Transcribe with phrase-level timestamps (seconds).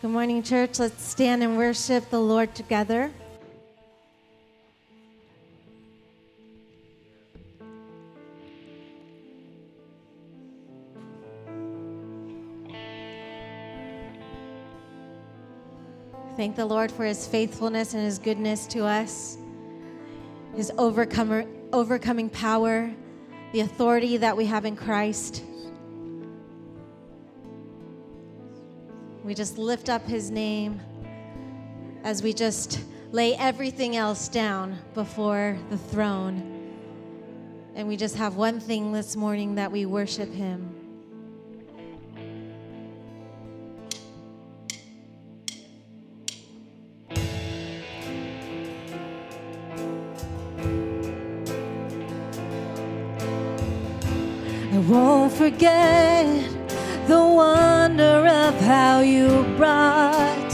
[0.00, 0.78] Good morning, church.
[0.78, 3.10] Let's stand and worship the Lord together.
[16.36, 19.36] Thank the Lord for his faithfulness and his goodness to us,
[20.54, 22.94] his overcomer, overcoming power,
[23.50, 25.42] the authority that we have in Christ.
[29.28, 30.80] We just lift up his name
[32.02, 32.80] as we just
[33.12, 36.72] lay everything else down before the throne.
[37.74, 40.74] And we just have one thing this morning that we worship him.
[54.72, 56.07] I won't forget
[58.48, 60.52] of how you brought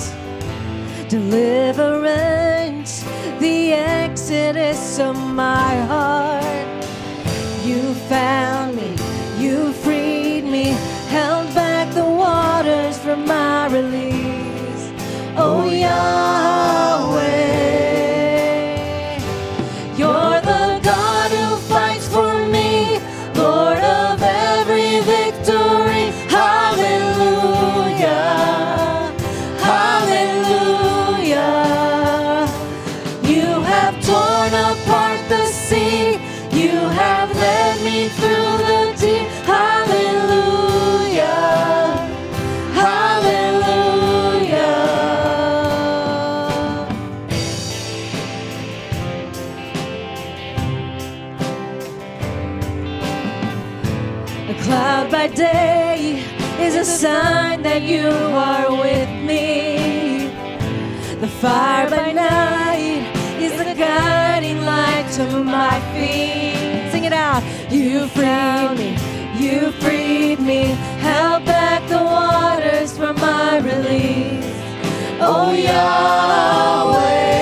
[1.08, 3.04] deliverance,
[3.38, 6.84] the exodus of my heart.
[7.64, 8.96] You found me,
[9.38, 10.74] you freed me,
[11.08, 14.90] held back the waters from my release.
[15.36, 16.43] Oh, oh Yahweh,
[61.44, 63.04] fire by night
[63.38, 66.90] is the guiding light to my feet.
[66.90, 67.42] Sing it out.
[67.70, 68.90] You freed me,
[69.42, 70.62] you freed me,
[71.08, 74.56] held back the waters from my release.
[75.20, 77.33] Oh Yahweh,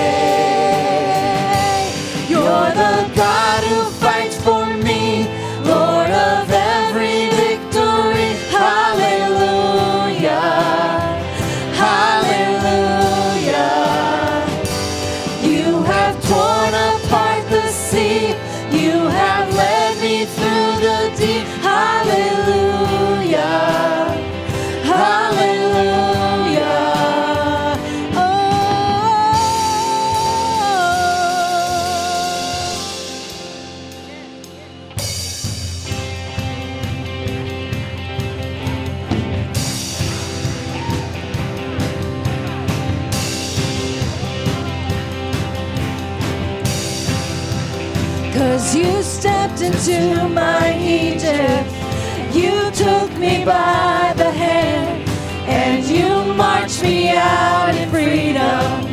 [53.44, 55.08] by the hand
[55.48, 58.86] and you march me out in freedom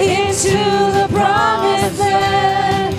[0.00, 0.56] into
[0.96, 2.96] the promised land.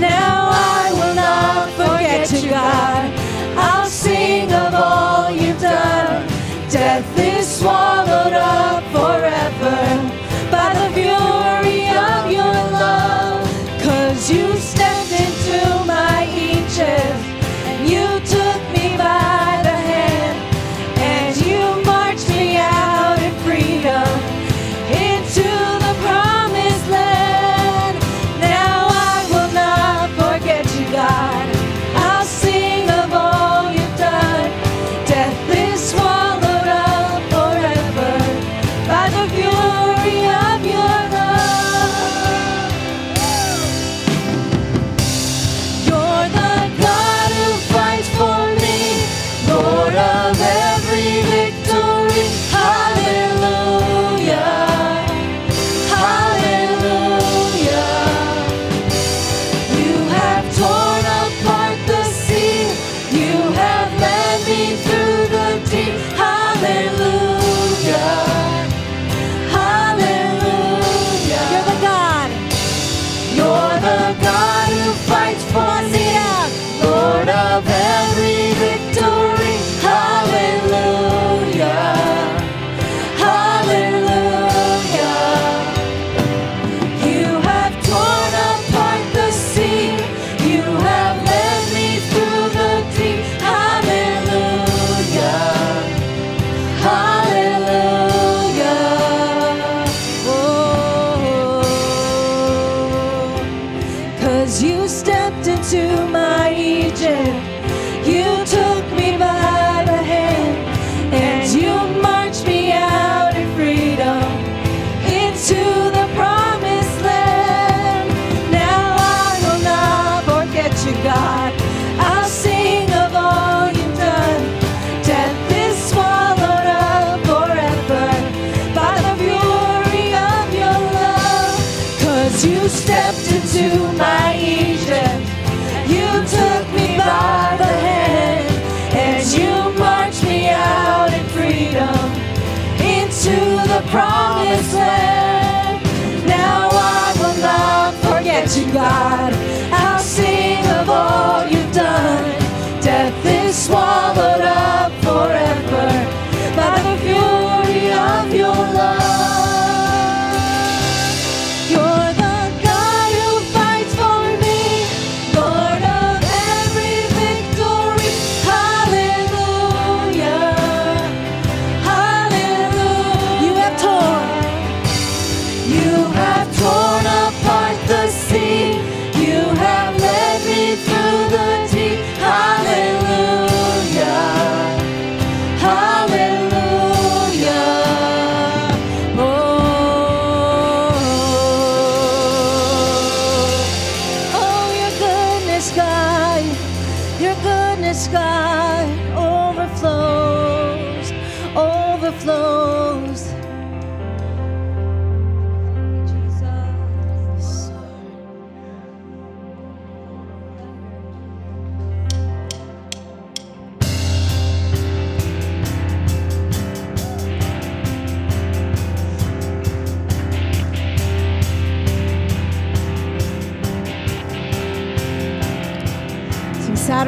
[0.00, 3.12] Now I will not forget you, God.
[3.56, 6.26] I'll sing of all you've done.
[6.70, 7.37] Death is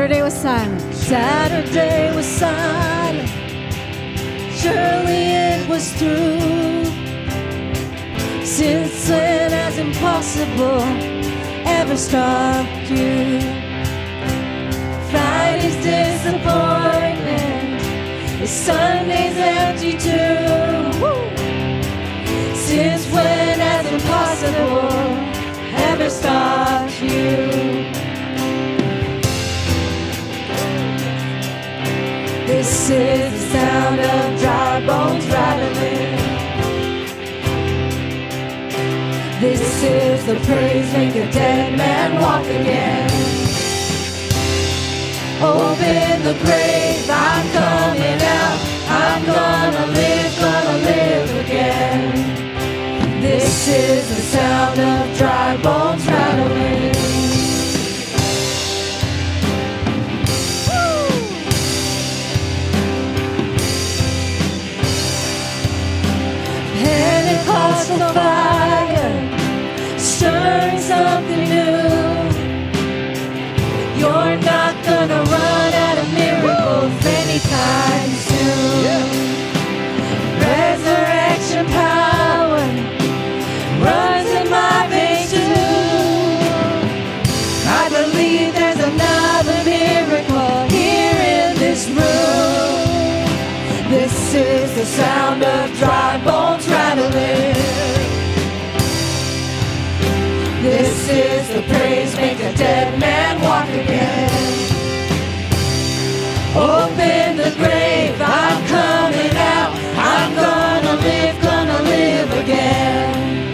[0.01, 0.95] Saturday was silent.
[0.95, 3.29] Saturday was silent.
[4.51, 6.85] Surely it was true.
[8.43, 10.81] Since then, as impossible
[11.69, 13.41] ever stopped you.
[15.11, 17.83] Friday's disappointment
[18.41, 20.97] is Sunday's empty too.
[22.57, 24.89] Since when, as impossible
[25.91, 28.00] ever stopped you?
[32.61, 36.19] This is the sound of dry bones rattling.
[39.41, 43.09] This is the praise make a dead man walk again.
[45.41, 48.59] Open the grave, I'm coming out.
[49.05, 53.23] I'm gonna live, gonna live again.
[53.23, 56.90] This is the sound of dry bones rattling.
[67.99, 69.13] the fire,
[70.79, 71.71] something new.
[73.99, 78.85] You're not gonna run out of miracles anytime soon.
[78.85, 79.30] Yeah.
[102.61, 104.29] dead man walk again.
[106.55, 109.73] Open the grave, I'm coming out.
[110.13, 113.53] I'm gonna live, gonna live again.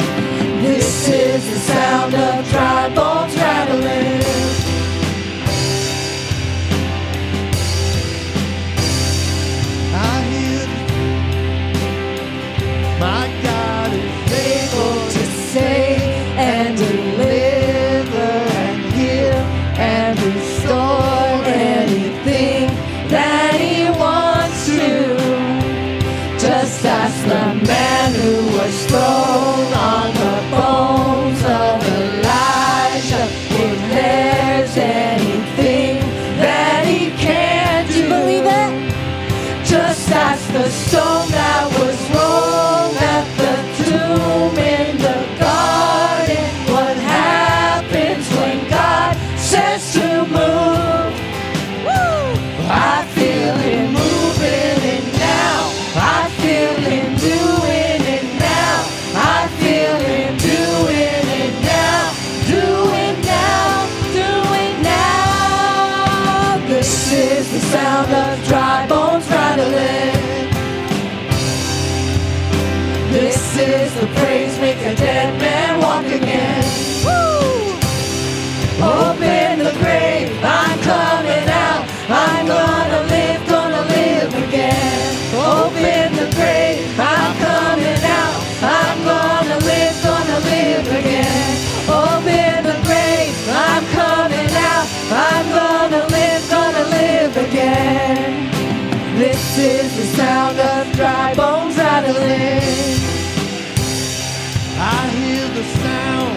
[0.60, 3.35] This is the sound of tribal.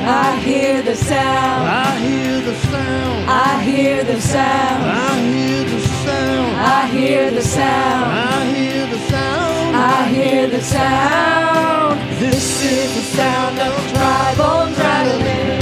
[0.09, 1.69] I hear the sound.
[1.69, 3.29] I hear the sound.
[3.29, 4.83] I hear the sound.
[4.83, 6.55] I hear the sound.
[6.57, 8.11] I hear the sound.
[8.11, 9.75] I hear the sound.
[9.75, 11.99] I hear the sound.
[12.19, 15.59] This is the sound of dry bones rattling.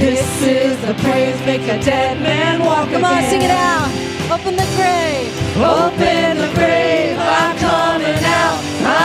[0.00, 3.88] This is the praise make a dead man walk Come on, sing it out.
[4.34, 5.30] Open the grave.
[5.56, 6.73] Open the grave, I'm coming out.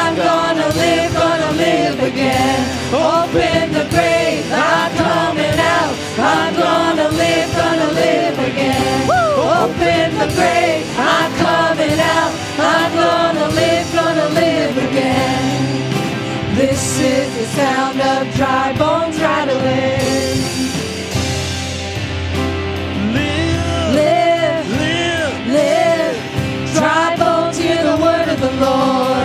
[0.10, 2.60] I'm gonna live, gonna live again.
[2.92, 5.94] Open the grave, I'm coming out.
[6.18, 9.08] I'm gonna live, gonna live again.
[9.38, 12.32] Open the grave, I'm coming out.
[12.58, 15.86] I'm gonna live, gonna live again.
[16.56, 20.42] This is the sound of dry bones rattling.
[23.13, 23.94] Live.
[23.94, 25.48] Live, Live.
[25.54, 29.18] live, dry bones hear the word of the Lord.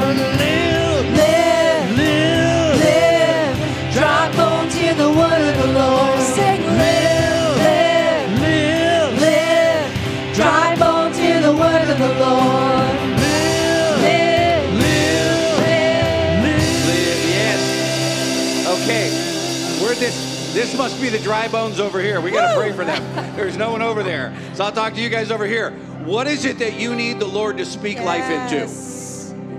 [20.64, 22.23] This must be the dry bones over here.
[22.23, 23.02] We got to pray for them.
[23.37, 24.35] There's no one over there.
[24.54, 25.73] So I'll talk to you guys over here.
[26.06, 28.66] What is it that you need the Lord to speak life into?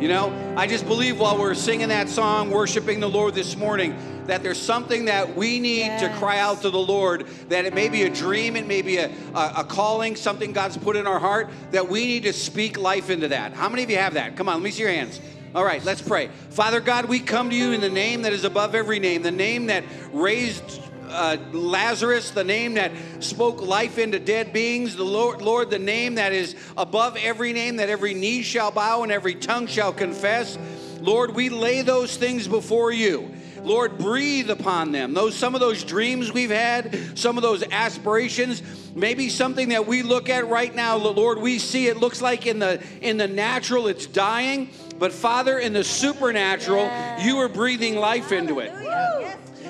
[0.01, 3.95] You know, I just believe while we're singing that song, worshiping the Lord this morning,
[4.25, 7.27] that there's something that we need to cry out to the Lord.
[7.49, 10.75] That it may be a dream, it may be a, a, a calling, something God's
[10.75, 13.53] put in our heart, that we need to speak life into that.
[13.53, 14.35] How many of you have that?
[14.35, 15.21] Come on, let me see your hands.
[15.53, 16.29] All right, let's pray.
[16.49, 19.31] Father God, we come to you in the name that is above every name, the
[19.31, 20.81] name that raised
[21.15, 26.15] uh, Lazarus, the name that spoke life into dead beings, the Lord, Lord, the name
[26.15, 30.57] that is above every name, that every knee shall bow and every tongue shall confess.
[30.99, 33.31] Lord, we lay those things before you.
[33.63, 35.13] Lord, breathe upon them.
[35.13, 38.61] Those some of those dreams we've had, some of those aspirations,
[38.95, 42.59] maybe something that we look at right now, Lord, we see it looks like in
[42.59, 44.69] the in the natural it's dying,
[44.99, 46.89] but Father, in the supernatural,
[47.21, 48.71] you are breathing life into it.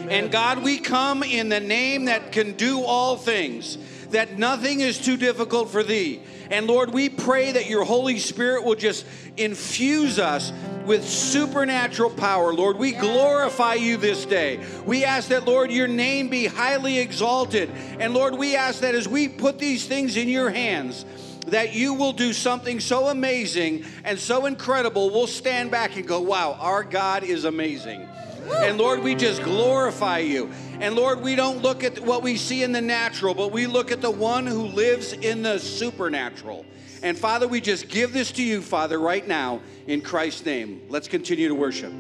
[0.10, 3.78] And God, we come in the name that can do all things,
[4.10, 6.22] that nothing is too difficult for thee.
[6.52, 10.54] And Lord, we pray that your Holy Spirit will just infuse us
[10.86, 12.54] with supernatural power.
[12.54, 14.64] Lord, we glorify you this day.
[14.86, 17.72] We ask that, Lord, your name be highly exalted.
[18.00, 21.06] And Lord, we ask that as we put these things in your hands,
[21.48, 26.22] that you will do something so amazing and so incredible, we'll stand back and go,
[26.22, 28.08] wow, our God is amazing.
[28.52, 30.52] And Lord, we just glorify you.
[30.80, 33.92] And Lord, we don't look at what we see in the natural, but we look
[33.92, 36.66] at the one who lives in the supernatural.
[37.02, 40.82] And Father, we just give this to you, Father, right now in Christ's name.
[40.90, 41.94] Let's continue to worship.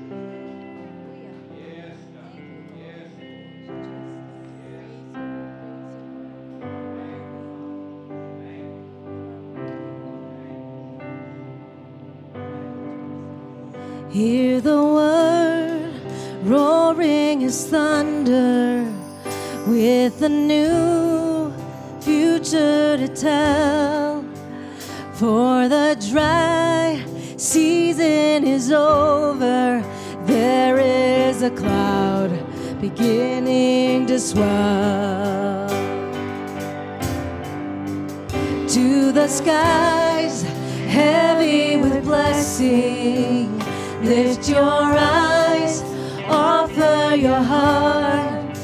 [14.15, 14.74] Hear the
[17.45, 18.91] as thunder
[19.67, 21.53] with a new
[22.01, 24.23] future to tell.
[25.13, 27.05] For the dry
[27.37, 29.83] season is over,
[30.25, 32.31] there is a cloud
[32.81, 35.69] beginning to swell.
[38.75, 40.41] To the skies,
[40.99, 43.59] heavy with blessing,
[44.01, 45.34] lift your eyes,
[46.77, 48.55] offer your heart.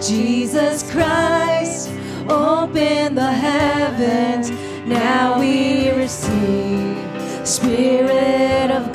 [0.00, 1.90] Jesus Christ,
[2.28, 4.50] open the heavens.
[4.86, 6.96] Now we receive
[7.46, 8.93] Spirit of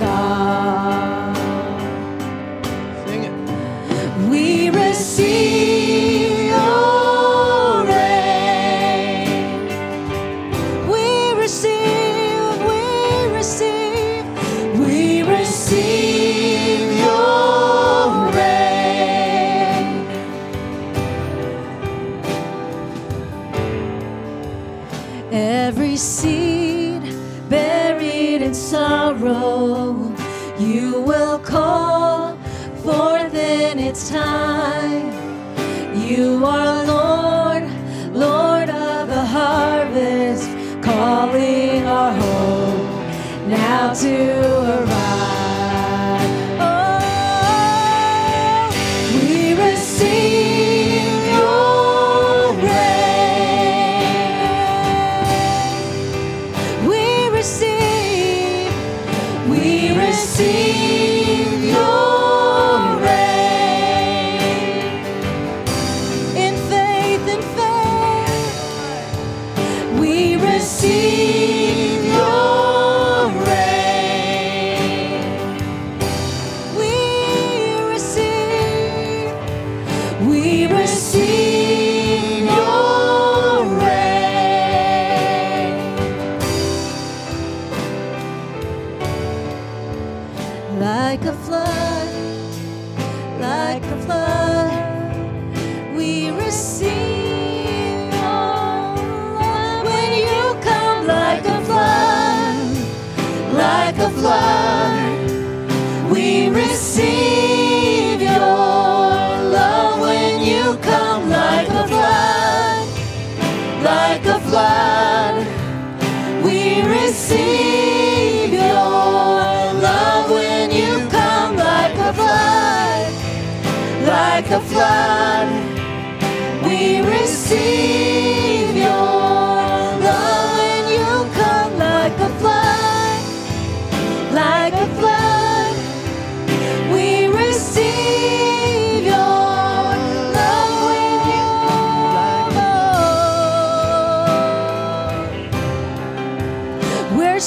[43.50, 44.49] now to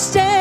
[0.03, 0.32] we're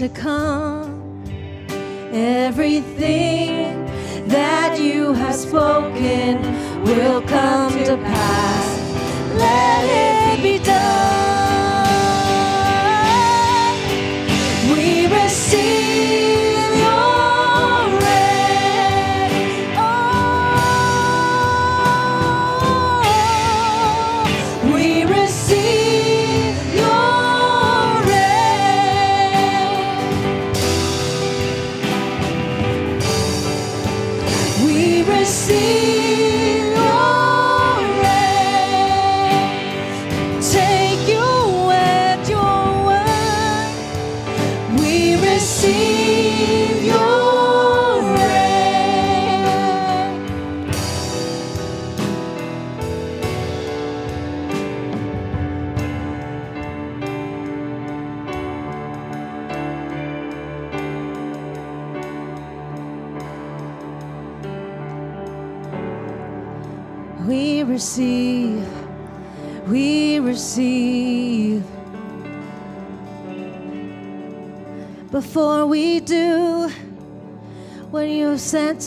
[0.00, 1.22] to come.
[2.10, 3.84] Everything
[4.28, 6.40] that you have spoken
[6.84, 8.19] will come to pass.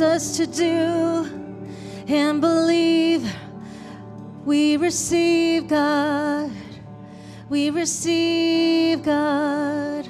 [0.01, 1.43] Us to do
[2.07, 3.33] and believe,
[4.45, 6.51] we receive God.
[7.49, 10.09] We receive God.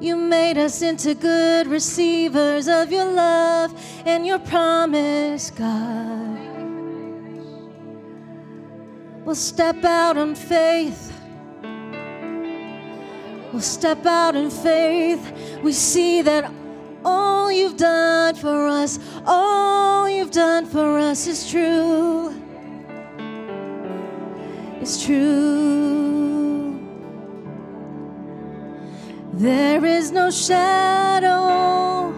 [0.00, 6.38] You made us into good receivers of your love and your promise, God.
[9.24, 11.15] We'll step out in faith.
[13.56, 15.32] We'll step out in faith.
[15.62, 16.52] We see that
[17.06, 22.34] all you've done for us, all you've done for us is true.
[24.78, 26.78] It's true.
[29.32, 32.12] There is no shadow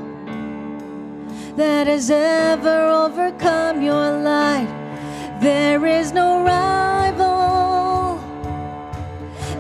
[1.55, 5.39] that has ever overcome your light.
[5.41, 7.78] There is no rival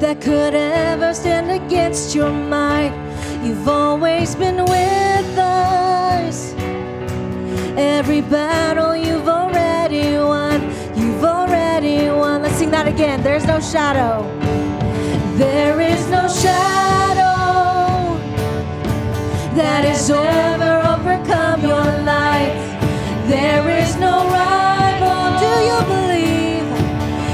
[0.01, 2.93] that could ever stand against your might.
[3.43, 6.55] You've always been with us.
[7.77, 10.63] Every battle you've already won.
[10.97, 12.43] You've already won.
[12.43, 13.23] Let's sing that again.
[13.25, 14.23] There's no shadow.
[15.37, 18.19] There is no shadow
[19.57, 22.55] that has ever overcome your light.
[23.27, 25.39] There is no rival.
[25.43, 26.69] Do you believe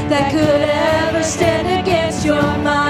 [0.09, 1.74] that could ever stand
[2.25, 2.84] your might?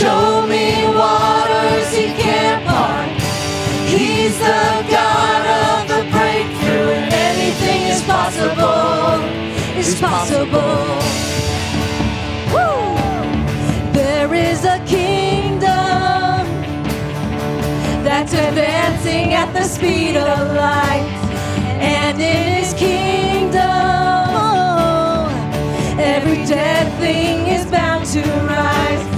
[0.00, 3.10] Show me waters he can't part.
[3.86, 9.20] He's the God of the breakthrough, and anything is possible.
[9.78, 10.86] Is possible.
[12.50, 12.96] Woo!
[13.92, 15.68] There is a kingdom
[18.02, 21.12] that's advancing at the speed of light,
[21.78, 23.60] and in His kingdom,
[26.00, 29.09] every dead thing is bound to rise.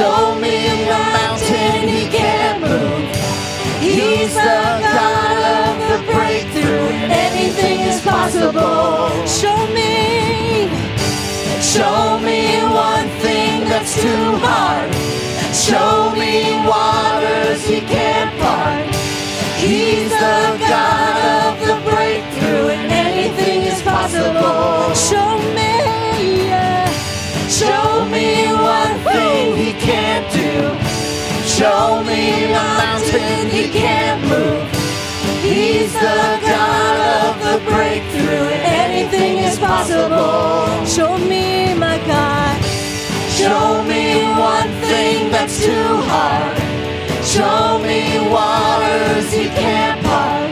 [0.00, 3.04] Show me a mountain he can't move.
[3.82, 4.62] He's the
[4.96, 6.88] God of the breakthrough.
[7.28, 9.10] Anything is possible.
[9.26, 10.70] Show me.
[11.60, 14.90] Show me one thing that's too hard.
[15.52, 18.86] Show me waters he can't part.
[19.60, 24.94] He's the God of the breakthrough, and anything is possible.
[24.94, 25.79] Show me.
[27.60, 30.52] Show me one thing he can't do.
[31.44, 34.64] Show me a mountain he can't move.
[35.44, 36.22] He's the
[36.54, 40.86] God of the breakthrough, anything is possible.
[40.86, 42.56] Show me, my God.
[43.40, 44.04] Show me
[44.54, 46.56] one thing that's too hard.
[47.34, 48.00] Show me
[48.36, 50.50] waters he can't part.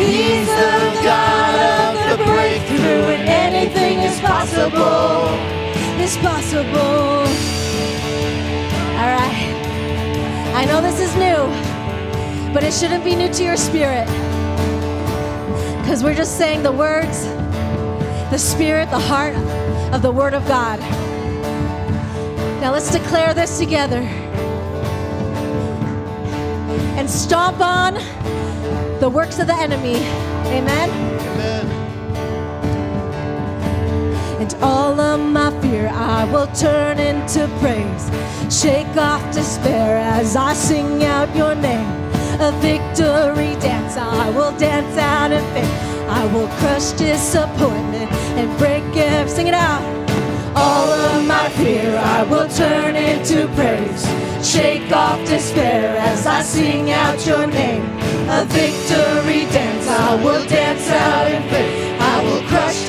[0.00, 0.78] He's the
[1.10, 5.53] God of the breakthrough, and anything is possible.
[6.06, 7.24] It's possible.
[9.00, 10.52] All right.
[10.54, 14.06] I know this is new, but it shouldn't be new to your spirit.
[15.80, 17.24] Because we're just saying the words,
[18.30, 19.34] the spirit, the heart
[19.94, 20.78] of the Word of God.
[22.60, 24.02] Now let's declare this together
[26.98, 27.94] and stomp on
[29.00, 29.96] the works of the enemy.
[30.52, 30.90] Amen.
[30.90, 31.63] Amen.
[34.40, 38.10] And all of my fear I will turn into praise.
[38.50, 41.88] Shake off despair as I sing out your name.
[42.40, 45.94] A victory dance I will dance out in faith.
[46.08, 49.30] I will crush disappointment and break every.
[49.30, 49.82] Sing it out.
[50.56, 54.04] All of my fear I will turn into praise.
[54.46, 57.84] Shake off despair as I sing out your name.
[58.28, 61.93] A victory dance I will dance out in faith.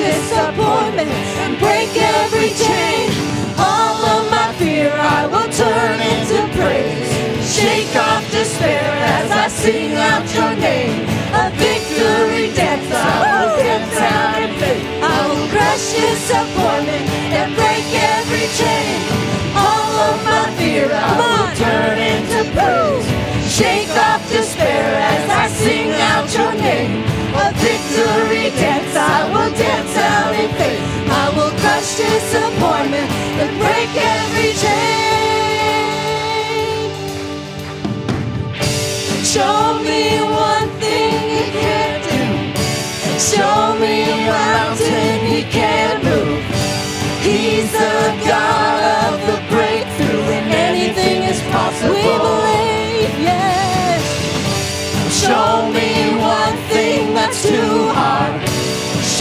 [0.06, 1.10] I will crush disappointment
[1.42, 3.10] and break every chain.
[3.58, 7.10] All of my fear I will turn into praise.
[7.42, 8.86] Shake off despair
[9.18, 11.08] as I sing out your name.
[11.34, 14.86] A victory dance I will dance out in faith.
[15.02, 17.86] I will crush disappointment and break
[18.18, 19.02] every chain.
[19.58, 23.08] All of my fear I will turn into praise.
[23.50, 27.04] Shake off despair as I sing out your name.
[27.36, 30.80] A victory dance I will dance out in faith.
[31.10, 34.96] I will crush disappointment and break every chain.
[39.24, 42.24] Show me one thing he can't do.
[43.20, 46.40] Show me a mountain he can't move.
[47.22, 51.96] He's the God of the breakthrough, and anything is possible.
[51.96, 54.04] We believe, yes.
[55.20, 58.55] Show me one thing that's too hard.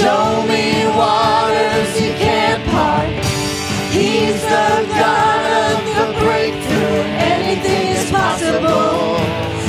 [0.04, 3.08] Show me waters he can't part.
[3.90, 7.00] He's the God of the breakthrough,
[7.32, 9.16] anything is possible.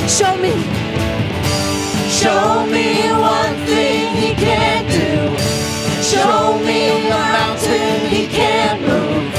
[0.06, 0.52] Show me.
[2.20, 5.12] Show me one thing he can't do.
[6.02, 9.32] Show me a mountain he can't move.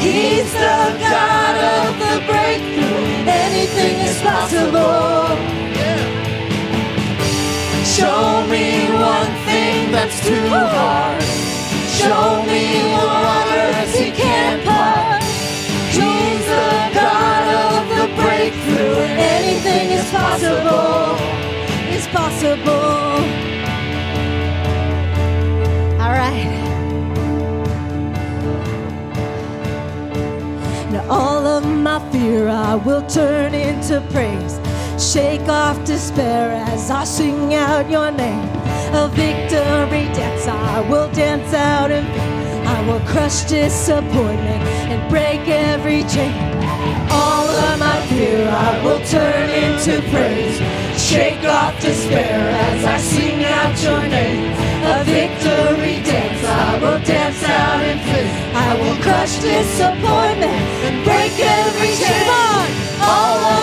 [0.00, 3.28] He's the God of the breakthrough.
[3.28, 5.31] Anything is possible.
[7.92, 11.22] Show me one thing that's too hard.
[12.00, 15.22] Show me waters he can't part.
[15.92, 18.96] He's the God of the breakthrough.
[19.36, 21.16] Anything is possible.
[21.94, 22.72] It's possible.
[26.00, 26.48] All right.
[30.92, 34.61] Now all of my fear I will turn into praise.
[35.02, 38.48] Shake off despair as I sing out your name.
[38.94, 42.66] A victory dance I will dance out in faith.
[42.66, 44.62] I will crush disappointment
[44.92, 46.32] and break every chain.
[47.10, 50.58] All of my fear I will turn into praise.
[50.96, 52.38] Shake off despair
[52.70, 54.52] as I sing out your name.
[54.86, 58.34] A victory dance I will dance out in faith.
[58.54, 62.72] I will crush disappointment and break every chain.
[63.02, 63.61] All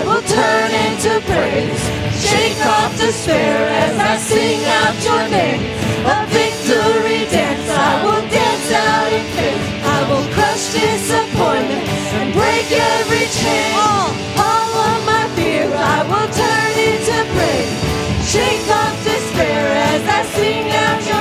[0.00, 1.82] I will turn into praise.
[2.16, 5.60] Shake off despair as I sing out your name.
[6.08, 9.64] A victory dance I will dance out in faith.
[9.84, 11.84] I will crush disappointment
[12.16, 13.76] and break every chain.
[13.76, 14.08] All,
[14.40, 17.76] all of my fear I will turn into praise.
[18.24, 21.19] Shake off despair as I sing out your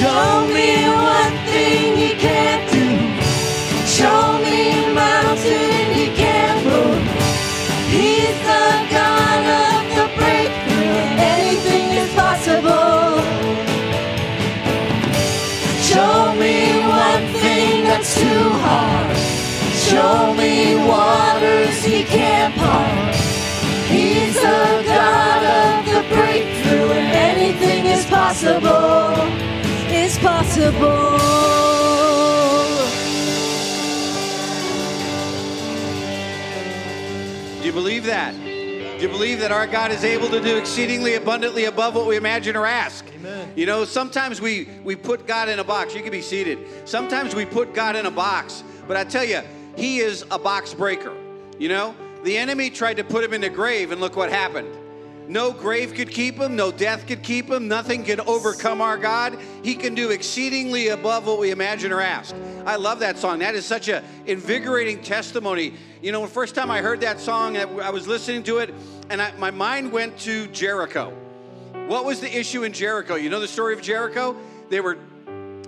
[0.00, 2.86] Show me one thing he can't do.
[3.84, 7.04] Show me a mountain he can't move.
[7.92, 11.00] He's the God of the breakthrough.
[11.36, 13.20] Anything is possible.
[15.90, 16.56] Show me
[17.04, 19.16] one thing that's too hard.
[19.86, 23.14] Show me waters he can't part.
[23.92, 29.39] He's the God of the breakthrough, and anything is possible.
[30.20, 31.18] Possible.
[37.60, 38.34] Do you believe that?
[38.34, 42.16] Do you believe that our God is able to do exceedingly abundantly above what we
[42.16, 43.06] imagine or ask?
[43.14, 43.50] Amen.
[43.56, 45.94] You know, sometimes we we put God in a box.
[45.94, 46.58] You can be seated.
[46.86, 49.40] Sometimes we put God in a box, but I tell you,
[49.76, 51.14] He is a box breaker.
[51.58, 54.68] You know, the enemy tried to put him in the grave, and look what happened.
[55.30, 59.38] No grave could keep him, no death could keep him, nothing can overcome our God.
[59.62, 62.34] He can do exceedingly above what we imagine or ask.
[62.66, 63.38] I love that song.
[63.38, 65.74] That is such a invigorating testimony.
[66.02, 68.74] You know, the first time I heard that song, I I was listening to it,
[69.08, 71.16] and I, my mind went to Jericho.
[71.86, 73.14] What was the issue in Jericho?
[73.14, 74.34] You know the story of Jericho?
[74.68, 74.98] They were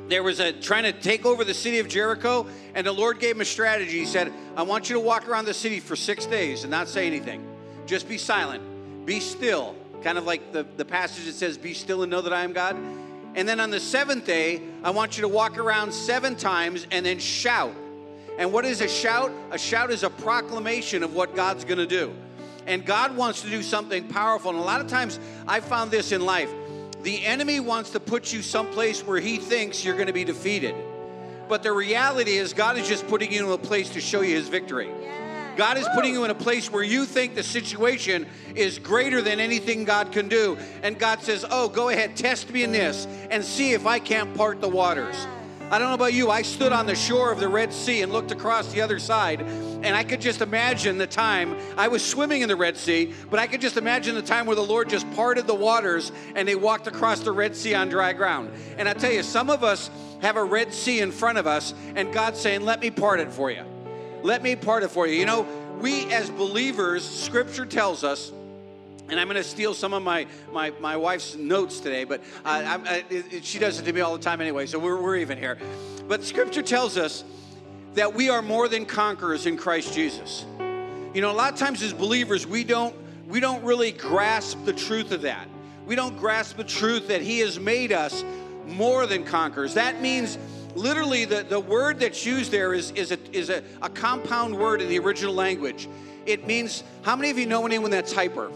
[0.08, 3.36] there was a trying to take over the city of Jericho, and the Lord gave
[3.36, 4.00] him a strategy.
[4.00, 6.88] He said, I want you to walk around the city for six days and not
[6.88, 7.46] say anything.
[7.86, 8.71] Just be silent.
[9.04, 9.74] Be still.
[10.02, 12.52] Kind of like the, the passage that says, Be still and know that I am
[12.52, 12.76] God.
[13.34, 17.06] And then on the seventh day, I want you to walk around seven times and
[17.06, 17.74] then shout.
[18.38, 19.30] And what is a shout?
[19.50, 22.12] A shout is a proclamation of what God's gonna do.
[22.66, 24.50] And God wants to do something powerful.
[24.50, 26.50] And a lot of times I found this in life.
[27.02, 30.74] The enemy wants to put you someplace where he thinks you're gonna be defeated.
[31.48, 34.36] But the reality is, God is just putting you in a place to show you
[34.36, 34.90] his victory.
[35.56, 39.40] God is putting you in a place where you think the situation is greater than
[39.40, 40.56] anything God can do.
[40.82, 44.34] And God says, Oh, go ahead, test me in this and see if I can't
[44.34, 45.26] part the waters.
[45.72, 48.12] I don't know about you, I stood on the shore of the Red Sea and
[48.12, 52.42] looked across the other side, and I could just imagine the time I was swimming
[52.42, 55.10] in the Red Sea, but I could just imagine the time where the Lord just
[55.12, 58.50] parted the waters and they walked across the Red Sea on dry ground.
[58.76, 59.88] And I tell you, some of us
[60.20, 63.32] have a Red Sea in front of us, and God's saying, Let me part it
[63.32, 63.64] for you.
[64.22, 65.18] Let me part it for you.
[65.18, 65.46] You know,
[65.80, 68.32] we as believers, Scripture tells us,
[69.08, 73.04] and I'm going to steal some of my, my, my wife's notes today, but I,
[73.10, 75.58] it, she does it to me all the time anyway, so we're, we're even here.
[76.06, 77.24] But Scripture tells us
[77.94, 80.46] that we are more than conquerors in Christ Jesus.
[81.14, 82.96] You know, a lot of times as believers, we don't
[83.28, 85.48] we don't really grasp the truth of that.
[85.86, 88.24] We don't grasp the truth that He has made us
[88.66, 89.74] more than conquerors.
[89.74, 90.38] That means
[90.74, 94.80] literally the, the word that's used there is, is, a, is a, a compound word
[94.80, 95.88] in the original language.
[96.26, 98.50] It means, how many of you know anyone that's hyper?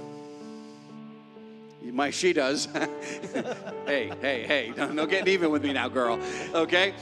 [1.92, 2.66] My she does.
[3.86, 4.72] hey, hey, hey!
[4.92, 6.20] No, getting even with me now, girl.
[6.52, 6.94] Okay,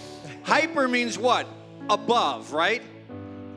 [0.45, 1.49] hyper means what?
[1.91, 2.81] Above, right?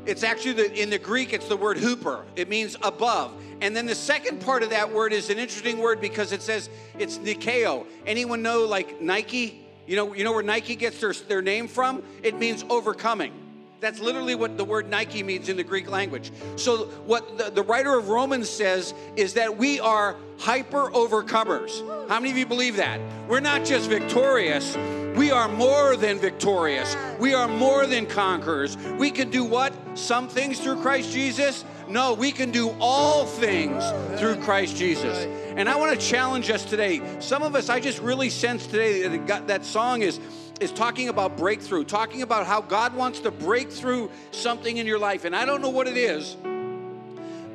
[0.08, 1.34] It's actually the, in the Greek.
[1.34, 2.26] It's the word hooper.
[2.36, 3.34] It means above.
[3.62, 6.70] And then the second part of that word is an interesting word because it says
[6.98, 7.86] it's Nikeo.
[8.06, 9.67] Anyone know like Nike?
[9.88, 12.04] You know, you know where Nike gets their, their name from?
[12.22, 13.34] It means overcoming.
[13.80, 16.32] That's literally what the word Nike means in the Greek language.
[16.56, 21.88] So, what the, the writer of Romans says is that we are hyper overcomers.
[22.10, 23.00] How many of you believe that?
[23.28, 24.76] We're not just victorious,
[25.18, 26.96] we are more than victorious.
[27.20, 28.78] We are more than conquerors.
[29.00, 29.74] We can do what?
[29.96, 31.66] Some things through Christ Jesus?
[31.90, 33.84] No, we can do all things
[34.20, 35.26] through Christ Jesus.
[35.58, 37.02] And I want to challenge us today.
[37.20, 40.20] Some of us, I just really sense today that got, that song is
[40.60, 45.00] is talking about breakthrough, talking about how God wants to break through something in your
[45.00, 45.26] life.
[45.26, 46.36] And I don't know what it is,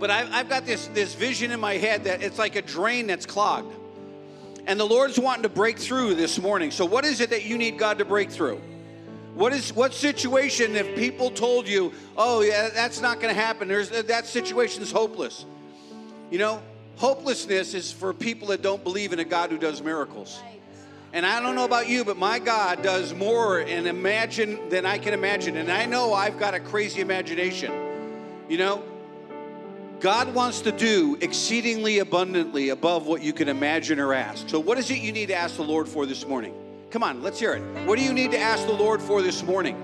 [0.00, 3.06] but I've, I've got this, this vision in my head that it's like a drain
[3.06, 3.74] that's clogged.
[4.66, 6.70] And the Lord's wanting to break through this morning.
[6.72, 8.60] So, what is it that you need God to break through?
[9.34, 13.66] What is what situation if people told you, "Oh, yeah, that's not going to happen.
[13.68, 15.44] There's that situation's hopeless."
[16.30, 16.62] You know,
[17.02, 20.40] hopelessness is for people that don't believe in a God who does miracles.
[21.12, 24.98] And I don't know about you, but my God does more and imagine than I
[24.98, 25.56] can imagine.
[25.56, 27.72] And I know I've got a crazy imagination.
[28.48, 28.84] You know,
[29.98, 34.48] God wants to do exceedingly abundantly above what you can imagine or ask.
[34.48, 36.54] So, what is it you need to ask the Lord for this morning?
[36.92, 37.62] Come on, let's hear it.
[37.84, 39.74] What do you need to ask the Lord for this morning?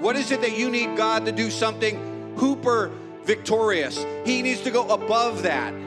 [0.00, 2.92] What is it that you need God to do something hooper
[3.24, 4.02] victorious?
[4.24, 5.85] He needs to go above that.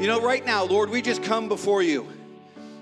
[0.00, 2.08] You know, right now, Lord, we just come before you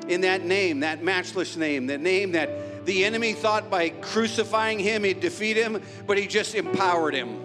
[0.09, 5.05] in that name, that matchless name, that name that the enemy thought by crucifying him,
[5.05, 7.39] he'd defeat him, but he just empowered him.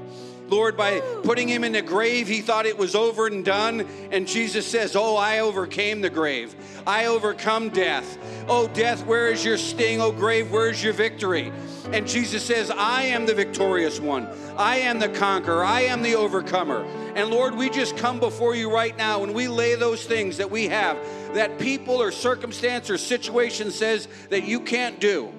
[0.48, 3.88] Lord, by putting him in the grave, he thought it was over and done.
[4.12, 6.56] And Jesus says, Oh, I overcame the grave.
[6.86, 8.18] I overcome death.
[8.48, 10.02] Oh, death, where is your sting?
[10.02, 11.52] Oh, grave, where is your victory?
[11.92, 14.28] And Jesus says, I am the victorious one.
[14.58, 15.64] I am the conqueror.
[15.64, 16.84] I am the overcomer.
[17.16, 20.52] And Lord, we just come before you right now and we lay those things that
[20.52, 20.98] we have
[21.34, 25.32] that people or circumstance or situation says that you can't do.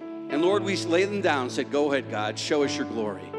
[0.00, 3.33] And Lord, we lay them down and said, Go ahead, God, show us your glory.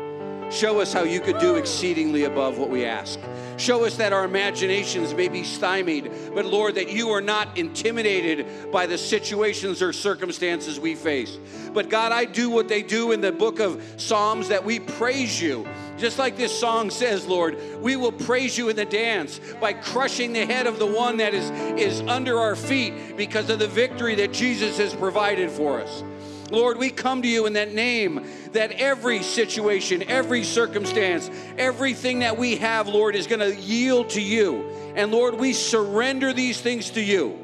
[0.52, 3.20] Show us how you could do exceedingly above what we ask.
[3.58, 8.72] Show us that our imaginations may be stymied, but Lord, that you are not intimidated
[8.72, 11.38] by the situations or circumstances we face.
[11.74, 15.42] But God, I do what they do in the book of Psalms that we praise
[15.42, 15.66] you.
[15.98, 20.34] Just like this song says, Lord, we will praise you in the dance by crushing
[20.34, 24.16] the head of the one that is, is under our feet because of the victory
[24.16, 26.04] that Jesus has provided for us.
[26.52, 32.38] Lord, we come to you in that name that every situation, every circumstance, everything that
[32.38, 34.70] we have, Lord, is going to yield to you.
[34.96, 37.40] And Lord, we surrender these things to you.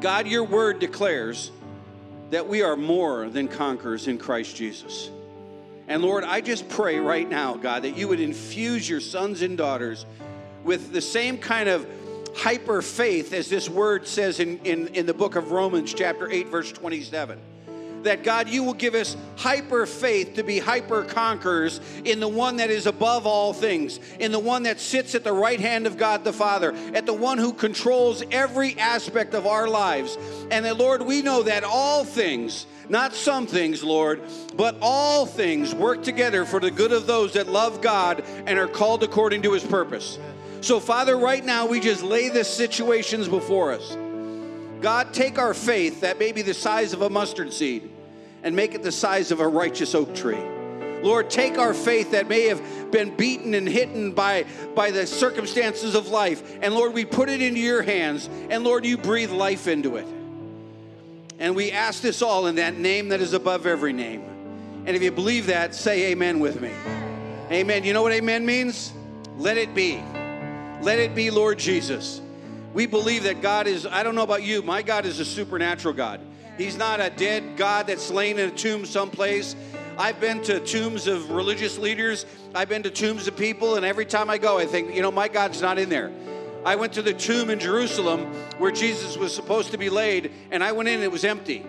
[0.00, 1.52] God, your word declares
[2.30, 5.10] that we are more than conquerors in Christ Jesus.
[5.88, 9.56] And Lord, I just pray right now, God, that you would infuse your sons and
[9.56, 10.04] daughters
[10.64, 11.86] with the same kind of
[12.36, 16.48] hyper faith as this word says in, in, in the book of Romans, chapter 8,
[16.48, 17.40] verse 27
[18.06, 22.56] that God, you will give us hyper faith to be hyper conquerors in the one
[22.56, 25.98] that is above all things, in the one that sits at the right hand of
[25.98, 30.16] God the Father, at the one who controls every aspect of our lives.
[30.50, 34.22] And that, Lord, we know that all things, not some things, Lord,
[34.54, 38.68] but all things work together for the good of those that love God and are
[38.68, 40.18] called according to his purpose.
[40.60, 43.96] So, Father, right now we just lay the situations before us.
[44.80, 47.90] God, take our faith that may be the size of a mustard seed
[48.42, 50.42] and make it the size of a righteous oak tree.
[51.02, 54.44] Lord, take our faith that may have been beaten and hidden by,
[54.74, 58.84] by the circumstances of life, and Lord, we put it into your hands, and Lord,
[58.84, 60.06] you breathe life into it.
[61.38, 64.24] And we ask this all in that name that is above every name.
[64.86, 66.70] And if you believe that, say amen with me.
[67.50, 67.84] Amen.
[67.84, 68.92] You know what amen means?
[69.36, 70.02] Let it be.
[70.80, 72.20] Let it be, Lord Jesus.
[72.74, 75.94] We believe that God is, I don't know about you, my God is a supernatural
[75.94, 76.20] God.
[76.58, 79.56] He's not a dead God that's laying in a tomb someplace.
[79.98, 84.04] I've been to tombs of religious leaders, I've been to tombs of people, and every
[84.04, 86.12] time I go, I think, you know, my God's not in there.
[86.66, 88.26] I went to the tomb in Jerusalem
[88.58, 91.64] where Jesus was supposed to be laid, and I went in and it was empty.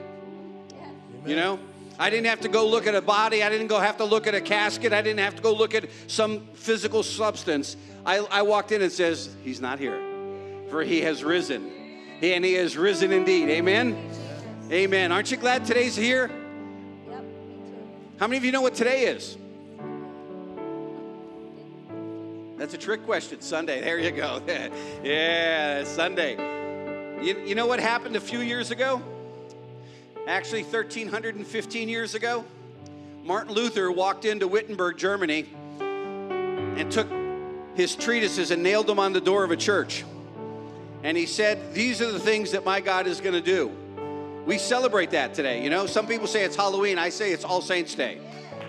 [1.26, 1.60] You know?
[2.00, 3.42] I didn't have to go look at a body.
[3.44, 4.94] I didn't go have to look at a casket.
[4.94, 7.76] I didn't have to go look at some physical substance.
[8.08, 10.02] I, I walked in and says, He's not here,
[10.70, 11.70] for He has risen,
[12.22, 13.50] and He has risen indeed.
[13.50, 13.98] Amen.
[14.72, 15.12] Amen.
[15.12, 16.32] Aren't you glad today's here?
[17.10, 17.88] Yep, me too.
[18.18, 19.38] How many of you know what today is?
[22.58, 23.42] That's a trick question.
[23.42, 23.82] Sunday.
[23.82, 24.42] There you go.
[25.04, 26.36] yeah, Sunday.
[27.22, 29.02] You, you know what happened a few years ago?
[30.28, 32.46] Actually, 1315 years ago,
[33.24, 35.46] Martin Luther walked into Wittenberg, Germany,
[35.80, 37.10] and took
[37.78, 40.04] his treatises and nailed them on the door of a church.
[41.04, 43.72] And he said, These are the things that my God is going to do.
[44.48, 45.64] We celebrate that today.
[45.64, 46.98] You know, some people say it's Halloween.
[46.98, 48.18] I say it's All Saints' Day.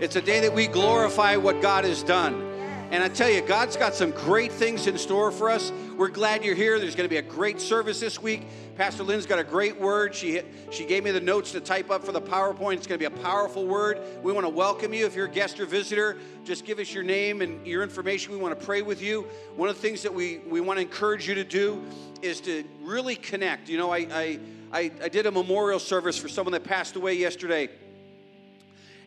[0.00, 2.44] It's a day that we glorify what God has done.
[2.90, 5.72] And I tell you, God's got some great things in store for us.
[5.98, 6.78] We're glad you're here.
[6.78, 8.46] There's going to be a great service this week.
[8.76, 10.14] Pastor Lynn's got a great word.
[10.14, 10.40] She
[10.70, 12.74] she gave me the notes to type up for the PowerPoint.
[12.74, 13.98] It's going to be a powerful word.
[14.22, 15.06] We want to welcome you.
[15.06, 18.32] If you're a guest or visitor, just give us your name and your information.
[18.32, 19.22] We want to pray with you.
[19.56, 21.84] One of the things that we we want to encourage you to do
[22.22, 23.68] is to really connect.
[23.68, 24.40] You know, I I
[24.70, 27.70] I, I did a memorial service for someone that passed away yesterday.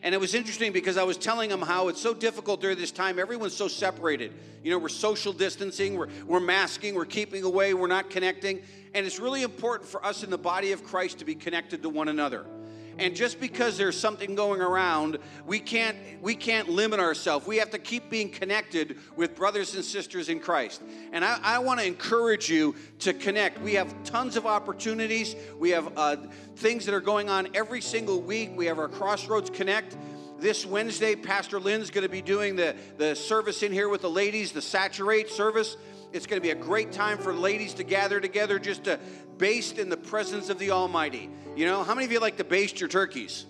[0.02, 2.90] And it was interesting because I was telling them how it's so difficult during this
[2.90, 3.20] time.
[3.20, 4.32] Everyone's so separated.
[4.64, 8.62] You know, we're social distancing, we're, we're masking, we're keeping away, we're not connecting.
[8.94, 11.88] And it's really important for us in the body of Christ to be connected to
[11.88, 12.44] one another.
[12.98, 17.46] And just because there's something going around, we can't we can't limit ourselves.
[17.46, 20.82] We have to keep being connected with brothers and sisters in Christ.
[21.12, 23.60] And I, I want to encourage you to connect.
[23.60, 25.34] We have tons of opportunities.
[25.58, 26.16] We have uh,
[26.56, 28.52] things that are going on every single week.
[28.54, 29.96] We have our Crossroads Connect.
[30.38, 34.10] This Wednesday, Pastor Lynn's going to be doing the, the service in here with the
[34.10, 35.76] ladies, the Saturate service.
[36.12, 39.00] It's going to be a great time for ladies to gather together just to
[39.38, 41.30] baste in the presence of the Almighty.
[41.56, 43.46] You know, how many of you like to baste your turkeys?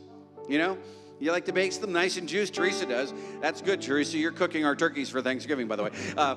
[0.48, 0.78] You know,
[1.18, 2.52] you like to baste them nice and juicy.
[2.52, 3.12] Teresa does.
[3.40, 4.16] That's good, Teresa.
[4.16, 5.90] You're cooking our turkeys for Thanksgiving, by the way.
[6.16, 6.36] Uh,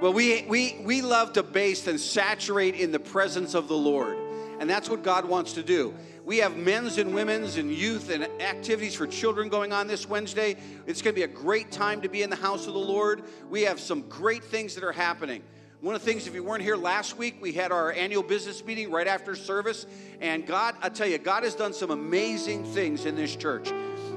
[0.00, 4.16] well, we, we, we love to baste and saturate in the presence of the Lord.
[4.58, 5.94] And that's what God wants to do.
[6.24, 10.56] We have men's and women's and youth and activities for children going on this Wednesday.
[10.86, 13.24] It's going to be a great time to be in the house of the Lord.
[13.50, 15.42] We have some great things that are happening.
[15.86, 18.64] One of the things, if you weren't here last week, we had our annual business
[18.64, 19.86] meeting right after service.
[20.20, 23.70] And God, I tell you, God has done some amazing things in this church.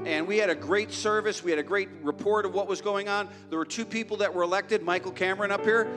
[0.04, 1.44] And we had a great service.
[1.44, 3.28] We had a great report of what was going on.
[3.50, 5.88] There were two people that were elected Michael Cameron up here.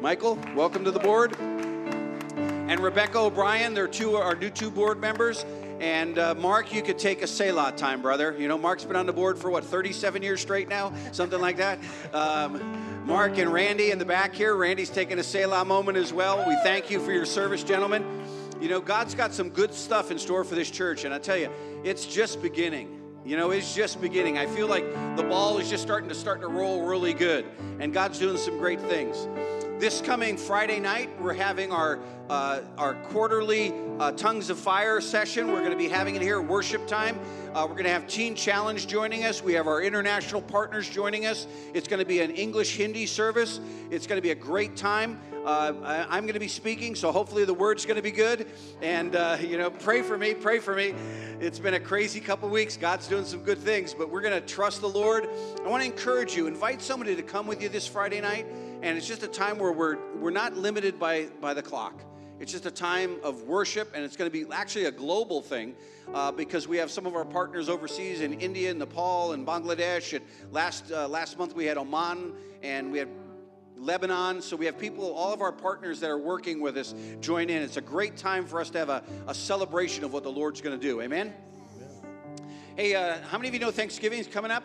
[0.00, 1.36] Michael, welcome to the board.
[1.40, 5.44] And Rebecca O'Brien, they're two, our new two board members.
[5.80, 8.34] And uh, Mark, you could take a Selah time, brother.
[8.38, 10.92] You know, Mark's been on the board for what, 37 years straight now?
[11.12, 11.78] Something like that.
[12.12, 14.56] Um, Mark and Randy in the back here.
[14.56, 16.44] Randy's taking a Selah moment as well.
[16.48, 18.04] We thank you for your service, gentlemen.
[18.60, 21.36] You know, God's got some good stuff in store for this church, and I tell
[21.36, 21.48] you,
[21.84, 23.00] it's just beginning.
[23.24, 24.36] You know, it's just beginning.
[24.36, 24.84] I feel like
[25.16, 27.46] the ball is just starting to start to roll really good,
[27.78, 29.28] and God's doing some great things.
[29.78, 35.46] This coming Friday night, we're having our uh, our quarterly uh, Tongues of Fire session.
[35.52, 37.16] We're going to be having it here worship time.
[37.54, 39.40] Uh, we're going to have Teen Challenge joining us.
[39.40, 41.46] We have our international partners joining us.
[41.74, 43.60] It's going to be an English Hindi service.
[43.88, 45.20] It's going to be a great time.
[45.44, 45.72] Uh,
[46.10, 48.48] I, am going to be speaking, so hopefully the word's going to be good.
[48.82, 50.92] And, uh, you know, pray for me, pray for me.
[51.40, 52.76] It's been a crazy couple weeks.
[52.76, 55.28] God's doing some good things, but we're going to trust the Lord.
[55.64, 58.44] I want to encourage you, invite somebody to come with you this Friday night.
[58.80, 62.04] And it's just a time where we're, we're not limited by, by the clock.
[62.38, 65.74] It's just a time of worship, and it's going to be actually a global thing
[66.14, 70.14] uh, because we have some of our partners overseas in India, and Nepal, and Bangladesh.
[70.14, 73.08] And last uh, last month we had Oman, and we had
[73.76, 74.40] Lebanon.
[74.40, 77.60] So we have people, all of our partners that are working with us join in.
[77.60, 80.60] It's a great time for us to have a, a celebration of what the Lord's
[80.60, 81.00] going to do.
[81.00, 81.34] Amen?
[81.76, 81.90] Amen.
[82.76, 84.62] Hey, uh, how many of you know Thanksgiving is coming up?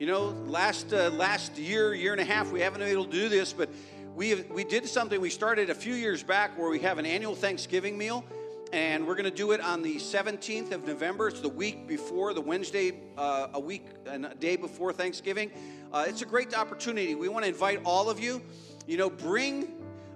[0.00, 3.10] You know, last uh, last year, year and a half, we haven't been able to
[3.10, 3.68] do this, but
[4.16, 7.04] we, have, we did something we started a few years back where we have an
[7.04, 8.24] annual Thanksgiving meal,
[8.72, 11.28] and we're going to do it on the 17th of November.
[11.28, 15.50] It's the week before, the Wednesday, uh, a week and a day before Thanksgiving.
[15.92, 17.14] Uh, it's a great opportunity.
[17.14, 18.40] We want to invite all of you.
[18.86, 19.68] You know, bring.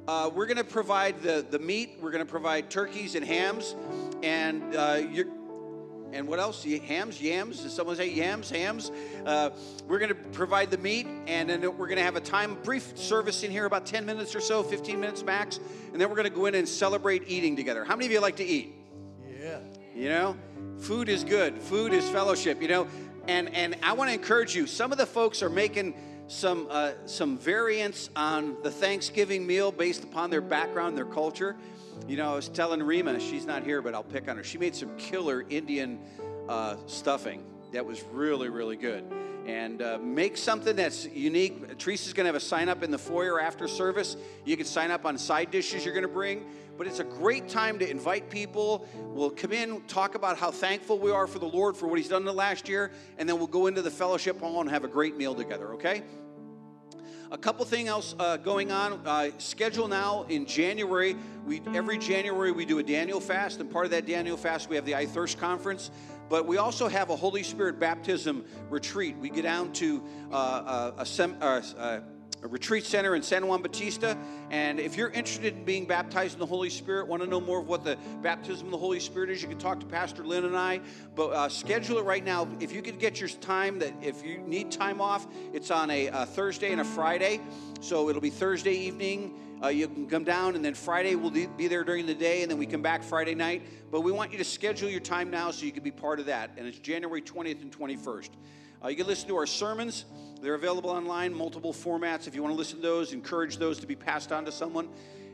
[0.08, 1.98] Uh, we're going to provide the the meat.
[2.00, 3.74] We're going to provide turkeys and hams,
[4.22, 5.28] and uh, you're
[6.14, 6.64] and what else?
[6.64, 7.62] Hams, yams.
[7.62, 8.90] Does someone say yams, hams?
[9.26, 9.50] Uh,
[9.88, 12.96] we're going to provide the meat, and then we're going to have a time, brief
[12.96, 15.58] service in here, about 10 minutes or so, 15 minutes max,
[15.92, 17.84] and then we're going to go in and celebrate eating together.
[17.84, 18.74] How many of you like to eat?
[19.40, 19.58] Yeah.
[19.94, 20.36] You know,
[20.78, 21.60] food is good.
[21.60, 22.62] Food is fellowship.
[22.62, 22.86] You know,
[23.28, 24.66] and and I want to encourage you.
[24.66, 25.94] Some of the folks are making
[26.26, 31.54] some uh, some variants on the Thanksgiving meal based upon their background, their culture.
[32.06, 34.44] You know, I was telling Rima, she's not here, but I'll pick on her.
[34.44, 35.98] She made some killer Indian
[36.48, 39.04] uh, stuffing that was really, really good.
[39.46, 41.78] And uh, make something that's unique.
[41.78, 44.16] Teresa's going to have a sign up in the foyer after service.
[44.44, 46.46] You can sign up on side dishes you're going to bring.
[46.76, 48.86] But it's a great time to invite people.
[48.96, 52.08] We'll come in, talk about how thankful we are for the Lord for what He's
[52.08, 54.82] done in the last year, and then we'll go into the fellowship hall and have
[54.82, 56.02] a great meal together, okay?
[57.30, 59.00] A couple things else uh, going on.
[59.04, 61.16] Uh, schedule now in January.
[61.46, 64.76] We every January we do a Daniel fast, and part of that Daniel fast we
[64.76, 65.90] have the I Thirst conference.
[66.28, 69.16] But we also have a Holy Spirit baptism retreat.
[69.18, 72.00] We get down to uh, uh a, sem- uh,
[72.44, 74.16] uh, retreat center in San Juan Bautista.
[74.50, 77.60] And if you're interested in being baptized in the Holy Spirit, want to know more
[77.60, 80.44] of what the baptism of the Holy Spirit is, you can talk to Pastor Lynn
[80.44, 80.80] and I.
[81.14, 82.48] But uh, schedule it right now.
[82.60, 86.08] If you could get your time, that if you need time off, it's on a,
[86.08, 87.40] a Thursday and a Friday.
[87.80, 89.34] So it'll be Thursday evening.
[89.62, 92.50] Uh, you can come down, and then Friday we'll be there during the day, and
[92.50, 93.62] then we come back Friday night.
[93.90, 96.26] But we want you to schedule your time now so you can be part of
[96.26, 96.50] that.
[96.56, 98.30] And it's January 20th and 21st.
[98.84, 100.04] Uh, you can listen to our sermons.
[100.44, 102.28] They're available online, multiple formats.
[102.28, 104.90] If you want to listen to those, encourage those to be passed on to someone.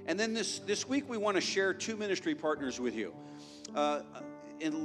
[0.07, 3.13] And then this, this week, we want to share two ministry partners with you.
[3.75, 4.03] Uh,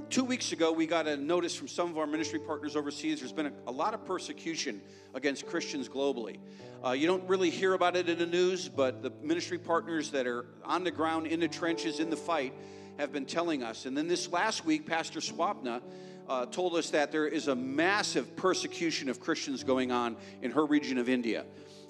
[0.09, 3.19] two weeks ago, we got a notice from some of our ministry partners overseas.
[3.19, 4.81] There's been a, a lot of persecution
[5.13, 6.39] against Christians globally.
[6.83, 10.25] Uh, you don't really hear about it in the news, but the ministry partners that
[10.25, 12.55] are on the ground, in the trenches, in the fight,
[12.97, 13.85] have been telling us.
[13.85, 15.83] And then this last week, Pastor Swapna
[16.27, 20.65] uh, told us that there is a massive persecution of Christians going on in her
[20.65, 21.45] region of India.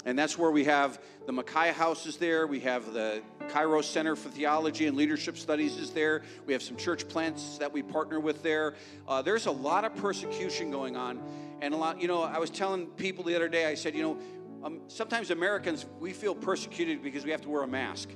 [0.05, 2.45] And that's where we have the Micaiah House is there.
[2.45, 6.21] We have the Cairo Center for Theology and Leadership Studies is there.
[6.45, 8.75] We have some church plants that we partner with there.
[9.07, 11.23] Uh, there's a lot of persecution going on.
[11.61, 14.03] And a lot, you know, I was telling people the other day, I said, you
[14.03, 14.17] know,
[14.63, 18.09] um, sometimes Americans, we feel persecuted because we have to wear a mask.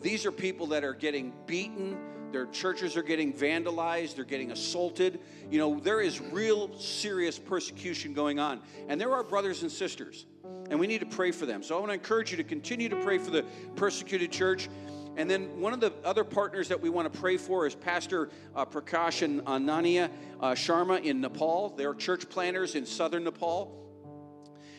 [0.00, 1.96] These are people that are getting beaten,
[2.32, 5.20] their churches are getting vandalized, they're getting assaulted.
[5.50, 8.60] You know, there is real serious persecution going on.
[8.88, 10.26] And there are brothers and sisters,
[10.70, 11.62] and we need to pray for them.
[11.62, 13.44] So I want to encourage you to continue to pray for the
[13.76, 14.68] persecuted church.
[15.16, 18.30] And then one of the other partners that we want to pray for is Pastor
[18.54, 20.08] uh, Prakash and Ananya
[20.40, 21.70] uh, Sharma in Nepal.
[21.70, 23.76] They're church planters in southern Nepal.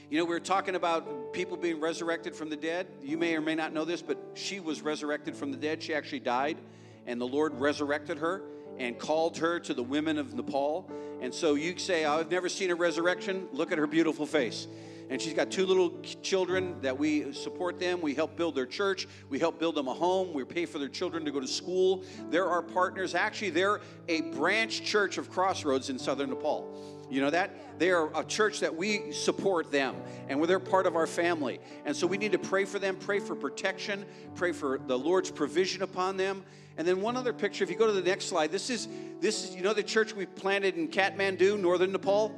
[0.10, 2.88] You know, we were talking about people being resurrected from the dead.
[3.02, 5.82] You may or may not know this, but she was resurrected from the dead.
[5.82, 6.58] She actually died
[7.06, 8.44] and the Lord resurrected her
[8.78, 10.90] and called her to the women of Nepal.
[11.22, 13.48] And so you say, I've never seen a resurrection.
[13.52, 14.68] Look at her beautiful face.
[15.10, 18.00] And she's got two little children that we support them.
[18.00, 19.10] We help build their church.
[19.30, 20.34] We help build them a home.
[20.34, 22.06] We pay for their children to go to school.
[22.30, 23.14] They're our partners.
[23.14, 27.02] Actually, they're a branch church of Crossroads in southern Nepal.
[27.10, 27.78] You know that?
[27.78, 29.98] They are a church that we support them
[30.30, 31.60] and they're part of our family.
[31.84, 35.30] And so we need to pray for them, pray for protection, pray for the Lord's
[35.30, 36.46] provision upon them.
[36.82, 38.88] And then one other picture, if you go to the next slide, this is
[39.20, 42.36] this is you know the church we planted in Kathmandu, northern Nepal,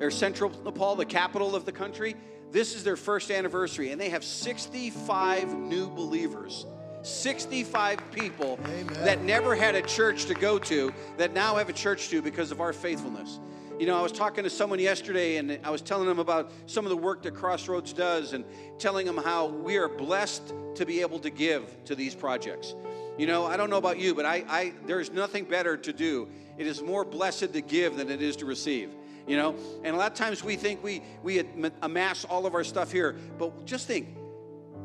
[0.00, 2.14] or central Nepal, the capital of the country.
[2.50, 6.66] This is their first anniversary, and they have 65 new believers.
[7.00, 8.86] 65 people Amen.
[9.02, 12.50] that never had a church to go to that now have a church to because
[12.50, 13.40] of our faithfulness.
[13.78, 16.84] You know, I was talking to someone yesterday and I was telling them about some
[16.84, 18.44] of the work that Crossroads does and
[18.78, 22.74] telling them how we are blessed to be able to give to these projects.
[23.20, 26.26] You know, I don't know about you, but I, I there's nothing better to do.
[26.56, 28.88] It is more blessed to give than it is to receive.
[29.26, 29.54] You know,
[29.84, 31.44] and a lot of times we think we we
[31.82, 34.08] amass all of our stuff here, but just think,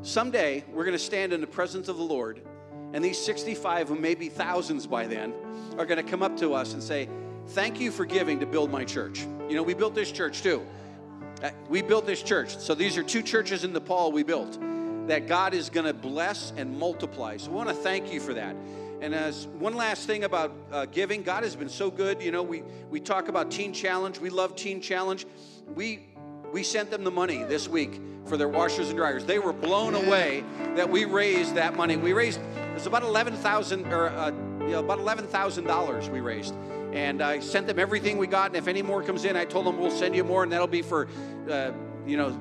[0.02, 2.42] someday we're going to stand in the presence of the Lord,
[2.92, 5.34] and these 65, who may be thousands by then,
[5.78, 7.08] are going to come up to us and say,
[7.48, 10.62] "Thank you for giving to build my church." You know, we built this church too.
[11.42, 12.58] Uh, we built this church.
[12.58, 14.60] So these are two churches in Nepal we built
[15.08, 17.38] that God is going to bless and multiply.
[17.38, 18.56] So I want to thank you for that.
[19.02, 22.22] And as one last thing about uh, giving, God has been so good.
[22.22, 24.20] You know, we we talk about Teen Challenge.
[24.20, 25.26] We love Teen Challenge.
[25.76, 26.00] We
[26.52, 29.26] we sent them the money this week for their washers and dryers.
[29.26, 30.44] They were blown away
[30.76, 31.98] that we raised that money.
[31.98, 32.40] We raised
[32.76, 34.32] it's about eleven thousand or uh,
[34.62, 36.56] you know, about eleven thousand dollars we raised.
[36.94, 39.66] And I sent them everything we got, and if any more comes in, I told
[39.66, 41.10] them we'll send you more, and that'll be for,
[41.52, 41.72] uh,
[42.08, 42.40] you know,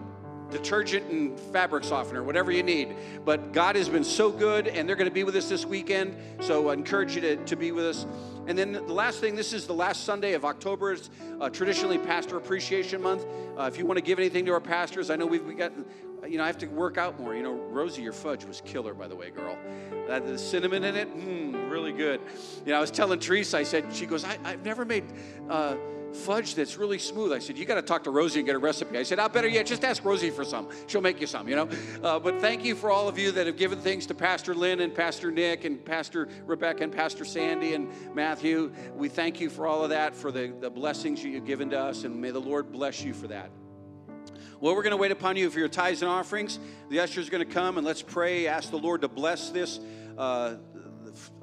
[0.54, 2.94] detergent and fabric softener, whatever you need.
[3.24, 6.16] But God has been so good, and they're going to be with us this weekend.
[6.40, 8.06] So I encourage you to, to be with us.
[8.46, 10.92] And then the last thing, this is the last Sunday of October.
[10.92, 13.26] It's uh, traditionally Pastor Appreciation Month.
[13.58, 15.72] Uh, if you want to give anything to our pastors, I know we've we got,
[16.28, 17.34] you know, I have to work out more.
[17.34, 19.58] You know, Rosie, your fudge was killer, by the way, girl.
[20.06, 22.20] That the cinnamon in it, mmm, really good.
[22.64, 25.04] You know, I was telling Teresa, I said, she goes, I, have never made.
[26.14, 27.32] Fudge that's really smooth.
[27.32, 28.96] I said, You got to talk to Rosie and get a recipe.
[28.96, 30.68] I said, I better yet, just ask Rosie for some.
[30.86, 31.68] She'll make you some, you know?
[32.02, 34.80] Uh, but thank you for all of you that have given things to Pastor Lynn
[34.80, 38.72] and Pastor Nick and Pastor Rebecca and Pastor Sandy and Matthew.
[38.94, 42.04] We thank you for all of that, for the, the blessings you've given to us,
[42.04, 43.50] and may the Lord bless you for that.
[44.60, 46.58] Well, we're going to wait upon you for your tithes and offerings.
[46.88, 49.80] The usher is going to come and let's pray, ask the Lord to bless this
[50.16, 50.54] uh,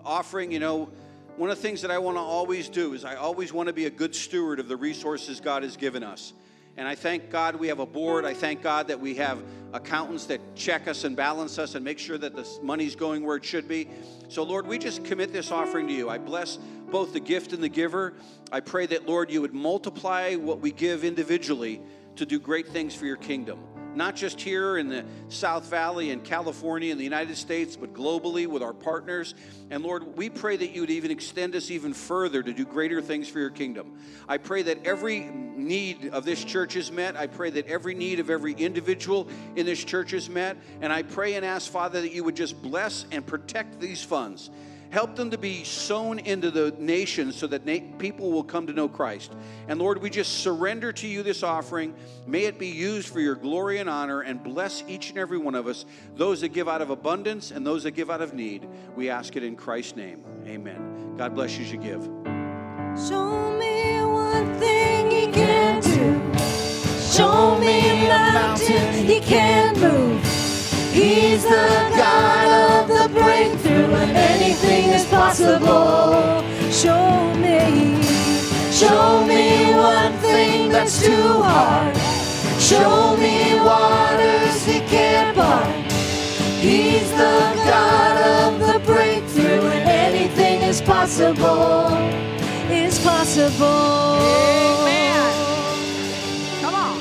[0.03, 0.51] offering.
[0.51, 0.89] You know,
[1.37, 3.73] one of the things that I want to always do is I always want to
[3.73, 6.33] be a good steward of the resources God has given us.
[6.77, 8.25] And I thank God we have a board.
[8.25, 11.99] I thank God that we have accountants that check us and balance us and make
[11.99, 13.89] sure that the money's going where it should be.
[14.29, 16.09] So, Lord, we just commit this offering to you.
[16.09, 16.57] I bless
[16.89, 18.13] both the gift and the giver.
[18.51, 21.81] I pray that, Lord, you would multiply what we give individually
[22.15, 23.59] to do great things for your kingdom.
[23.95, 28.47] Not just here in the South Valley and California in the United States, but globally
[28.47, 29.33] with our partners.
[29.69, 33.01] And Lord, we pray that you would even extend us even further to do greater
[33.01, 33.97] things for your kingdom.
[34.27, 37.15] I pray that every need of this church is met.
[37.15, 40.57] I pray that every need of every individual in this church is met.
[40.81, 44.49] And I pray and ask, Father, that you would just bless and protect these funds.
[44.91, 48.73] Help them to be sown into the nations so that na- people will come to
[48.73, 49.31] know Christ.
[49.69, 51.95] And Lord, we just surrender to you this offering.
[52.27, 55.55] May it be used for your glory and honor and bless each and every one
[55.55, 55.85] of us,
[56.15, 58.67] those that give out of abundance and those that give out of need.
[58.93, 60.25] We ask it in Christ's name.
[60.45, 61.15] Amen.
[61.17, 62.03] God bless you as you give.
[63.07, 66.37] Show me one thing he can do.
[67.13, 70.50] Show me a mountain he can move.
[70.91, 76.43] He's the God of the breakthrough, anything is possible.
[76.69, 78.03] Show me,
[78.73, 81.95] show me one thing that's too hard.
[82.59, 85.65] Show me waters he can't part.
[86.59, 91.87] He's the God of the breakthrough, anything is possible.
[92.69, 94.19] Is possible.
[94.85, 95.33] Amen.
[96.61, 96.99] Come on.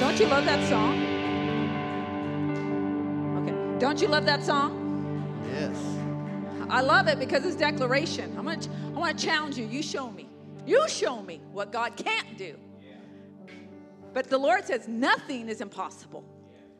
[0.00, 1.07] Don't you love that song?
[3.78, 5.44] Don't you love that song?
[5.52, 5.76] Yes.
[6.68, 8.34] I love it because it's declaration.
[8.36, 9.66] I'm gonna, I want to challenge you.
[9.66, 10.28] You show me.
[10.66, 12.56] You show me what God can't do.
[14.12, 16.24] But the Lord says nothing is impossible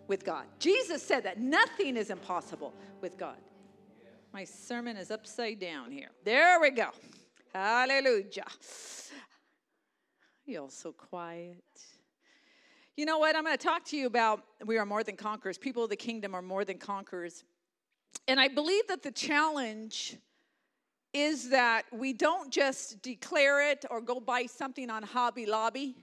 [0.09, 0.47] with God.
[0.59, 3.37] Jesus said that nothing is impossible with God.
[4.33, 6.11] My sermon is upside down here.
[6.25, 6.89] There we go.
[7.55, 8.45] Hallelujah.
[10.45, 11.63] You're so quiet.
[12.99, 13.37] You know what?
[13.37, 15.57] I'm going to talk to you about we are more than conquerors.
[15.57, 17.45] People of the kingdom are more than conquerors.
[18.27, 20.17] And I believe that the challenge
[21.15, 25.95] is that we don't just declare it or go buy something on Hobby Lobby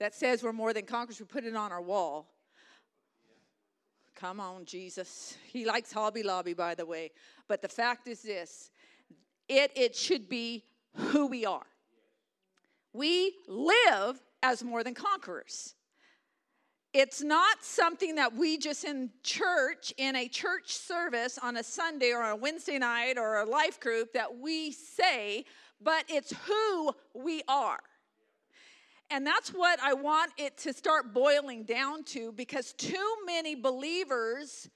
[0.00, 1.20] that says we're more than conquerors.
[1.20, 2.30] We put it on our wall.
[4.16, 5.36] Come on, Jesus.
[5.52, 7.10] He likes Hobby Lobby, by the way.
[7.46, 8.70] But the fact is this
[9.50, 11.66] it, it should be who we are.
[12.94, 15.74] We live as more than conquerors.
[17.00, 22.12] It's not something that we just in church, in a church service on a Sunday
[22.12, 25.44] or a Wednesday night or a life group that we say,
[25.80, 27.78] but it's who we are.
[29.12, 34.68] And that's what I want it to start boiling down to because too many believers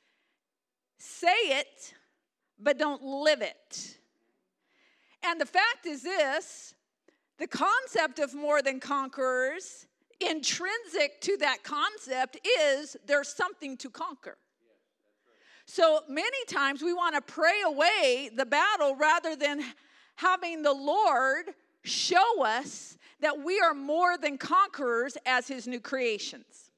[0.98, 1.92] say it,
[2.56, 3.98] but don't live it.
[5.24, 6.72] And the fact is this
[7.38, 9.88] the concept of more than conquerors,
[10.28, 14.36] intrinsic to that concept, is there's something to conquer.
[15.66, 19.62] So many times we want to pray away the battle rather than
[20.16, 21.54] having the Lord
[21.84, 26.70] show us that we are more than conquerors as his new creations.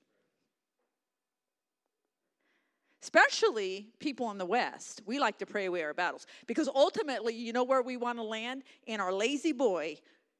[3.03, 7.53] Especially people in the West, we like to pray away our battles because ultimately, you
[7.53, 8.62] know where we want to land?
[8.86, 9.97] In our La-Z-Boy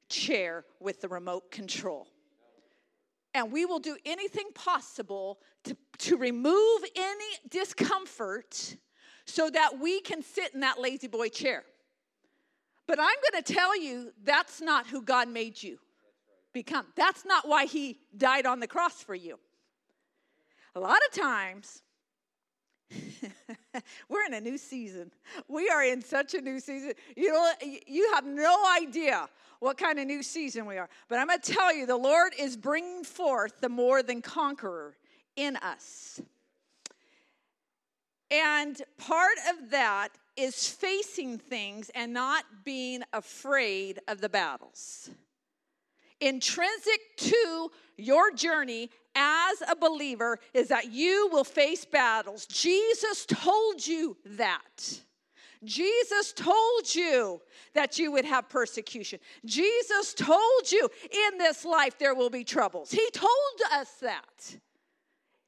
[0.09, 2.07] chair with the remote control.
[3.35, 8.77] And we will do anything possible to, to remove any discomfort
[9.25, 11.63] so that we can sit in that La-Z-Boy chair.
[12.87, 15.79] But I'm going to tell you that's not who God made you
[16.53, 16.85] become.
[16.95, 19.37] That's not why He died on the cross for you.
[20.73, 21.81] A lot of times,
[24.09, 25.11] we're in a new season.
[25.47, 26.93] We are in such a new season.
[27.15, 27.51] You know,
[27.87, 29.27] you have no idea
[29.59, 30.89] what kind of new season we are.
[31.07, 34.95] But I'm going to tell you, the Lord is bringing forth the more than conqueror
[35.35, 36.21] in us.
[38.31, 45.09] And part of that is facing things and not being afraid of the battles.
[46.19, 52.45] Intrinsic to your journey as a believer is that you will face battles.
[52.45, 54.99] Jesus told you that.
[55.63, 57.41] Jesus told you
[57.73, 59.19] that you would have persecution.
[59.45, 62.91] Jesus told you in this life there will be troubles.
[62.91, 63.31] He told
[63.71, 64.57] us that.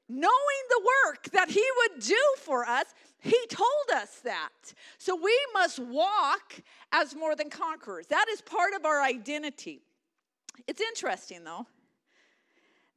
[0.08, 2.86] Knowing the work that He would do for us,
[3.20, 4.48] He told us that.
[4.96, 6.54] So we must walk
[6.92, 8.06] as more than conquerors.
[8.06, 9.82] That is part of our identity.
[10.66, 11.66] It's interesting, though,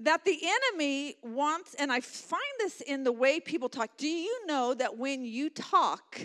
[0.04, 3.98] that the enemy wants, and I find this in the way people talk.
[3.98, 6.20] Do you know that when you talk,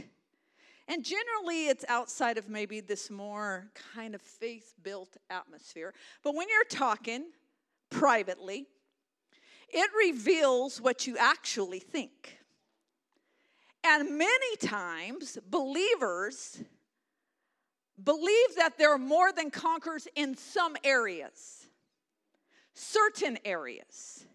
[0.89, 6.49] and generally it's outside of maybe this more kind of faith built atmosphere, but when
[6.49, 7.25] you're talking
[7.91, 8.67] privately,
[9.69, 12.39] it reveals what you actually think.
[13.85, 16.63] And many times, believers
[18.03, 21.66] believe that they're more than conquerors in some areas,
[22.77, 24.27] certain areas.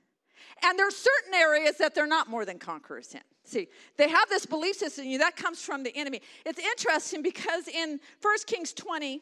[0.64, 3.22] And there's certain areas that they're not more than conquerors in.
[3.44, 3.68] See,
[3.98, 6.22] they have this belief system that comes from the enemy.
[6.46, 9.22] It's interesting because in 1 Kings 20,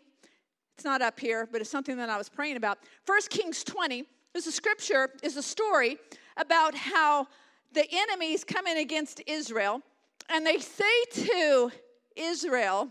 [0.76, 2.80] it's not up here, but it's something that I was praying about.
[3.06, 4.06] 1 Kings 20
[4.36, 5.98] is a scripture, is a story
[6.38, 7.28] about how
[7.74, 9.82] the enemies come in against Israel,
[10.30, 11.72] and they say to
[12.16, 12.90] Israel,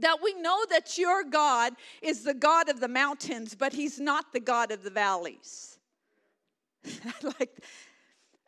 [0.00, 4.32] that we know that your God is the God of the mountains, but he's not
[4.32, 5.78] the God of the valleys.
[7.22, 7.50] like,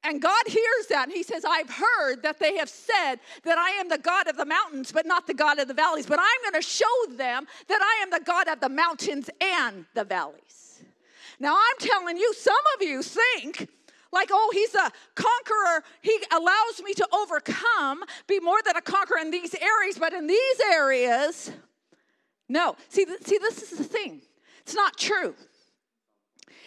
[0.02, 3.70] and God hears that and he says, I've heard that they have said that I
[3.70, 6.06] am the God of the mountains, but not the God of the valleys.
[6.06, 6.84] But I'm going to show
[7.16, 10.82] them that I am the God of the mountains and the valleys.
[11.40, 13.68] Now, I'm telling you, some of you think
[14.14, 15.84] like, oh, he's a conqueror.
[16.00, 20.26] He allows me to overcome, be more than a conqueror in these areas, but in
[20.26, 21.50] these areas,
[22.48, 22.76] no.
[22.88, 24.22] See, see, this is the thing.
[24.62, 25.34] It's not true.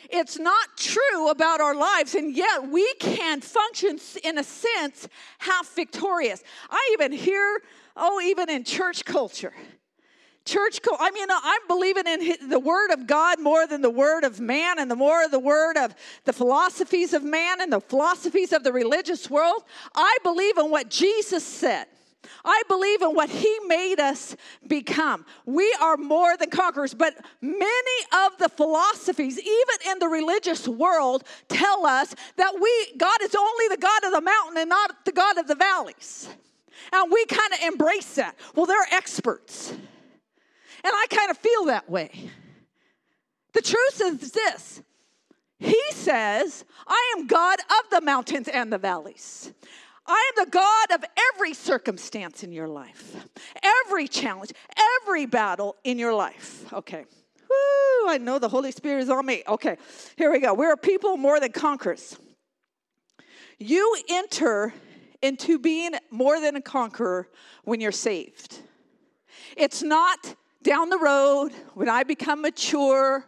[0.09, 5.07] It's not true about our lives, and yet we can function in a sense
[5.39, 6.43] half victorious.
[6.69, 7.61] I even hear,
[7.95, 9.53] oh, even in church culture,
[10.47, 14.39] church i mean i'm believing in the word of god more than the word of
[14.39, 15.93] man and the more of the word of
[16.23, 20.89] the philosophies of man and the philosophies of the religious world i believe in what
[20.89, 21.85] jesus said
[22.43, 24.35] I believe in what he made us
[24.67, 25.25] become.
[25.45, 31.23] We are more than conquerors, but many of the philosophies, even in the religious world,
[31.47, 35.11] tell us that we God is only the God of the mountain and not the
[35.11, 36.27] God of the valleys.
[36.93, 38.35] And we kind of embrace that.
[38.55, 39.73] Well, they're experts.
[40.84, 42.30] And I kind of feel that way.
[43.53, 44.82] The truth is this
[45.59, 49.51] He says, I am God of the mountains and the valleys.
[50.05, 51.03] I am the God of
[51.34, 53.25] every circumstance in your life,
[53.86, 54.51] every challenge,
[55.01, 56.71] every battle in your life.
[56.71, 57.05] Okay.
[57.49, 59.43] Woo, I know the Holy Spirit is on me.
[59.47, 59.78] Okay,
[60.17, 60.53] here we go.
[60.53, 62.17] We're a people more than conquerors.
[63.57, 64.73] You enter
[65.21, 67.28] into being more than a conqueror
[67.63, 68.59] when you're saved.
[69.55, 70.36] It's not
[70.68, 73.26] down the road, when I become mature,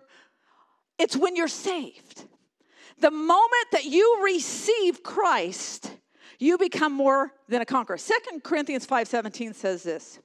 [0.97, 2.25] it's when you're saved.
[2.99, 5.89] The moment that you receive Christ,
[6.37, 7.97] you become more than a conqueror.
[7.97, 10.19] Second Corinthians 5:17 says this.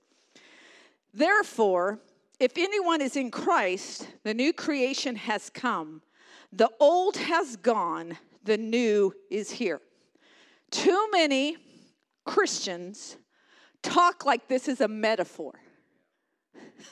[1.13, 2.01] Therefore,
[2.41, 6.03] if anyone is in Christ, the new creation has come.
[6.53, 9.81] The old has gone, the new is here.
[10.73, 11.59] Too many
[12.25, 13.19] Christians
[13.83, 15.61] talk like this is a metaphor.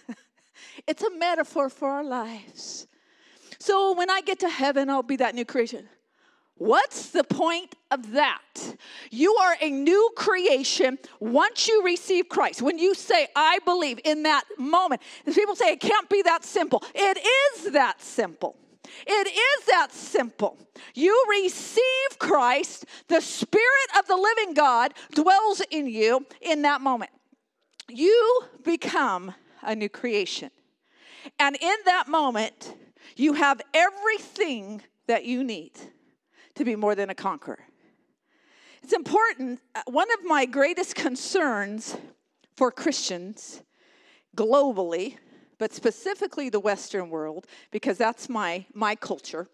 [0.86, 2.86] it's a metaphor for our lives.
[3.58, 5.88] So when I get to heaven, I'll be that new creation.
[6.56, 8.76] What's the point of that?
[9.10, 12.62] You are a new creation once you receive Christ.
[12.62, 15.02] When you say, I believe in that moment,
[15.32, 16.82] people say it can't be that simple.
[16.94, 18.56] It is that simple.
[19.06, 20.58] It is that simple.
[20.94, 27.10] You receive Christ, the Spirit of the living God dwells in you in that moment.
[27.88, 30.50] You become a new creation.
[31.38, 32.74] And in that moment,
[33.16, 35.72] you have everything that you need
[36.54, 37.60] to be more than a conqueror.
[38.82, 39.60] It's important.
[39.74, 41.96] Uh, one of my greatest concerns
[42.56, 43.62] for Christians
[44.36, 45.16] globally,
[45.58, 49.48] but specifically the Western world, because that's my, my culture,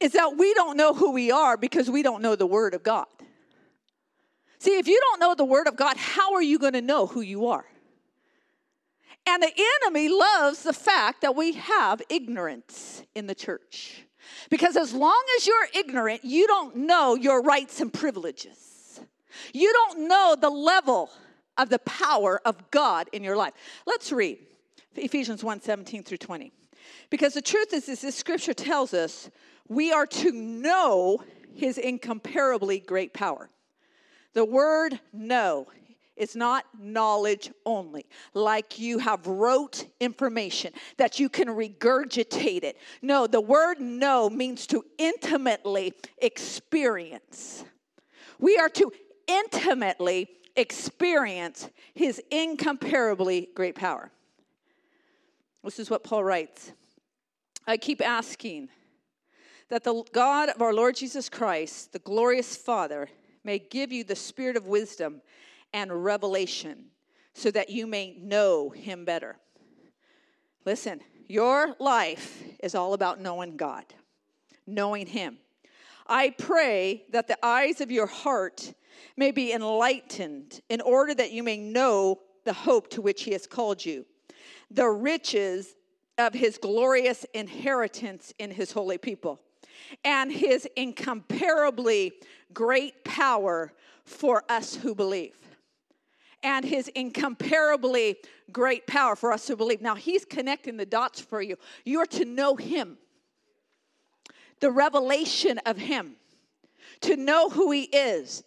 [0.00, 2.82] is that we don't know who we are because we don't know the Word of
[2.82, 3.06] God.
[4.58, 7.06] See, if you don't know the Word of God, how are you going to know
[7.06, 7.64] who you are?
[9.26, 9.52] And the
[9.82, 14.04] enemy loves the fact that we have ignorance in the church.
[14.50, 19.00] Because as long as you're ignorant, you don't know your rights and privileges.
[19.52, 21.10] You don't know the level
[21.58, 23.54] of the power of God in your life.
[23.86, 24.38] Let's read
[24.94, 26.52] Ephesians 1 17 through 20.
[27.10, 29.30] Because the truth is, is this scripture tells us
[29.68, 31.18] we are to know
[31.54, 33.48] his incomparably great power.
[34.34, 35.66] The word know
[36.16, 42.78] is not knowledge only, like you have rote information that you can regurgitate it.
[43.02, 47.64] No, the word know means to intimately experience.
[48.38, 48.92] We are to
[49.26, 54.10] intimately experience his incomparably great power.
[55.62, 56.72] This is what Paul writes.
[57.66, 58.68] I keep asking
[59.68, 63.08] that the God of our Lord Jesus Christ, the glorious Father,
[63.42, 65.20] may give you the spirit of wisdom
[65.76, 66.86] and revelation
[67.34, 69.36] so that you may know him better.
[70.64, 73.84] Listen, your life is all about knowing God,
[74.66, 75.36] knowing him.
[76.06, 78.72] I pray that the eyes of your heart
[79.18, 83.46] may be enlightened in order that you may know the hope to which he has
[83.46, 84.06] called you,
[84.70, 85.74] the riches
[86.16, 89.40] of his glorious inheritance in his holy people
[90.06, 92.14] and his incomparably
[92.54, 93.74] great power
[94.06, 95.36] for us who believe.
[96.42, 98.16] And his incomparably
[98.52, 99.80] great power for us to believe.
[99.80, 101.56] Now, he's connecting the dots for you.
[101.84, 102.98] You're to know him,
[104.60, 106.16] the revelation of him,
[107.00, 108.44] to know who he is,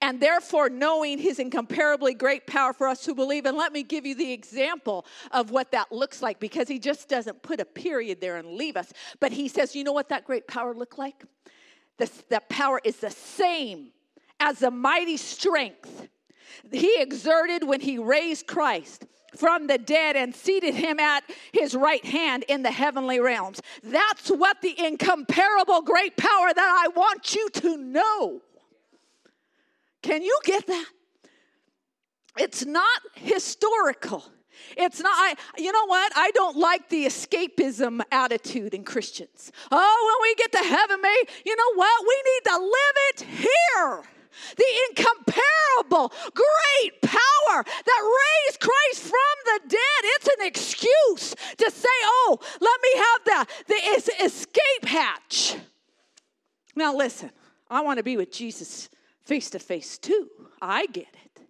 [0.00, 3.44] and therefore knowing his incomparably great power for us to believe.
[3.44, 7.08] And let me give you the example of what that looks like because he just
[7.08, 8.92] doesn't put a period there and leave us.
[9.18, 11.24] But he says, you know what that great power looked like?
[11.98, 13.90] This, that power is the same
[14.38, 16.08] as the mighty strength
[16.70, 22.04] he exerted when he raised Christ from the dead and seated him at his right
[22.04, 23.60] hand in the heavenly realms.
[23.82, 28.42] That's what the incomparable great power that I want you to know.
[30.02, 30.86] Can you get that?
[32.38, 34.24] It's not historical.
[34.76, 36.12] It's not, I, you know what?
[36.16, 39.52] I don't like the escapism attitude in Christians.
[39.70, 42.06] Oh, when we get to heaven, may, you know what?
[42.06, 44.02] We need to live it here.
[44.56, 48.16] The incomparable, great power that
[48.46, 50.02] raised Christ from the dead.
[50.02, 55.56] It's an excuse to say, oh, let me have the, the escape hatch.
[56.74, 57.30] Now, listen,
[57.70, 58.88] I want to be with Jesus
[59.24, 60.28] face to face too.
[60.60, 61.42] I get it.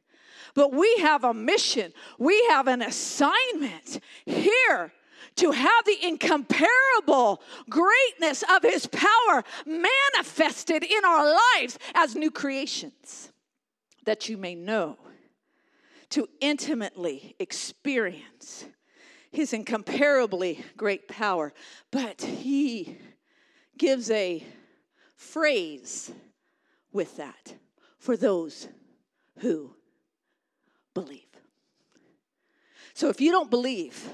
[0.54, 4.92] But we have a mission, we have an assignment here
[5.40, 11.24] to have the incomparable greatness of his power manifested in our
[11.56, 13.32] lives as new creations,
[14.04, 14.98] that you may know,
[16.10, 18.66] to intimately experience
[19.32, 21.54] his incomparably great power.
[21.90, 22.98] But he
[23.78, 24.44] gives a
[25.16, 26.12] phrase
[26.92, 27.54] with that
[27.98, 28.68] for those
[29.38, 29.74] who
[30.92, 31.24] believe.
[32.92, 34.06] So if you don't believe,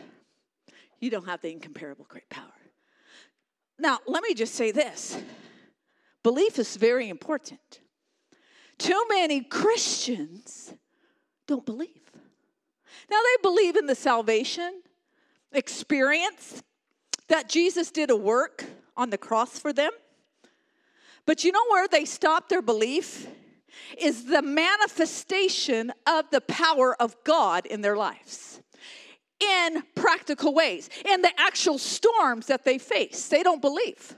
[1.06, 2.52] you don't have the incomparable great power.
[3.78, 5.16] Now, let me just say this
[6.24, 7.80] belief is very important.
[8.76, 10.74] Too many Christians
[11.46, 12.10] don't believe.
[13.08, 14.82] Now, they believe in the salvation
[15.52, 16.60] experience
[17.28, 18.64] that Jesus did a work
[18.96, 19.92] on the cross for them.
[21.24, 23.28] But you know where they stop their belief?
[23.96, 28.55] Is the manifestation of the power of God in their lives
[29.40, 33.28] in practical ways, in the actual storms that they face.
[33.28, 34.16] They don't believe.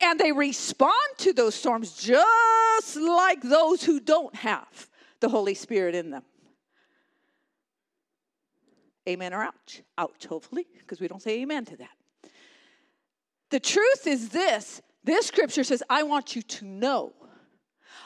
[0.00, 4.88] And they respond to those storms just like those who don't have
[5.20, 6.22] the Holy Spirit in them.
[9.08, 9.82] Amen or ouch?
[9.98, 12.32] Ouch, hopefully, because we don't say amen to that.
[13.50, 17.12] The truth is this this scripture says, I want you to know,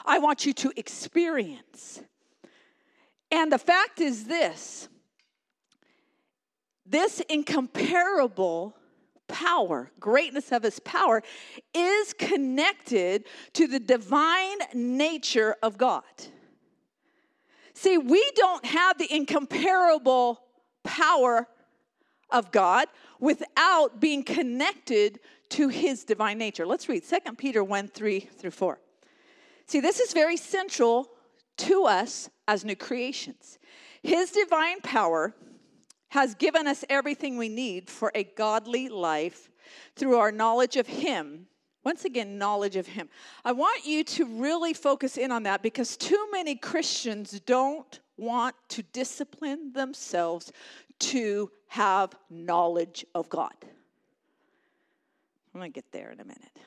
[0.05, 2.01] I want you to experience.
[3.31, 4.89] And the fact is this
[6.89, 8.75] this incomparable
[9.27, 11.21] power, greatness of his power,
[11.73, 16.03] is connected to the divine nature of God.
[17.73, 20.41] See, we don't have the incomparable
[20.83, 21.47] power
[22.31, 22.87] of God
[23.19, 25.19] without being connected
[25.49, 26.65] to his divine nature.
[26.65, 28.79] Let's read 2 Peter 1 3 through 4.
[29.67, 31.09] See, this is very central
[31.57, 33.59] to us as new creations.
[34.01, 35.35] His divine power
[36.09, 39.49] has given us everything we need for a godly life
[39.95, 41.47] through our knowledge of Him.
[41.83, 43.09] Once again, knowledge of Him.
[43.45, 48.55] I want you to really focus in on that because too many Christians don't want
[48.69, 50.51] to discipline themselves
[50.99, 53.53] to have knowledge of God.
[55.53, 56.57] I'm going to get there in a minute.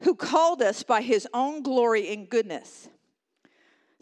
[0.00, 2.88] Who called us by His own glory and goodness.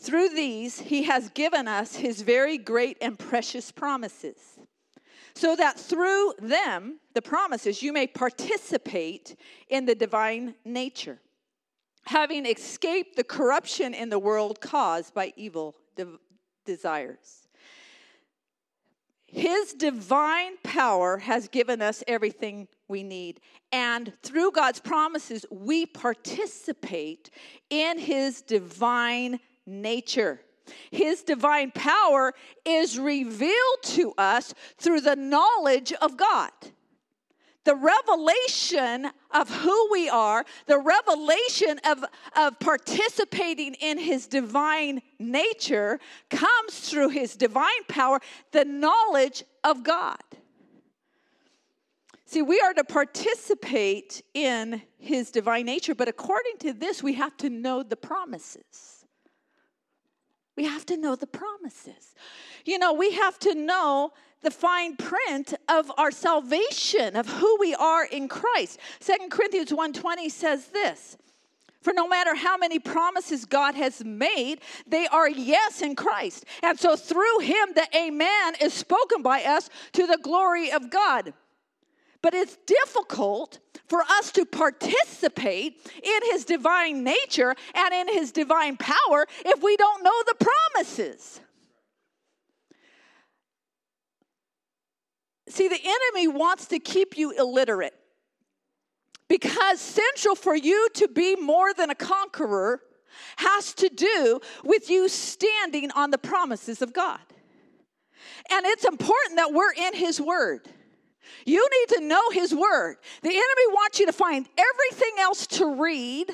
[0.03, 4.37] Through these, he has given us his very great and precious promises,
[5.33, 9.37] so that through them, the promises, you may participate
[9.69, 11.21] in the divine nature,
[12.07, 16.19] having escaped the corruption in the world caused by evil de-
[16.65, 17.47] desires.
[19.29, 23.41] His divine power has given us everything we need.
[23.71, 27.31] And through God's promises, we participate
[27.71, 30.41] in His divine nature.
[30.91, 32.35] His divine power
[32.65, 36.51] is revealed to us through the knowledge of God.
[37.65, 42.05] The revelation of who we are, the revelation of,
[42.37, 50.19] of participating in His divine nature comes through His divine power, the knowledge of God.
[52.25, 57.37] See, we are to participate in His divine nature, but according to this, we have
[57.37, 59.02] to know the promises.
[60.57, 62.15] We have to know the promises.
[62.65, 67.75] You know, we have to know the fine print of our salvation, of who we
[67.75, 68.79] are in Christ.
[69.01, 71.17] Second Corinthians 1:20 says this.
[71.81, 76.45] For no matter how many promises God has made, they are yes in Christ.
[76.63, 81.35] And so through him, the amen is spoken by us to the glory of God.
[82.23, 83.59] But it's difficult
[83.89, 89.77] for us to participate in his divine nature and in his divine power if we
[89.77, 91.41] don't know the promises.
[95.49, 97.93] See, the enemy wants to keep you illiterate.
[99.29, 102.81] Because central for you to be more than a conqueror
[103.37, 107.21] has to do with you standing on the promises of God.
[108.51, 110.69] And it's important that we're in His Word.
[111.45, 112.97] You need to know His Word.
[113.23, 116.31] The enemy wants you to find everything else to read,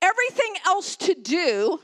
[0.00, 1.80] everything else to do,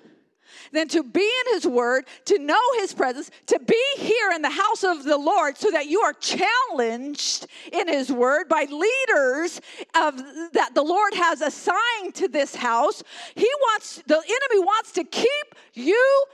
[0.72, 4.50] than to be in His Word, to know His presence, to be here in the
[4.50, 9.60] house of the Lord so that you are challenged in His Word by leaders
[9.94, 10.16] of,
[10.52, 13.02] that the Lord has assigned to this house.
[13.34, 16.24] He wants, the enemy wants to keep you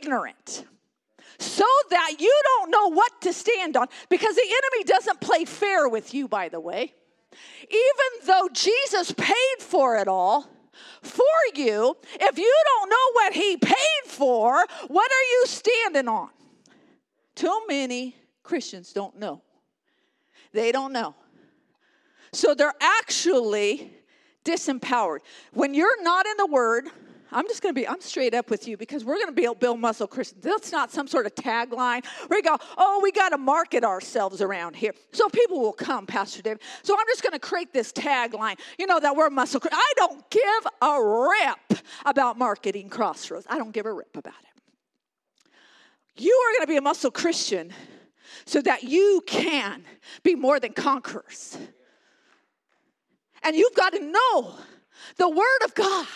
[0.00, 0.64] ignorant
[1.38, 5.88] so that you don't know what to stand on because the enemy doesn't play fair
[5.88, 6.94] with you, by the way.
[7.62, 10.48] Even though Jesus paid for it all,
[11.02, 11.24] for
[11.54, 16.30] you, if you don't know what he paid for, what are you standing on?
[17.34, 19.42] Too many Christians don't know.
[20.52, 21.14] They don't know.
[22.32, 23.92] So they're actually
[24.44, 25.20] disempowered.
[25.52, 26.88] When you're not in the Word,
[27.30, 29.48] I'm just going to be, I'm straight up with you because we're going to be
[29.58, 30.42] build muscle Christians.
[30.42, 32.04] That's not some sort of tagline.
[32.30, 34.94] We go, oh, we got to market ourselves around here.
[35.12, 36.62] So people will come, Pastor David.
[36.82, 40.28] So I'm just going to create this tagline, you know, that we're muscle I don't
[40.30, 43.46] give a rip about marketing Crossroads.
[43.48, 46.22] I don't give a rip about it.
[46.22, 47.72] You are going to be a muscle Christian
[48.46, 49.84] so that you can
[50.22, 51.56] be more than conquerors.
[53.42, 54.54] And you've got to know
[55.16, 56.06] the Word of God.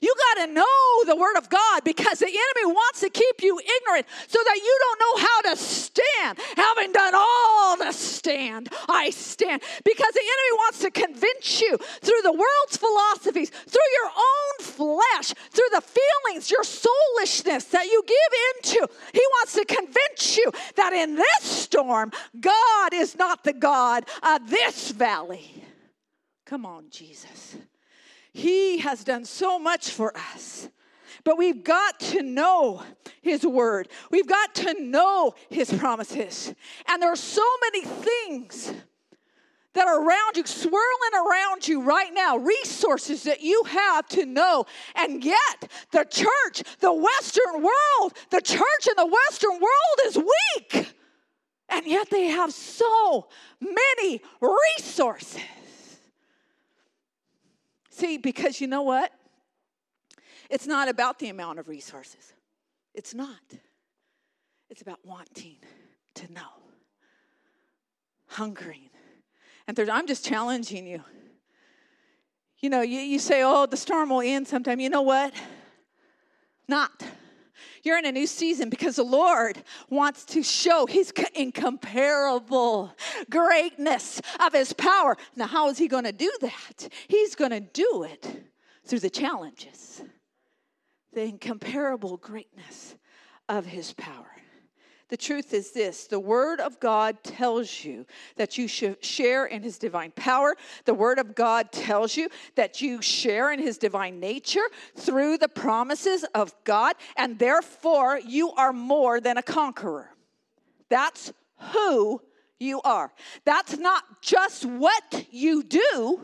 [0.00, 3.58] You got to know the Word of God because the enemy wants to keep you
[3.58, 6.38] ignorant so that you don't know how to stand.
[6.56, 9.62] Having done all to stand, I stand.
[9.84, 15.34] Because the enemy wants to convince you through the world's philosophies, through your own flesh,
[15.50, 18.88] through the feelings, your soulishness that you give into.
[19.12, 24.48] He wants to convince you that in this storm, God is not the God of
[24.48, 25.62] this valley.
[26.46, 27.56] Come on, Jesus.
[28.32, 30.68] He has done so much for us.
[31.24, 32.82] But we've got to know
[33.20, 33.88] His word.
[34.10, 36.54] We've got to know His promises.
[36.88, 38.72] And there are so many things
[39.72, 40.80] that are around you, swirling
[41.14, 44.66] around you right now, resources that you have to know.
[44.96, 50.94] And yet, the church, the Western world, the church in the Western world is weak.
[51.68, 53.28] And yet, they have so
[53.60, 55.40] many resources.
[57.90, 59.12] See, because you know what?
[60.48, 62.32] It's not about the amount of resources.
[62.94, 63.38] It's not.
[64.68, 65.56] It's about wanting
[66.14, 66.40] to know,
[68.26, 68.90] hungering.
[69.66, 71.02] And I'm just challenging you.
[72.60, 74.80] You know, you, you say, oh, the storm will end sometime.
[74.80, 75.32] You know what?
[76.68, 77.02] Not.
[77.82, 82.94] You're in a new season because the Lord wants to show his incomparable
[83.28, 85.16] greatness of his power.
[85.36, 86.88] Now, how is he going to do that?
[87.08, 88.44] He's going to do it
[88.84, 90.02] through the challenges,
[91.12, 92.96] the incomparable greatness
[93.48, 94.30] of his power.
[95.10, 98.06] The truth is this the Word of God tells you
[98.36, 100.56] that you should share in His divine power.
[100.84, 105.48] The Word of God tells you that you share in His divine nature through the
[105.48, 110.10] promises of God, and therefore you are more than a conqueror.
[110.88, 111.32] That's
[111.72, 112.22] who
[112.60, 113.12] you are.
[113.44, 116.20] That's not just what you do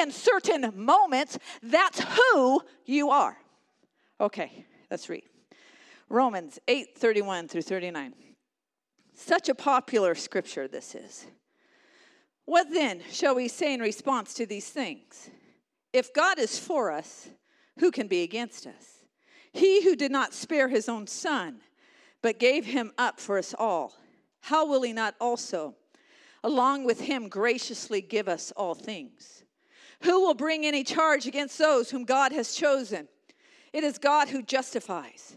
[0.00, 3.36] in certain moments, that's who you are.
[4.20, 5.24] Okay, let's read.
[6.08, 8.14] Romans 8 31 through 39.
[9.14, 11.26] Such a popular scripture this is.
[12.44, 15.30] What then shall we say in response to these things?
[15.92, 17.28] If God is for us,
[17.78, 19.04] who can be against us?
[19.52, 21.60] He who did not spare his own son,
[22.22, 23.94] but gave him up for us all,
[24.42, 25.74] how will he not also,
[26.44, 29.44] along with him, graciously give us all things?
[30.02, 33.08] Who will bring any charge against those whom God has chosen?
[33.72, 35.36] It is God who justifies.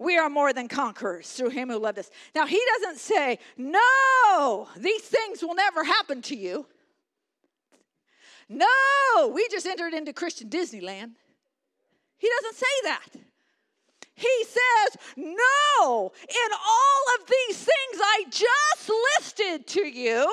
[0.00, 2.10] we are more than conquerors through him who loved us.
[2.34, 6.66] Now, he doesn't say, No, these things will never happen to you.
[8.48, 11.12] No, we just entered into Christian Disneyland.
[12.16, 13.08] He doesn't say that.
[14.14, 20.32] He says, No, in all of these things I just listed to you,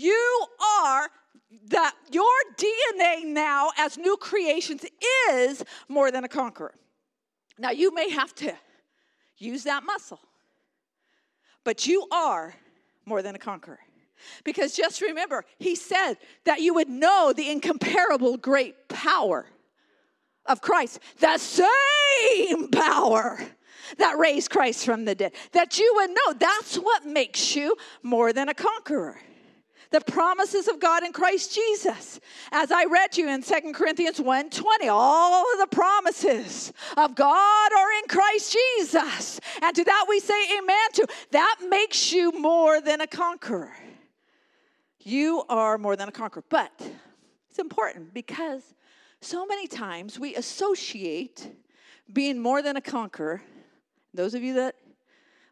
[0.00, 0.46] You
[0.82, 1.10] are
[1.68, 2.24] that your
[2.56, 4.86] DNA now as new creations
[5.30, 6.74] is more than a conqueror.
[7.58, 8.54] Now you may have to
[9.36, 10.20] use that muscle,
[11.64, 12.54] but you are
[13.04, 13.80] more than a conqueror.
[14.42, 19.44] Because just remember, he said that you would know the incomparable great power
[20.46, 23.38] of Christ, the same power
[23.98, 25.32] that raised Christ from the dead.
[25.52, 29.20] That you would know that's what makes you more than a conqueror
[29.90, 32.20] the promises of God in Christ Jesus.
[32.52, 37.92] As I read you in Second Corinthians 1:20, all of the promises of God are
[37.92, 39.40] in Christ Jesus.
[39.62, 41.06] And to that we say amen to.
[41.32, 43.76] That makes you more than a conqueror.
[45.00, 46.44] You are more than a conqueror.
[46.48, 46.72] But
[47.48, 48.74] it's important because
[49.20, 51.48] so many times we associate
[52.12, 53.42] being more than a conqueror.
[54.14, 54.76] Those of you that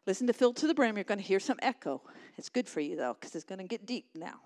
[0.06, 2.02] listen to Filled to the Brim, you're going to hear some echo.
[2.38, 4.40] It's good for you though, because it's going to get deep now.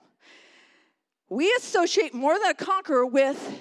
[1.28, 3.60] We associate more than a conqueror with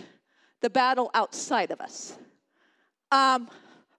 [0.62, 2.18] the battle outside of us.
[3.12, 3.50] Um,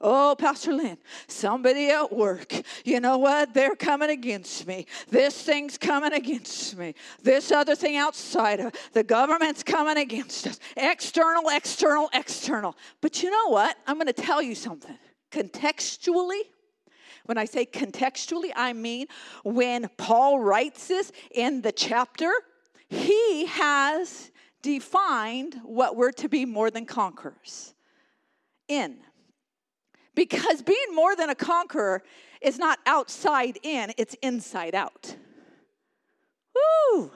[0.05, 2.53] Oh, Pastor Lynn, somebody at work,
[2.85, 3.55] you know what?
[3.55, 4.87] They're coming against me.
[5.09, 6.97] This thing's coming against me.
[7.22, 10.59] This other thing outside of the government's coming against us.
[10.76, 12.76] External, external, external.
[13.01, 13.76] But you know what?
[13.87, 14.99] I'm going to tell you something.
[15.30, 16.41] Contextually,
[17.27, 19.07] when I say contextually, I mean
[19.45, 22.33] when Paul writes this in the chapter,
[22.89, 24.31] he has
[24.62, 27.75] defined what we're to be more than conquerors
[28.68, 28.99] in.
[30.14, 32.03] Because being more than a conqueror
[32.41, 35.16] is not outside in, it's inside out.
[36.55, 37.11] Woo!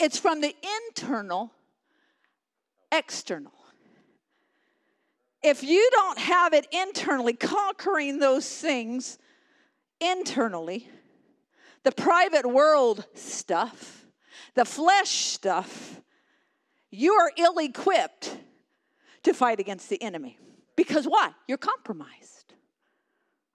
[0.00, 0.54] It's from the
[0.88, 1.52] internal
[2.90, 3.57] external
[5.42, 9.18] if you don't have it internally, conquering those things
[10.00, 10.88] internally,
[11.84, 14.06] the private world stuff,
[14.54, 16.00] the flesh stuff,
[16.90, 18.36] you are ill equipped
[19.22, 20.38] to fight against the enemy.
[20.76, 21.30] Because why?
[21.46, 22.54] You're compromised.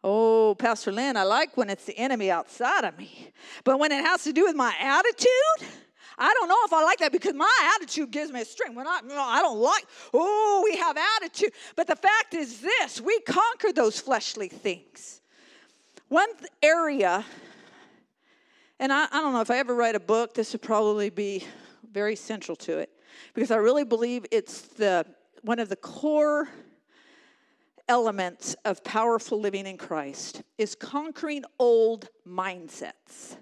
[0.04, 3.32] Oh, Pastor Lynn, I like when it's the enemy outside of me.
[3.64, 5.70] But when it has to do with my attitude,
[6.18, 8.76] I don't know if I like that because my attitude gives me a strength.
[8.76, 11.52] When I, you know, I don't like, oh, we have attitude.
[11.76, 15.22] But the fact is this we conquer those fleshly things.
[16.10, 16.30] One
[16.62, 17.26] area,
[18.80, 21.46] and I, I don't know if I ever write a book, this would probably be
[21.92, 22.90] very central to it
[23.34, 25.06] because I really believe it's the
[25.42, 26.50] one of the core
[27.88, 33.38] elements of powerful living in Christ is conquering old mindsets.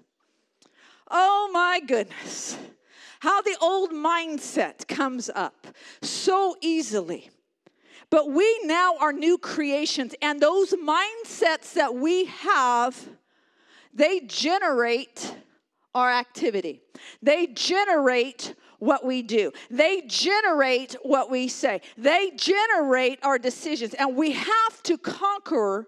[1.12, 2.56] Oh my goodness.
[3.20, 5.68] How the old mindset comes up
[6.00, 7.30] so easily.
[8.10, 13.08] But we now are new creations, and those mindsets that we have,
[13.94, 15.34] they generate
[15.94, 16.80] our activity.
[17.22, 19.52] They generate what we do.
[19.70, 21.80] They generate what we say.
[21.96, 23.94] They generate our decisions.
[23.94, 25.86] And we have to conquer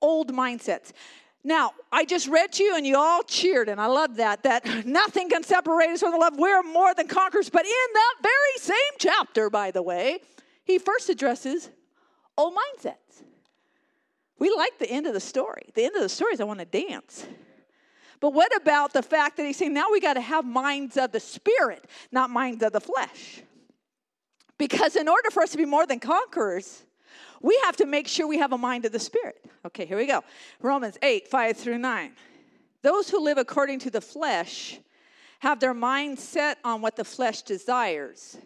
[0.00, 0.92] old mindsets.
[1.42, 4.64] Now, I just read to you and you all cheered, and I love that, that
[4.86, 6.34] nothing can separate us from the love.
[6.36, 7.48] We're more than conquerors.
[7.48, 10.20] But in that very same chapter, by the way,
[10.64, 11.70] he first addresses
[12.36, 13.22] old mindsets.
[14.38, 15.70] We like the end of the story.
[15.74, 17.26] The end of the story is I want to dance.
[18.20, 21.12] But what about the fact that he's saying now we got to have minds of
[21.12, 23.42] the spirit, not minds of the flesh?
[24.58, 26.84] Because in order for us to be more than conquerors,
[27.40, 29.44] we have to make sure we have a mind of the Spirit.
[29.66, 30.22] Okay, here we go.
[30.60, 32.12] Romans 8, 5 through 9.
[32.82, 34.78] Those who live according to the flesh
[35.40, 38.36] have their mind set on what the flesh desires.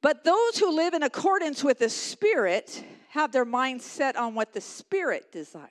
[0.00, 4.52] But those who live in accordance with the Spirit have their mind set on what
[4.52, 5.68] the Spirit desires.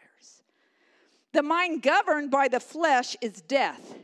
[1.34, 3.96] The mind governed by the flesh is death,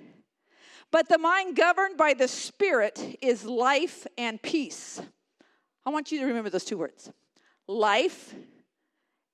[0.92, 5.02] but the mind governed by the Spirit is life and peace.
[5.86, 7.12] I want you to remember those two words
[7.68, 8.34] life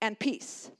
[0.02, 0.72] and peace.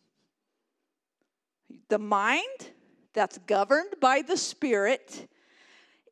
[1.90, 2.72] The mind
[3.14, 5.30] that's governed by the Spirit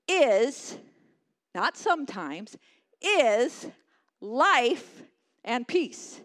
[0.08, 0.78] is,
[1.56, 2.58] not sometimes,
[3.02, 3.68] is
[4.20, 5.02] life
[5.44, 6.22] and peace.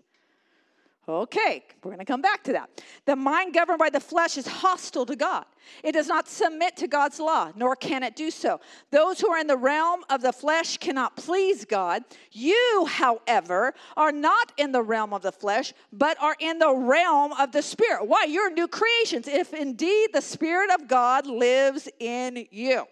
[1.09, 2.83] Okay, we're going to come back to that.
[3.05, 5.45] The mind governed by the flesh is hostile to God.
[5.85, 8.59] It does not submit to God's law, nor can it do so.
[8.91, 12.03] Those who are in the realm of the flesh cannot please God.
[12.33, 17.33] You, however, are not in the realm of the flesh, but are in the realm
[17.35, 18.09] of the Spirit.
[18.09, 18.25] Why?
[18.25, 22.85] You're new creations, if indeed the Spirit of God lives in you.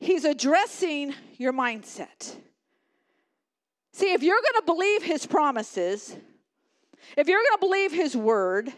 [0.00, 2.34] He's addressing your mindset.
[3.92, 6.16] See, if you're going to believe his promises,
[7.16, 8.72] if you're going to believe his word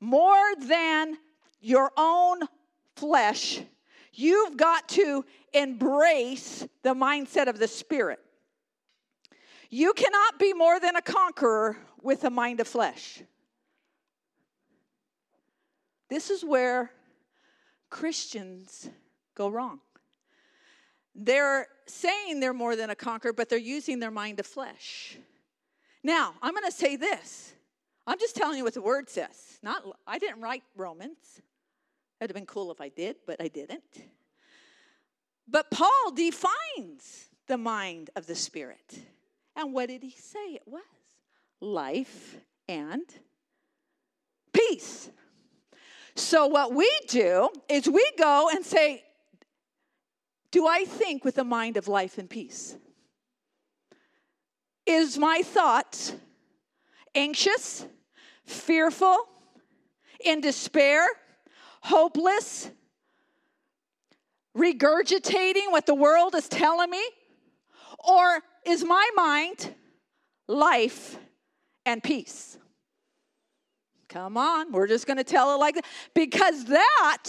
[0.00, 1.16] more than
[1.60, 2.40] your own
[2.96, 3.60] flesh,
[4.12, 8.18] you've got to embrace the mindset of the spirit.
[9.70, 13.22] You cannot be more than a conqueror with a mind of flesh.
[16.08, 16.92] This is where
[17.90, 18.88] Christians
[19.34, 19.80] go wrong.
[21.14, 25.16] They're saying they're more than a conqueror, but they're using their mind of flesh.
[26.06, 27.52] Now, I'm going to say this.
[28.06, 29.58] I'm just telling you what the word says.
[29.60, 31.42] Not I didn't write Romans.
[32.20, 33.82] It'd have been cool if I did, but I didn't.
[35.48, 39.00] But Paul defines the mind of the spirit.
[39.56, 40.82] And what did he say it was?
[41.60, 42.36] Life
[42.68, 43.02] and
[44.52, 45.10] peace.
[46.14, 49.02] So, what we do is we go and say,
[50.52, 52.76] Do I think with a mind of life and peace?
[54.86, 56.14] Is my thought
[57.14, 57.86] anxious,
[58.44, 59.16] fearful,
[60.24, 61.06] in despair,
[61.80, 62.70] hopeless,
[64.56, 67.02] regurgitating what the world is telling me?
[67.98, 69.74] Or is my mind
[70.46, 71.18] life
[71.84, 72.58] and peace?
[74.08, 75.84] Come on, we're just going to tell it like that.
[76.14, 77.24] Because that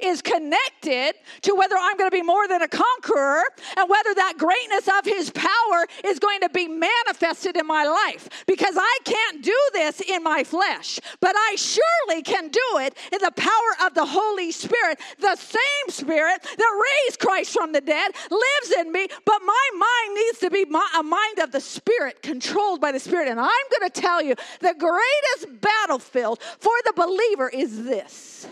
[0.00, 3.42] is connected to whether I'm going to be more than a conqueror
[3.76, 8.28] and whether that greatness of his power is going to be manifested in my life.
[8.46, 13.18] Because I can't do this in my flesh, but I surely can do it in
[13.20, 14.98] the power of the Holy Spirit.
[15.18, 20.14] The same Spirit that raised Christ from the dead lives in me, but my mind
[20.14, 23.28] needs to be a mind of the Spirit, controlled by the Spirit.
[23.28, 23.48] And I'm
[23.78, 28.46] going to tell you the greatest battlefield for the believer is this.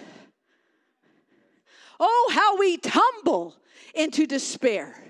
[2.00, 3.56] Oh, how we tumble
[3.94, 5.02] into despair.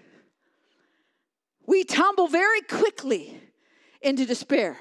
[1.67, 3.41] We tumble very quickly
[4.03, 4.79] into despair,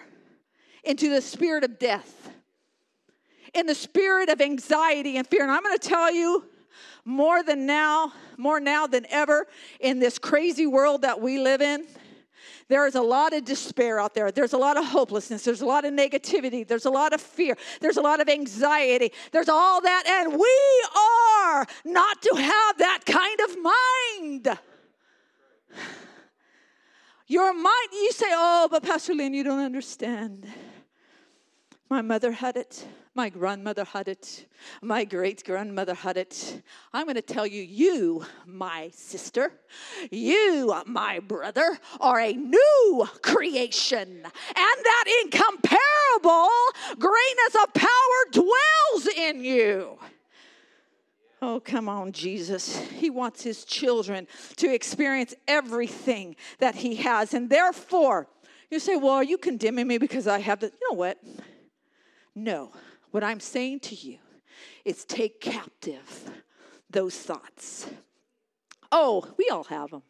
[0.83, 2.29] into the spirit of death,
[3.53, 5.43] in the spirit of anxiety and fear.
[5.43, 6.45] And I'm going to tell you
[7.05, 9.47] more than now, more now than ever
[9.79, 11.85] in this crazy world that we live in
[12.67, 14.31] there is a lot of despair out there.
[14.31, 15.43] There's a lot of hopelessness.
[15.43, 16.67] There's a lot of negativity.
[16.67, 17.57] There's a lot of fear.
[17.81, 19.11] There's a lot of anxiety.
[19.31, 20.03] There's all that.
[20.07, 24.59] And we are not to have that kind of mind.
[27.27, 30.47] Your mind, you say, oh, but Pastor Lynn, you don't understand.
[31.89, 32.85] My mother had it.
[33.15, 34.47] My grandmother had it.
[34.81, 36.63] My great grandmother had it.
[36.93, 39.51] I'm going to tell you, you, my sister,
[40.09, 44.09] you, my brother, are a new creation.
[44.09, 44.25] And
[44.55, 46.49] that incomparable
[46.97, 47.89] greatness of power
[48.31, 49.99] dwells in you.
[51.39, 52.77] Oh, come on, Jesus.
[52.77, 57.35] He wants his children to experience everything that he has.
[57.35, 58.27] And therefore,
[58.71, 60.67] you say, Well, are you condemning me because I have the.
[60.67, 61.19] You know what?
[62.33, 62.71] No.
[63.13, 64.17] What I'm saying to you
[64.83, 66.31] is take captive
[66.89, 67.87] those thoughts.
[68.91, 70.01] Oh, we all have them.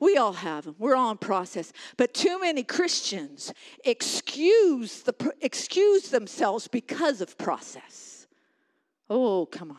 [0.00, 0.74] We all have them.
[0.78, 1.70] We're all in process.
[1.98, 3.52] But too many Christians
[3.84, 5.12] excuse the
[5.42, 8.26] excuse themselves because of process.
[9.10, 9.76] Oh, come on.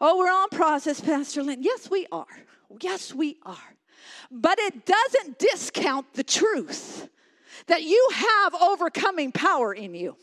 [0.00, 1.62] Oh, we're on process, Pastor Lynn.
[1.62, 2.26] Yes, we are.
[2.80, 3.76] Yes, we are.
[4.28, 7.08] But it doesn't discount the truth
[7.66, 10.16] that you have overcoming power in you.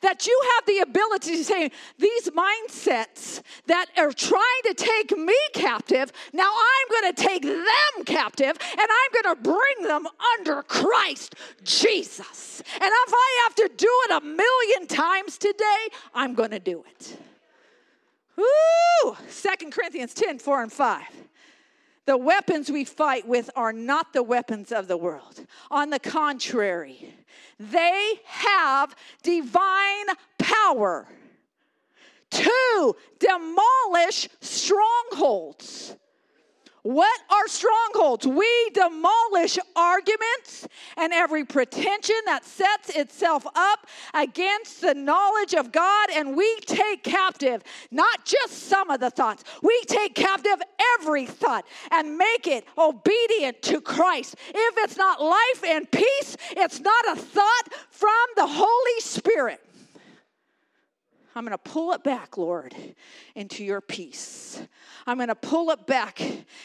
[0.00, 5.36] That you have the ability to say, these mindsets that are trying to take me
[5.54, 10.06] captive, now I'm going to take them captive and I'm going to bring them
[10.38, 12.62] under Christ Jesus.
[12.74, 16.84] And if I have to do it a million times today, I'm going to do
[16.88, 17.18] it.
[18.36, 19.16] Woo!
[19.30, 21.02] 2 Corinthians 10 4 and 5.
[22.10, 25.46] The weapons we fight with are not the weapons of the world.
[25.70, 27.14] On the contrary,
[27.60, 30.06] they have divine
[30.36, 31.06] power
[32.32, 35.94] to demolish strongholds.
[36.82, 38.26] What are strongholds?
[38.26, 40.66] We demolish arguments
[40.96, 47.04] and every pretension that sets itself up against the knowledge of God, and we take
[47.04, 50.60] captive not just some of the thoughts, we take captive
[50.98, 54.36] every thought and make it obedient to Christ.
[54.48, 59.60] If it's not life and peace, it's not a thought from the Holy Spirit.
[61.34, 62.74] I'm going to pull it back, Lord,
[63.36, 64.60] into your peace.
[65.06, 66.20] I'm going to pull it back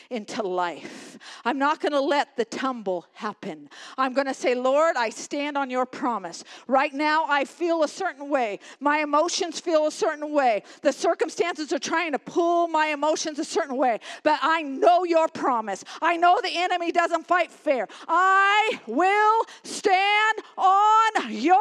[0.09, 1.17] into life.
[1.45, 3.69] I'm not going to let the tumble happen.
[3.97, 6.43] I'm going to say, Lord, I stand on your promise.
[6.67, 8.59] Right now, I feel a certain way.
[8.79, 10.63] My emotions feel a certain way.
[10.81, 13.99] The circumstances are trying to pull my emotions a certain way.
[14.23, 15.83] But I know your promise.
[16.01, 17.87] I know the enemy doesn't fight fair.
[18.07, 21.55] I will stand on your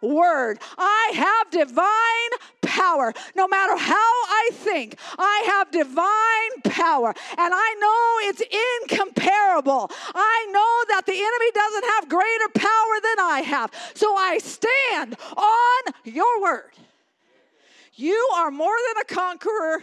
[0.00, 0.58] word.
[0.76, 3.12] I have divine power.
[3.34, 7.14] No matter how I think, I have divine power.
[7.38, 9.90] And I know it's incomparable.
[10.14, 13.72] I know that the enemy doesn't have greater power than I have.
[13.94, 16.72] So I stand on your word.
[17.94, 19.82] You are more than a conqueror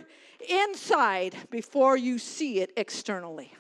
[0.50, 3.54] inside before you see it externally.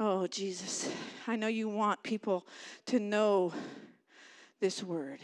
[0.00, 0.90] Oh, Jesus,
[1.28, 2.44] I know you want people
[2.86, 3.52] to know
[4.58, 5.20] this word.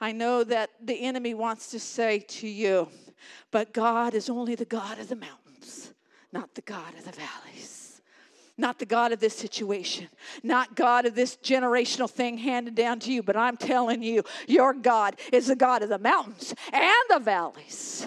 [0.00, 2.88] I know that the enemy wants to say to you,
[3.50, 5.92] but God is only the God of the mountains,
[6.32, 7.84] not the God of the valleys.
[8.60, 10.08] Not the God of this situation,
[10.42, 14.74] not God of this generational thing handed down to you, but I'm telling you, your
[14.74, 18.04] God is the God of the mountains and the valleys.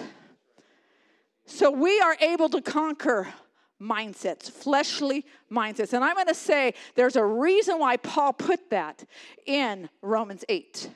[1.46, 3.32] So we are able to conquer
[3.80, 5.94] mindsets, fleshly mindsets.
[5.94, 9.04] And I'm going to say there's a reason why Paul put that
[9.46, 10.90] in Romans 8.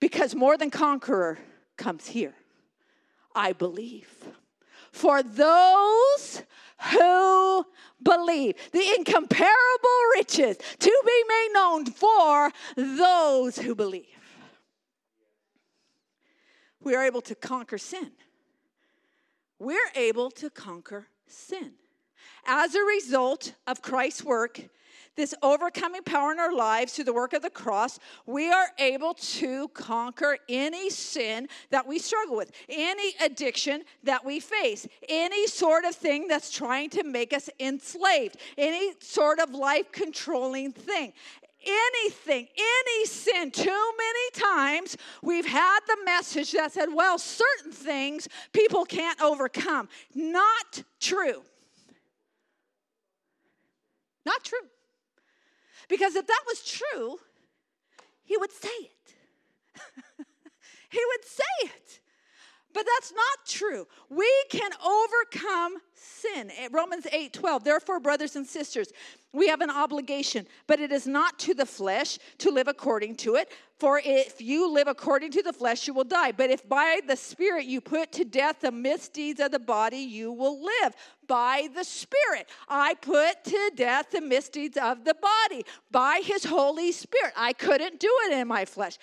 [0.00, 1.38] Because more than conqueror
[1.76, 2.34] comes here.
[3.34, 4.08] I believe.
[4.92, 6.42] For those
[6.92, 7.66] who
[8.02, 14.06] believe, the incomparable riches to be made known for those who believe.
[16.80, 18.12] We are able to conquer sin.
[19.58, 21.72] We're able to conquer sin.
[22.46, 24.60] As a result of Christ's work
[25.16, 29.14] this overcoming power in our lives through the work of the cross, we are able
[29.14, 35.84] to conquer any sin that we struggle with, any addiction that we face, any sort
[35.84, 41.12] of thing that's trying to make us enslaved, any sort of life controlling thing
[41.66, 43.64] anything, any sin, too
[43.98, 49.88] many times we've had the message that said, well, certain things people can't overcome.
[50.14, 51.42] Not true.
[54.24, 54.58] Not true.
[55.88, 57.18] Because if that was true,
[58.24, 59.14] he would say it.
[60.90, 62.00] he would say it.
[62.76, 63.86] But that's not true.
[64.10, 66.50] We can overcome sin.
[66.58, 67.64] Eh, Romans 8 12.
[67.64, 68.92] Therefore, brothers and sisters,
[69.32, 73.36] we have an obligation, but it is not to the flesh to live according to
[73.36, 73.50] it.
[73.78, 76.32] For if you live according to the flesh, you will die.
[76.32, 80.32] But if by the Spirit you put to death the misdeeds of the body, you
[80.32, 80.94] will live.
[81.26, 85.66] By the Spirit, I put to death the misdeeds of the body.
[85.90, 88.96] By His Holy Spirit, I couldn't do it in my flesh.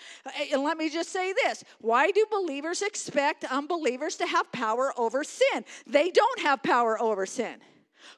[0.52, 5.24] And let me just say this why do believers expect unbelievers to have power over
[5.24, 5.66] sin?
[5.86, 7.58] They don't have power over sin.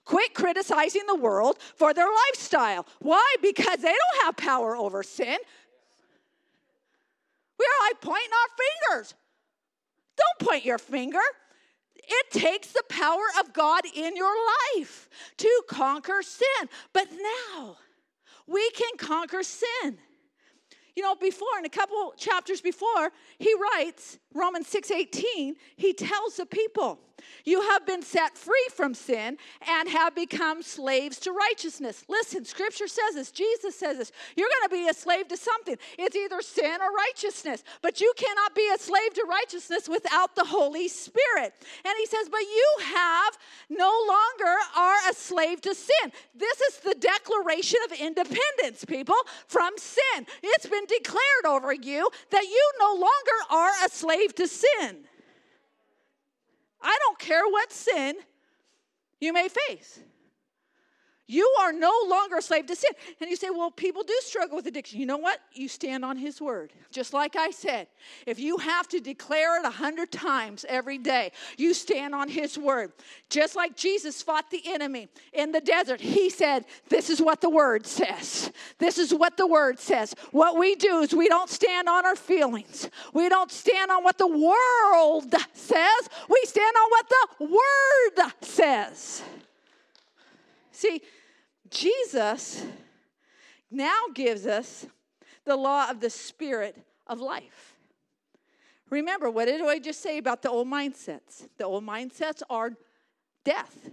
[0.06, 2.86] Quit criticizing the world for their lifestyle.
[3.00, 3.36] Why?
[3.42, 5.38] Because they don't have power over sin.
[7.60, 9.14] We are like pointing our fingers.
[10.18, 11.20] Don't point your finger.
[11.96, 14.34] It takes the power of God in your
[14.76, 16.70] life to conquer sin.
[16.94, 17.78] But now
[18.48, 19.98] we can conquer sin.
[20.96, 26.38] You know, before, in a couple chapters before, he writes, Romans 6 18, he tells
[26.38, 27.00] the people,
[27.46, 29.38] You have been set free from sin
[29.68, 32.04] and have become slaves to righteousness.
[32.08, 34.12] Listen, scripture says this, Jesus says this.
[34.36, 35.78] You're going to be a slave to something.
[36.00, 40.46] It's either sin or righteousness, but you cannot be a slave to righteousness without the
[40.46, 41.54] Holy Spirit.
[41.86, 43.38] And he says, But you have
[43.70, 46.12] no longer are a slave to sin.
[46.36, 49.16] This is the declaration of independence, people,
[49.48, 50.26] from sin.
[50.42, 55.06] It's been declared over you that you no longer are a slave to sin.
[56.86, 58.16] I don't care what sin
[59.20, 60.00] you may face.
[61.28, 62.92] You are no longer a slave to sin.
[63.20, 65.00] And you say, well, people do struggle with addiction.
[65.00, 65.40] You know what?
[65.54, 66.72] You stand on His word.
[66.92, 67.88] Just like I said,
[68.28, 72.60] if you have to declare it a hundred times every day, you stand on His
[72.60, 72.94] word.
[73.30, 77.50] Just like Jesus fought the enemy in the desert, He said, This is what the
[77.50, 78.52] word says.
[78.78, 80.14] This is what the word says.
[80.32, 84.20] What we do is we don't stand on our feelings, we don't stand on what
[84.20, 89.24] the world says, we stand on what the word says.
[90.76, 91.02] See,
[91.70, 92.66] Jesus
[93.72, 94.86] now gives us
[95.46, 96.78] the law of the spirit
[97.08, 97.78] of life.
[98.90, 101.48] Remember, what did I just say about the old mindsets?
[101.58, 102.72] The old mindsets are
[103.46, 103.90] death.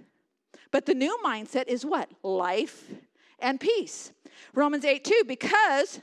[0.73, 2.11] But the new mindset is what?
[2.25, 2.91] Life
[3.39, 4.13] and peace.
[4.53, 6.01] Romans 8 2, because,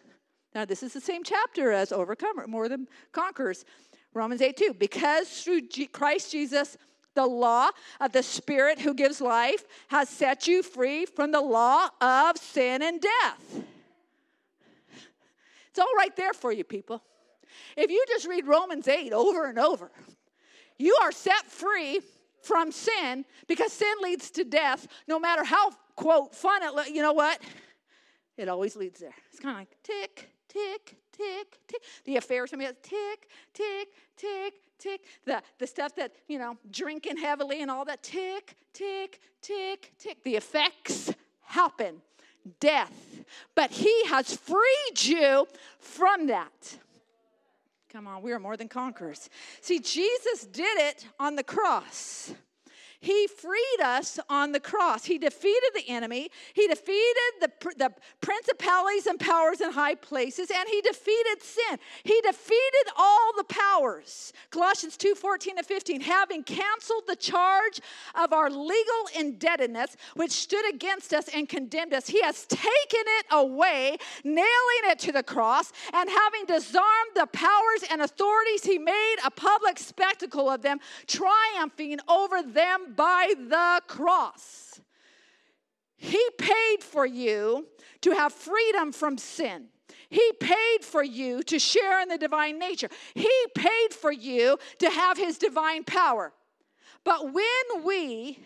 [0.55, 3.65] now this is the same chapter as Overcomer, more than conquerors.
[4.13, 6.77] Romans 8 2, because through G- Christ Jesus,
[7.15, 7.69] the law
[7.99, 12.81] of the Spirit who gives life has set you free from the law of sin
[12.81, 13.63] and death.
[15.69, 17.03] It's all right there for you, people.
[17.75, 19.91] If you just read Romans 8 over and over,
[20.77, 21.99] you are set free
[22.41, 27.13] from sin because sin leads to death, no matter how, quote, fun it, you know
[27.13, 27.39] what?
[28.37, 29.13] It always leads there.
[29.31, 31.81] It's kind of like tick, tick, tick, tick.
[32.05, 35.01] The affairs, I mean, tick, tick, tick, tick.
[35.25, 40.23] The, the stuff that, you know, drinking heavily and all that, tick, tick, tick, tick.
[40.23, 42.01] The effects happen.
[42.59, 43.23] Death.
[43.53, 45.47] But he has freed you
[45.79, 46.77] from that.
[47.91, 49.29] Come on, we are more than conquerors.
[49.61, 52.33] See, Jesus did it on the cross.
[53.01, 55.05] He freed us on the cross.
[55.05, 56.29] He defeated the enemy.
[56.53, 61.79] He defeated the, the principalities and powers in high places, and he defeated sin.
[62.03, 64.33] He defeated all the powers.
[64.49, 67.79] Colossians 2 14 to 15, having canceled the charge
[68.15, 73.25] of our legal indebtedness, which stood against us and condemned us, he has taken it
[73.31, 79.15] away, nailing it to the cross, and having disarmed the powers and authorities, he made
[79.25, 84.81] a public spectacle of them, triumphing over them by the cross.
[85.95, 87.67] He paid for you
[88.01, 89.67] to have freedom from sin.
[90.09, 92.89] He paid for you to share in the divine nature.
[93.13, 96.33] He paid for you to have his divine power.
[97.03, 98.39] But when we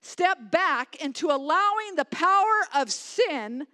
[0.00, 3.66] step back into allowing the power of sin,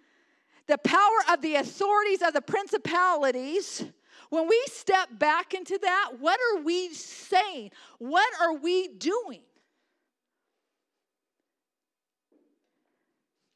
[0.67, 3.85] the power of the authorities of the principalities,
[4.31, 7.71] when we step back into that, what are we saying?
[7.99, 9.43] What are we doing?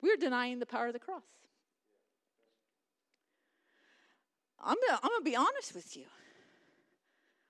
[0.06, 1.22] We're denying the power of the cross.
[4.64, 6.04] I'm I'm gonna be honest with you.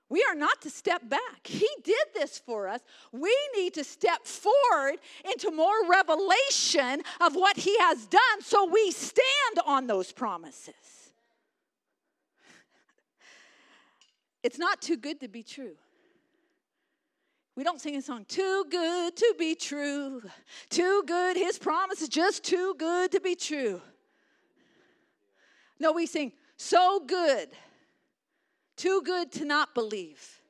[0.09, 1.45] We are not to step back.
[1.45, 2.81] He did this for us.
[3.13, 5.01] We need to step forward
[5.31, 10.75] into more revelation of what He has done so we stand on those promises.
[14.43, 15.77] It's not too good to be true.
[17.57, 20.21] We don't sing a song, too good to be true.
[20.69, 23.81] Too good, his promise is just too good to be true.
[25.81, 27.49] No, we sing, so good,
[28.77, 30.43] too good to not believe.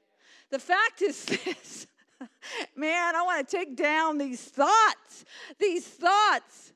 [0.51, 1.87] The fact is this
[2.75, 5.25] man, I want to take down these thoughts,
[5.61, 6.73] these thoughts.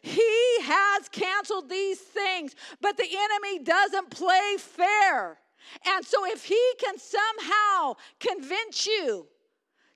[0.00, 5.38] He has canceled these things, but the enemy doesn't play fair.
[5.86, 9.26] And so, if he can somehow convince you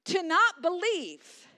[0.07, 1.49] to not believe,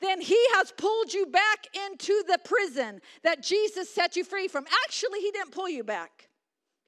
[0.00, 4.64] then he has pulled you back into the prison that Jesus set you free from.
[4.84, 6.28] Actually, he didn't pull you back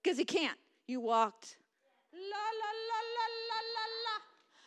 [0.03, 0.59] because he can't.
[0.86, 1.57] You walked.
[2.12, 3.05] La la la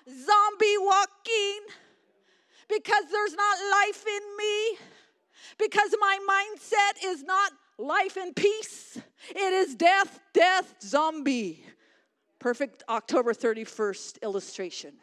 [0.09, 1.59] zombie walking.
[2.69, 4.77] Because there's not life in me.
[5.57, 8.99] Because my mindset is not life and peace.
[9.29, 11.63] It is death death zombie.
[12.39, 14.93] Perfect october 31st illustration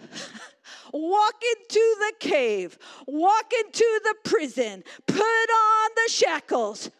[0.92, 6.90] walk into the cave, walk into the prison, put on the shackles.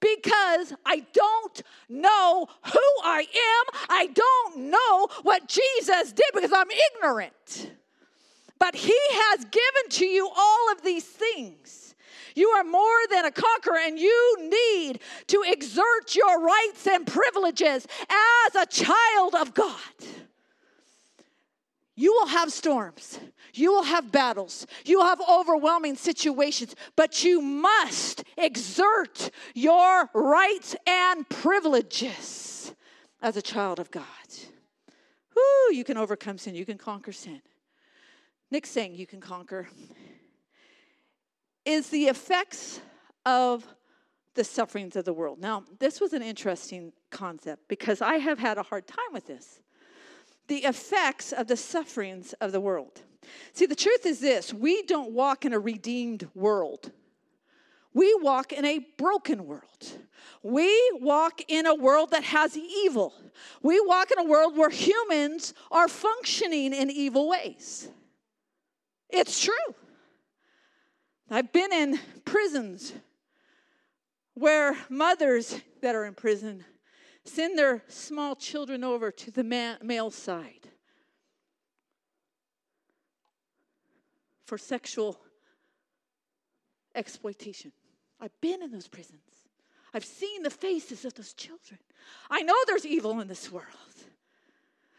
[0.00, 3.80] Because I don't know who I am.
[3.88, 6.66] I don't know what Jesus did because I'm
[6.96, 7.70] ignorant.
[8.58, 11.94] But He has given to you all of these things.
[12.34, 17.86] You are more than a conqueror, and you need to exert your rights and privileges
[18.08, 19.76] as a child of God.
[21.94, 23.20] You will have storms.
[23.52, 24.66] You will have battles.
[24.84, 32.74] You will have overwhelming situations, but you must exert your rights and privileges
[33.20, 34.04] as a child of God.
[35.36, 36.54] Whoo, you can overcome sin.
[36.54, 37.42] You can conquer sin.
[38.50, 39.68] Nick's saying you can conquer.
[41.64, 42.80] is the effects
[43.24, 43.66] of
[44.34, 45.38] the sufferings of the world.
[45.40, 49.60] Now, this was an interesting concept because I have had a hard time with this.
[50.52, 53.00] The effects of the sufferings of the world.
[53.54, 56.92] See, the truth is this we don't walk in a redeemed world.
[57.94, 59.62] We walk in a broken world.
[60.42, 63.14] We walk in a world that has evil.
[63.62, 67.88] We walk in a world where humans are functioning in evil ways.
[69.08, 69.74] It's true.
[71.30, 72.92] I've been in prisons
[74.34, 76.66] where mothers that are in prison
[77.24, 80.68] send their small children over to the male side
[84.46, 85.18] for sexual
[86.94, 87.72] exploitation.
[88.20, 89.20] I've been in those prisons.
[89.94, 91.78] I've seen the faces of those children.
[92.30, 93.66] I know there's evil in this world.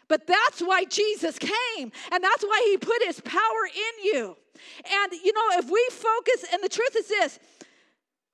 [0.07, 4.37] But that's why Jesus came, and that's why he put his power in you.
[4.85, 7.39] And you know, if we focus, and the truth is this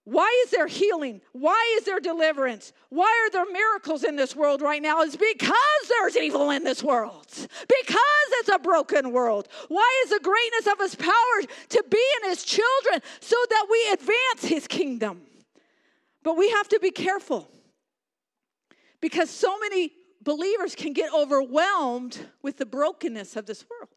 [0.09, 1.21] why is there healing?
[1.33, 2.73] Why is there deliverance?
[2.89, 5.01] Why are there miracles in this world right now?
[5.01, 5.55] It's because
[5.87, 7.27] there's evil in this world.
[7.29, 9.47] Because it's a broken world.
[9.67, 13.89] Why is the greatness of his power to be in his children so that we
[13.93, 15.21] advance his kingdom?
[16.23, 17.47] But we have to be careful
[19.01, 19.91] because so many
[20.23, 23.89] believers can get overwhelmed with the brokenness of this world.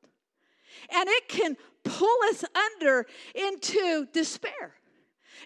[0.95, 4.75] And it can pull us under into despair.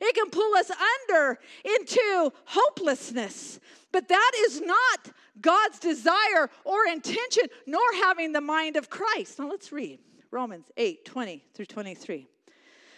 [0.00, 3.60] It can pull us under into hopelessness.
[3.92, 9.38] But that is not God's desire or intention, nor having the mind of Christ.
[9.38, 10.00] Now let's read
[10.30, 12.28] Romans 8 20 through 23.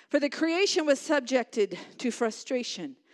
[0.09, 2.97] For the creation was subjected to frustration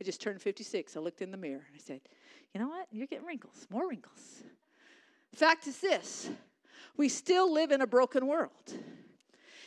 [0.00, 0.96] I just turned 56.
[0.96, 2.00] I looked in the mirror and I said,
[2.54, 2.86] You know what?
[2.90, 4.42] You're getting wrinkles, more wrinkles.
[5.34, 6.30] Fact is this
[6.96, 8.72] we still live in a broken world.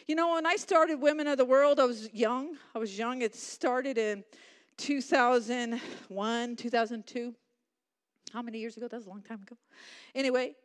[0.07, 2.57] You know, when I started Women of the World, I was young.
[2.73, 3.21] I was young.
[3.21, 4.23] It started in
[4.77, 7.35] 2001, 2002.
[8.33, 8.87] How many years ago?
[8.87, 9.55] That was a long time ago.
[10.15, 10.55] Anyway,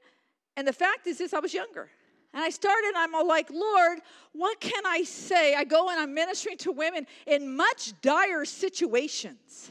[0.57, 1.91] and the fact is this I was younger.
[2.35, 4.01] And I started, I'm like, Lord,
[4.33, 5.55] what can I say?
[5.55, 9.71] I go and I'm ministering to women in much dire situations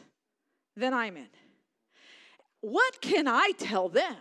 [0.77, 1.27] than I'm in.
[2.61, 4.15] What can I tell them?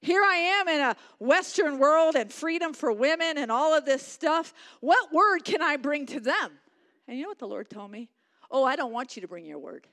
[0.00, 4.04] Here I am in a Western world and freedom for women and all of this
[4.04, 4.52] stuff.
[4.80, 6.58] What word can I bring to them?
[7.06, 8.08] And you know what the Lord told me?
[8.50, 9.86] Oh, I don't want you to bring your word.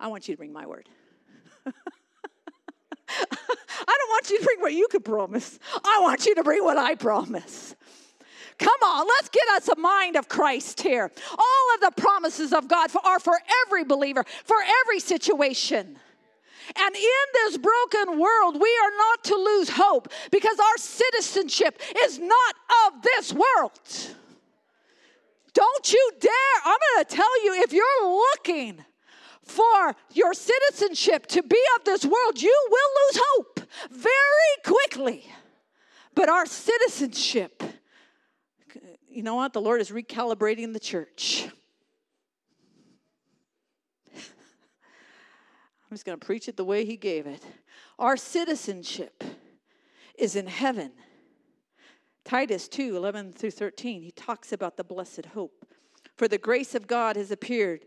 [0.00, 0.88] I want you to bring my word.
[3.10, 5.58] I don't want you to bring what you could promise.
[5.84, 7.74] I want you to bring what I promise.
[8.58, 11.10] Come on, let's get us a mind of Christ here.
[11.30, 15.98] All of the promises of God are for every believer, for every situation.
[16.76, 22.18] And in this broken world, we are not to lose hope because our citizenship is
[22.18, 22.54] not
[22.86, 23.80] of this world.
[25.52, 26.32] Don't you dare.
[26.64, 28.84] I'm going to tell you if you're looking
[29.50, 33.60] for your citizenship to be of this world, you will lose hope
[33.90, 35.26] very quickly.
[36.14, 37.62] But our citizenship,
[39.08, 39.52] you know what?
[39.52, 41.46] The Lord is recalibrating the church.
[44.14, 44.20] I'm
[45.90, 47.42] just going to preach it the way He gave it.
[47.98, 49.24] Our citizenship
[50.16, 50.92] is in heaven.
[52.24, 55.66] Titus 2 11 through 13, he talks about the blessed hope.
[56.16, 57.86] For the grace of God has appeared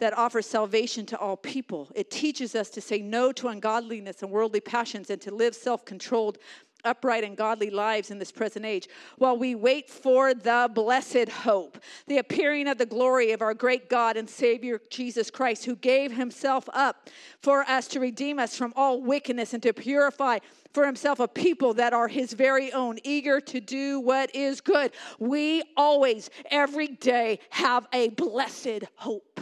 [0.00, 1.88] that offers salvation to all people.
[1.94, 5.84] It teaches us to say no to ungodliness and worldly passions and to live self
[5.84, 6.38] controlled,
[6.84, 11.78] upright, and godly lives in this present age while we wait for the blessed hope,
[12.06, 16.12] the appearing of the glory of our great God and Savior Jesus Christ, who gave
[16.12, 17.08] himself up
[17.40, 20.38] for us to redeem us from all wickedness and to purify
[20.72, 24.92] for himself a people that are his very own, eager to do what is good.
[25.18, 29.40] We always, every day, have a blessed hope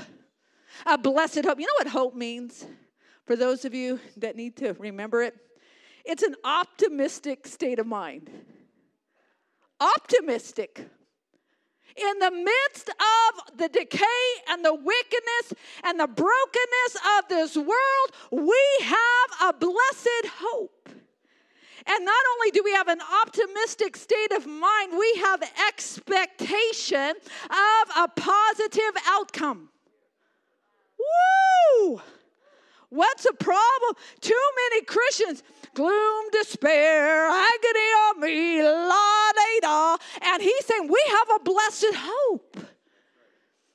[0.86, 1.60] a blessed hope.
[1.60, 2.66] You know what hope means?
[3.26, 5.34] For those of you that need to remember it,
[6.04, 8.30] it's an optimistic state of mind.
[9.80, 10.88] Optimistic.
[11.96, 14.04] In the midst of the decay
[14.48, 15.52] and the wickedness
[15.84, 20.88] and the brokenness of this world, we have a blessed hope.
[21.86, 27.14] And not only do we have an optimistic state of mind, we have expectation
[27.50, 29.70] of a positive outcome.
[31.08, 32.00] Woo!
[32.90, 33.94] What's the problem?
[34.20, 35.42] Too many Christians,
[35.74, 39.96] gloom, despair, agony on me, la da da.
[40.22, 42.56] And he's saying, We have a blessed hope.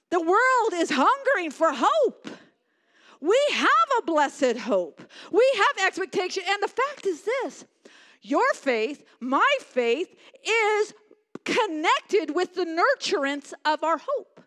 [0.10, 2.28] The world is hungering for hope.
[3.22, 3.70] We have
[4.00, 5.02] a blessed hope.
[5.32, 6.44] We have expectation.
[6.48, 7.66] And the fact is this
[8.22, 10.94] your faith, my faith, is
[11.46, 14.42] connected with the nurturance of our hope.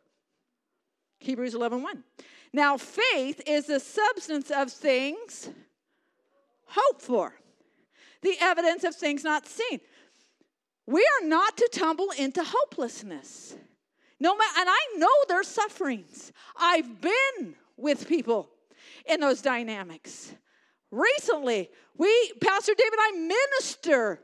[1.21, 2.05] Hebrews 11 1.
[2.57, 5.51] Now, faith is the substance of things
[6.65, 7.35] hoped for,
[8.23, 9.79] the evidence of things not seen.
[10.87, 13.57] We are not to tumble into hopelessness.
[14.19, 16.33] No matter, and I know their sufferings.
[16.59, 18.49] I've been with people
[19.05, 20.33] in those dynamics.
[20.91, 21.69] Recently,
[21.99, 24.23] we, Pastor David I minister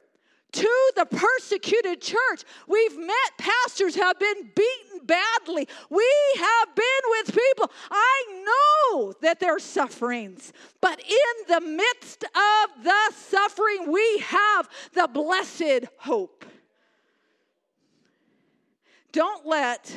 [0.52, 2.44] to the persecuted church.
[2.68, 5.66] We've met pastors have been beaten badly.
[5.90, 7.70] We have been with people.
[7.90, 15.08] I know that there's sufferings, but in the midst of the suffering, we have the
[15.12, 16.44] blessed hope.
[19.12, 19.94] Don't let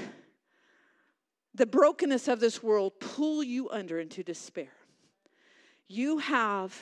[1.53, 4.73] the brokenness of this world pull you under into despair.
[5.88, 6.77] You have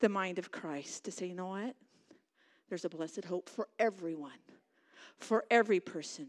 [0.00, 1.74] the mind of Christ to say, you know what?
[2.72, 4.38] There's a blessed hope for everyone,
[5.18, 6.28] for every person.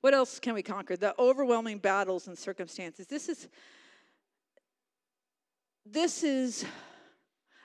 [0.00, 0.96] What else can we conquer?
[0.96, 3.06] The overwhelming battles and circumstances.
[3.06, 3.46] This is
[5.86, 6.64] this is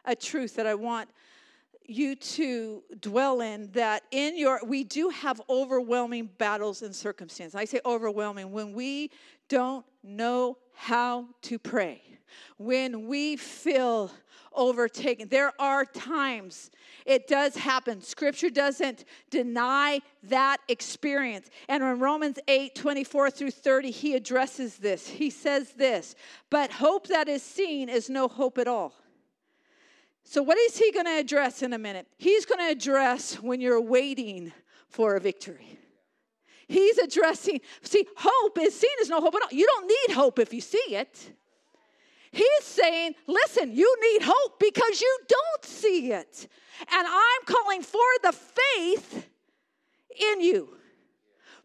[0.06, 1.10] a truth that I want
[1.88, 7.56] you to dwell in that in your we do have overwhelming battles and circumstances.
[7.56, 9.10] I say overwhelming when we
[9.48, 12.09] don't know how to pray.
[12.58, 14.12] When we feel
[14.54, 15.28] overtaken.
[15.30, 16.72] There are times
[17.06, 18.02] it does happen.
[18.02, 21.50] Scripture doesn't deny that experience.
[21.68, 25.08] And in Romans 8 24 through 30, he addresses this.
[25.08, 26.16] He says this,
[26.50, 28.94] but hope that is seen is no hope at all.
[30.24, 32.08] So, what is he going to address in a minute?
[32.18, 34.52] He's going to address when you're waiting
[34.88, 35.80] for a victory.
[36.68, 39.48] He's addressing, see, hope is seen as no hope at all.
[39.52, 41.34] You don't need hope if you see it.
[42.32, 46.48] He's saying, listen, you need hope because you don't see it.
[46.92, 49.28] And I'm calling for the faith
[50.32, 50.70] in you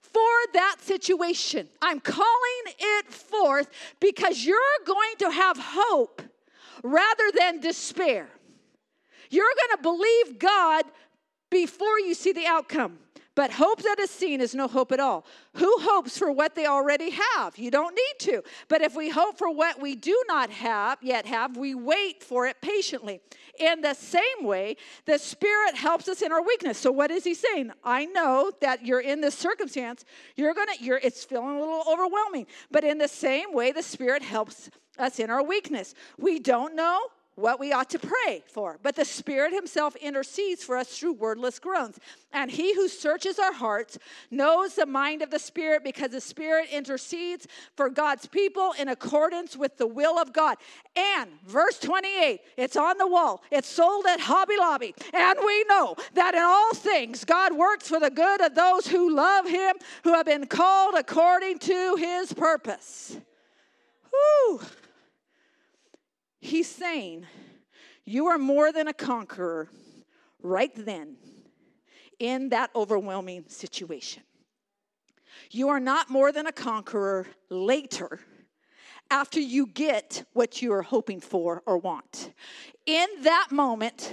[0.01, 1.69] for that situation.
[1.83, 3.69] I'm calling it forth
[4.01, 6.23] because you're going to have hope
[6.83, 8.29] rather than despair.
[9.31, 10.85] You're going to believe God
[11.51, 12.99] before you see the outcome.
[13.35, 15.27] But hope that is seen is no hope at all.
[15.55, 17.59] Who hopes for what they already have?
[17.59, 18.43] You don't need to.
[18.69, 22.47] But if we hope for what we do not have yet have, we wait for
[22.47, 23.21] it patiently.
[23.59, 26.79] In the same way, the Spirit helps us in our weakness.
[26.79, 27.73] So what is he saying?
[27.83, 30.05] I know that you're in this circumstance.
[30.37, 30.73] You're gonna.
[30.81, 31.01] You're.
[31.03, 32.47] It's feeling a little overwhelming.
[32.71, 35.95] But in the same way, the Spirit helps us in our weakness.
[36.19, 37.01] We don't know
[37.37, 38.79] what we ought to pray for.
[38.83, 41.99] But the Spirit Himself intercedes for us through wordless groans.
[42.33, 43.99] And He who searches our hearts
[44.31, 47.47] knows the mind of the Spirit because the Spirit intercedes
[47.77, 50.57] for God's people in accordance with the will of God.
[50.97, 54.95] And verse 28, it's on the wall, it's sold at Hobby Lobby.
[55.13, 59.15] And we know that in all things God works for the good of those who
[59.15, 63.17] love Him, who have been called according to His purpose.
[64.11, 64.61] Whew.
[66.45, 67.25] He's saying,
[68.05, 69.71] You are more than a conqueror
[70.43, 71.17] right then
[72.19, 74.23] in that overwhelming situation.
[75.51, 78.21] You are not more than a conqueror later
[79.11, 82.33] after you get what you are hoping for or want.
[82.87, 84.13] In that moment,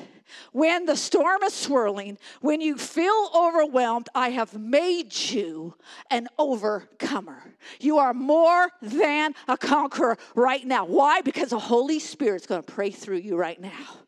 [0.54, 5.76] when the storm is swirling, when you feel overwhelmed, I have made you
[6.10, 7.44] an overcomer.
[7.80, 10.86] You are more than a conqueror right now.
[10.86, 11.22] Why?
[11.22, 14.01] Because the Holy Spirit's going to pray through you right now.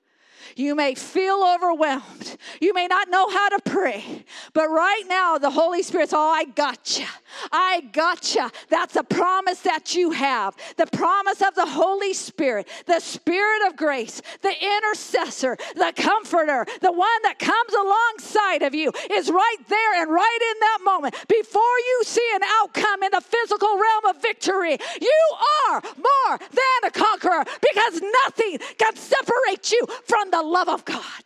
[0.55, 2.38] You may feel overwhelmed.
[2.61, 4.25] You may not know how to pray.
[4.53, 7.05] But right now, the Holy Spirit's, oh, I got you.
[7.51, 8.49] I got you.
[8.69, 10.55] That's a promise that you have.
[10.77, 16.91] The promise of the Holy Spirit, the Spirit of grace, the intercessor, the comforter, the
[16.91, 21.15] one that comes alongside of you is right there and right in that moment.
[21.27, 25.21] Before you see an outcome in the physical realm of victory, you
[25.69, 31.23] are more than a conqueror because nothing can separate you from the love of God.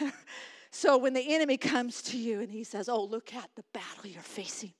[0.70, 4.06] so when the enemy comes to you and he says, Oh, look at the battle
[4.06, 4.72] you're facing,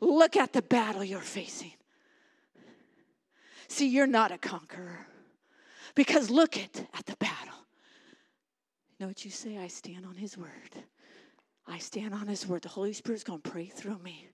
[0.00, 1.72] look at the battle you're facing.
[3.68, 5.06] See, you're not a conqueror
[5.94, 7.54] because look at, at the battle.
[8.98, 9.58] You know what you say?
[9.58, 10.48] I stand on His word.
[11.66, 12.62] I stand on His word.
[12.62, 14.28] The Holy Spirit's going to pray through me.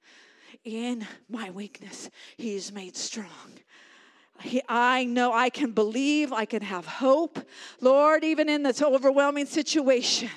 [0.65, 3.61] In my weakness, He is made strong.
[4.69, 7.39] I know I can believe, I can have hope.
[7.81, 10.31] Lord, even in this overwhelming situation,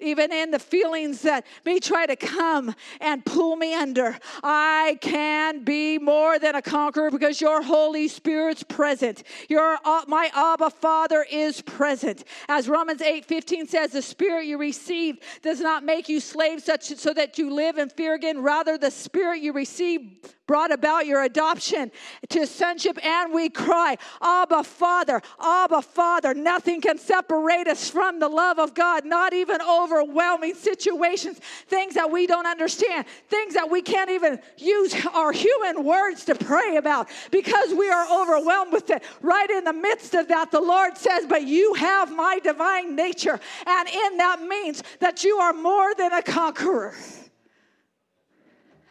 [0.00, 4.16] even in the feelings that may try to come and pull me under.
[4.42, 9.24] I can be more than a conqueror because your Holy Spirit's present.
[9.48, 12.24] Your uh, my Abba Father is present.
[12.48, 16.84] As Romans 8 15 says, the Spirit you received does not make you slaves such
[16.84, 18.40] so that you live in fear again.
[18.42, 20.18] Rather, the Spirit you receive
[20.48, 21.92] brought about your adoption
[22.30, 26.34] to sonship, and we cry, Abba, Father, Abba, Father.
[26.34, 32.10] Nothing can separate us from the love of God, not even overwhelming situations, things that
[32.10, 37.08] we don't understand, things that we can't even use our human words to pray about
[37.30, 39.02] because we are overwhelmed with it.
[39.22, 43.38] Right in the midst of that, the Lord says, But you have my divine nature,
[43.66, 46.94] and in that means that you are more than a conqueror.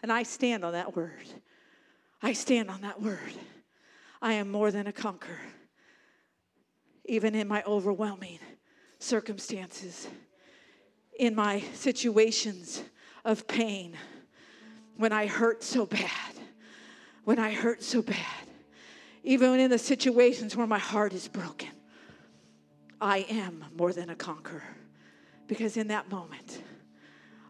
[0.01, 1.25] And I stand on that word.
[2.21, 3.33] I stand on that word.
[4.21, 5.39] I am more than a conqueror,
[7.05, 8.39] even in my overwhelming
[8.99, 10.07] circumstances,
[11.19, 12.83] in my situations
[13.25, 13.97] of pain,
[14.95, 16.33] when I hurt so bad,
[17.23, 18.47] when I hurt so bad,
[19.23, 21.69] even in the situations where my heart is broken.
[22.99, 24.63] I am more than a conqueror
[25.47, 26.61] because in that moment,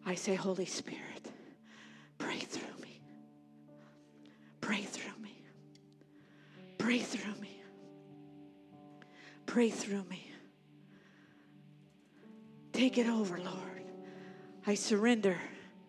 [0.06, 1.32] I say, Holy Spirit,
[2.18, 2.82] pray through.
[2.82, 3.02] Me.
[4.62, 5.42] Pray through me.
[6.78, 7.62] Pray through me.
[9.46, 10.27] Pray through me.
[12.78, 13.86] Take it over, Lord.
[14.68, 15.36] I surrender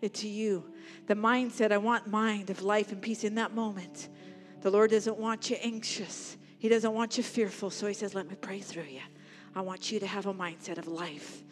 [0.01, 0.65] it to you.
[1.06, 4.09] The mindset, I want mind of life and peace in that moment.
[4.62, 6.39] The Lord doesn't want you anxious.
[6.59, 7.69] He doesn't want you fearful.
[7.69, 9.02] So he says, Let me pray through you.
[9.55, 11.43] I want you to have a mindset of life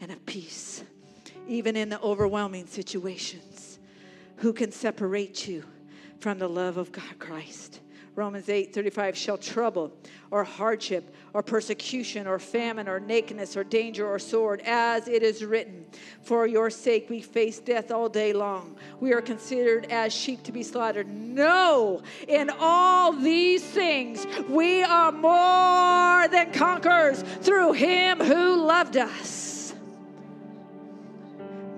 [0.00, 0.82] and of peace,
[1.46, 3.78] even in the overwhelming situations.
[4.38, 5.62] Who can separate you
[6.18, 7.78] from the love of God Christ.
[8.20, 9.90] Romans 8 35 shall trouble
[10.30, 15.42] or hardship or persecution or famine or nakedness or danger or sword, as it is
[15.42, 15.86] written,
[16.20, 18.76] For your sake we face death all day long.
[19.00, 21.08] We are considered as sheep to be slaughtered.
[21.08, 29.72] No, in all these things we are more than conquerors through him who loved us.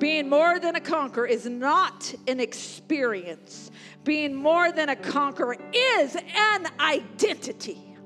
[0.01, 3.71] Being more than a conqueror is not an experience
[4.05, 7.97] being more than a conqueror is an identity.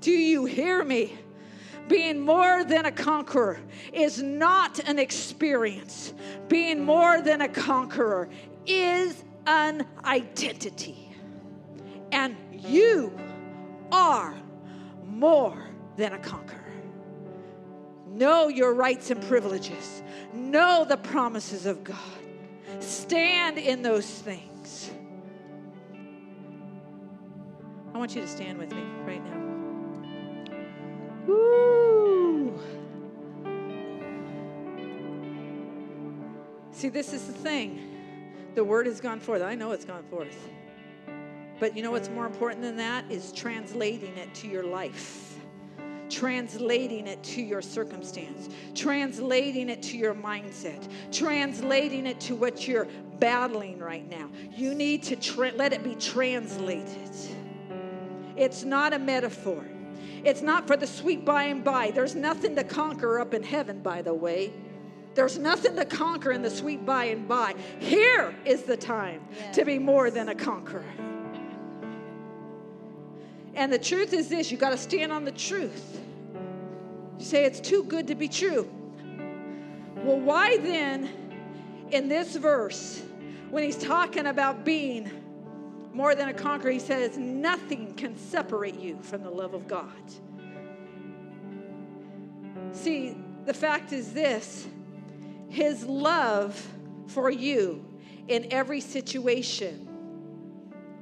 [0.00, 1.16] Do you hear me?
[1.88, 3.60] Being more than a conqueror
[3.92, 6.12] is not an experience.
[6.48, 8.28] Being more than a conqueror
[8.66, 11.10] is an identity.
[12.12, 13.18] And you
[13.90, 14.34] are
[15.04, 16.58] more than a conqueror.
[18.06, 20.02] Know your rights and privileges,
[20.32, 22.17] know the promises of God.
[22.80, 24.90] Stand in those things.
[27.94, 29.48] I want you to stand with me right now.
[36.72, 37.80] See, this is the thing.
[38.54, 39.42] The word has gone forth.
[39.42, 40.48] I know it's gone forth.
[41.58, 45.37] But you know what's more important than that is translating it to your life
[46.10, 52.88] translating it to your circumstance, translating it to your mindset, translating it to what you're
[53.18, 54.28] battling right now.
[54.54, 57.10] You need to tra- let it be translated.
[58.36, 59.64] It's not a metaphor.
[60.24, 61.90] It's not for the sweet by and by.
[61.90, 64.52] There's nothing to conquer up in heaven, by the way.
[65.14, 67.54] There's nothing to conquer in the sweet by and by.
[67.80, 69.56] Here is the time yes.
[69.56, 70.84] to be more than a conqueror.
[73.58, 76.00] And the truth is this you got to stand on the truth.
[77.18, 78.70] You say it's too good to be true.
[79.96, 81.10] Well, why then,
[81.90, 83.02] in this verse,
[83.50, 85.10] when he's talking about being
[85.92, 89.90] more than a conqueror, he says, Nothing can separate you from the love of God.
[92.70, 94.68] See, the fact is this
[95.48, 96.64] his love
[97.08, 97.84] for you
[98.28, 99.87] in every situation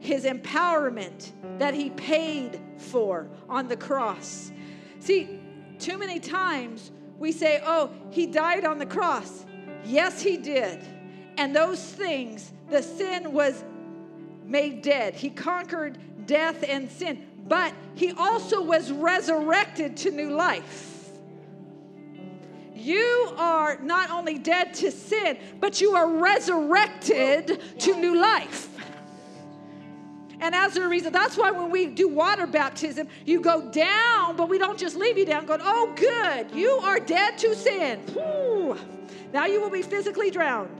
[0.07, 4.53] his empowerment that he paid for on the cross.
[5.01, 5.41] See,
[5.79, 9.45] too many times we say, oh, he died on the cross.
[9.85, 10.85] Yes, he did.
[11.37, 13.65] And those things, the sin was
[14.45, 15.15] made dead.
[15.15, 21.11] He conquered death and sin, but he also was resurrected to new life.
[22.75, 28.69] You are not only dead to sin, but you are resurrected to new life.
[30.41, 34.49] And as a reason, that's why when we do water baptism, you go down, but
[34.49, 38.01] we don't just leave you down, going, oh, good, you are dead to sin.
[38.13, 38.79] Whew.
[39.33, 40.71] Now you will be physically drowned.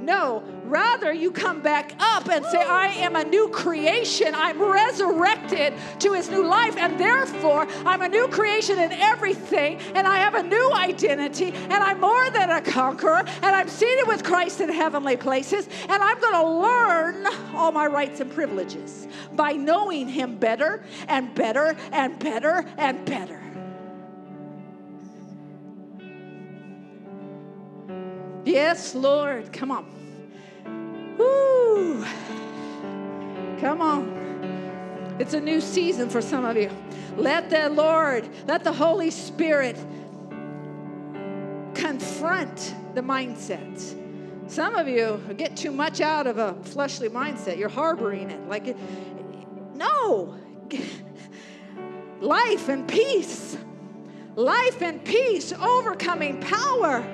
[0.00, 4.34] No, rather you come back up and say, I am a new creation.
[4.34, 10.06] I'm resurrected to his new life, and therefore I'm a new creation in everything, and
[10.06, 14.22] I have a new identity, and I'm more than a conqueror, and I'm seated with
[14.22, 19.52] Christ in heavenly places, and I'm going to learn all my rights and privileges by
[19.52, 23.45] knowing him better and better and better and better.
[28.46, 29.52] Yes, Lord.
[29.52, 29.84] Come on.
[31.18, 32.04] Woo.
[33.60, 35.16] Come on.
[35.18, 36.70] It's a new season for some of you.
[37.16, 39.76] Let the Lord, let the Holy Spirit
[41.74, 43.94] confront the mindset.
[44.48, 47.58] Some of you get too much out of a fleshly mindset.
[47.58, 48.48] You're harboring it.
[48.48, 48.76] Like,
[49.74, 50.38] no.
[52.20, 53.56] Life and peace.
[54.36, 57.04] Life and peace, overcoming power.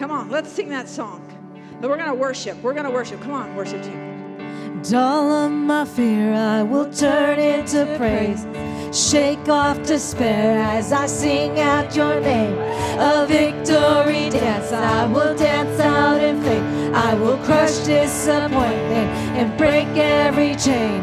[0.00, 1.20] Come on, let's sing that song.
[1.82, 2.56] We're going to worship.
[2.62, 3.20] We're going to worship.
[3.20, 3.92] Come on, worship team.
[3.92, 8.46] And all of my fear I will turn into praise.
[8.96, 12.56] Shake off despair as I sing out your name.
[12.98, 16.94] A victory dance I will dance out in faith.
[16.94, 21.02] I will crush disappointment and break every chain.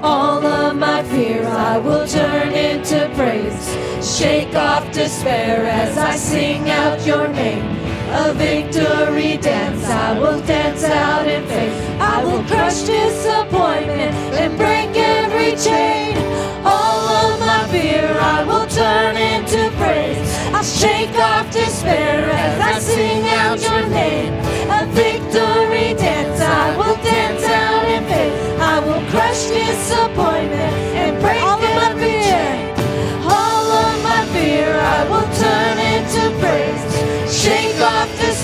[0.00, 4.16] All of my fear I will turn into praise.
[4.16, 7.87] Shake off despair as I sing out your name.
[8.10, 12.00] A victory dance I will dance out in faith.
[12.00, 16.16] I will crush disappointment and break every chain.
[16.64, 20.18] All of my fear I will turn into praise.
[20.54, 24.32] I'll shake off despair as I sing out your name.
[24.70, 28.60] A victory dance I will dance out in faith.
[28.60, 32.72] I will crush disappointment and break all every chain.
[33.28, 36.87] All of my fear I will turn into praise.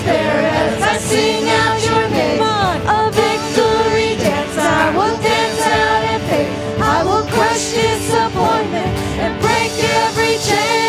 [0.07, 2.41] As I sing out your name.
[2.41, 6.81] A victory dance I will dance out in faith.
[6.81, 10.84] I will crush disappointment and break every chain.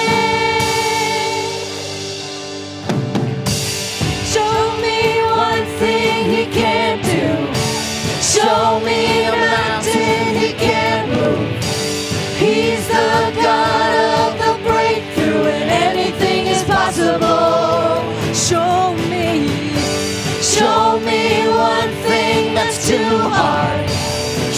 [20.59, 23.89] Show me one thing that's too hard.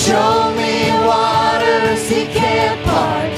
[0.07, 3.33] Show me waters he can't part.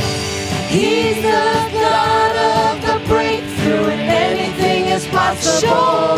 [0.68, 1.46] He's the
[1.86, 5.68] God of the breakthrough, and anything is possible.
[5.68, 6.09] Show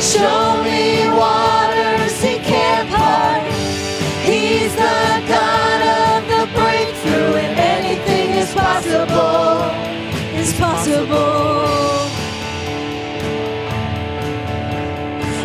[0.00, 3.42] Show me waters he can't part.
[4.24, 9.70] He's the God of the breakthrough, and anything is possible.
[10.38, 11.62] Is possible.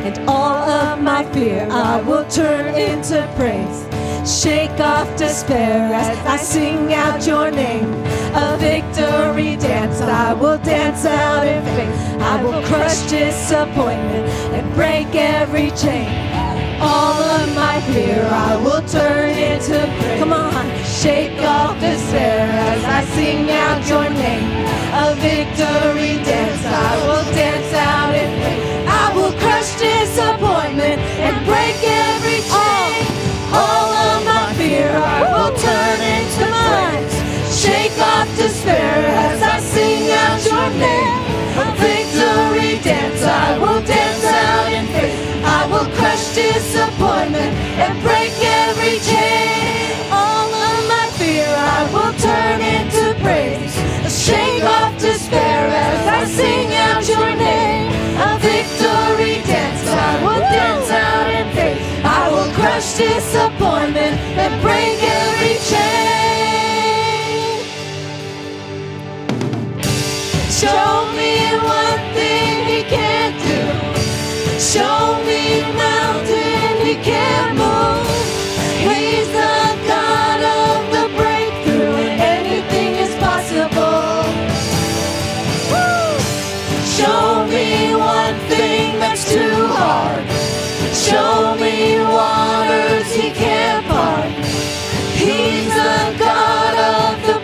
[0.08, 3.87] and all of my fear I will turn into praise.
[4.28, 7.90] Shake off despair as I sing out your name.
[8.36, 12.22] A victory dance I will dance out in faith.
[12.22, 16.10] I will crush disappointment and break every chain.
[16.82, 20.20] All of my fear I will turn into praise.
[20.20, 24.52] Come on, shake off despair as I sing out your name.
[24.92, 28.88] A victory dance I will dance out in faith.
[28.90, 33.08] I will crush disappointment and break every chain.
[33.54, 33.97] All
[35.18, 37.16] fear I will turn into praise.
[37.62, 41.22] Shake off despair as I sing out your name.
[41.58, 45.44] A victory dance I will dance out in faith.
[45.44, 50.12] I will crush disappointment and break every chain.
[50.12, 53.76] All of my fear I will turn into praise.
[54.08, 57.92] Shake off despair as I sing out your name.
[58.20, 60.57] A victory dance I will
[62.78, 65.98] crush disappointment and break every chain.
[70.52, 73.62] Show me one thing he can't do.
[74.60, 78.06] Show me mountain he can't move.
[78.86, 84.22] He's the God of the breakthrough, and anything is possible.
[85.72, 86.20] Woo!
[86.98, 90.17] Show me one thing that's too hard.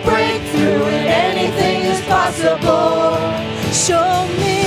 [0.04, 3.18] breakthrough and anything is possible.
[3.72, 4.60] Show me,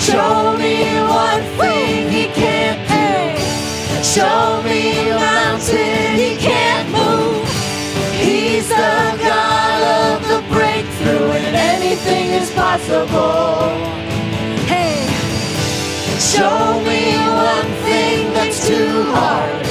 [0.00, 4.02] show me one thing he can't do.
[4.02, 7.44] Show me a mountain he can't move.
[8.20, 13.68] He's the God of the breakthrough and anything is possible.
[14.72, 15.06] Hey,
[16.18, 17.16] show me
[17.52, 19.66] one thing that's too hard.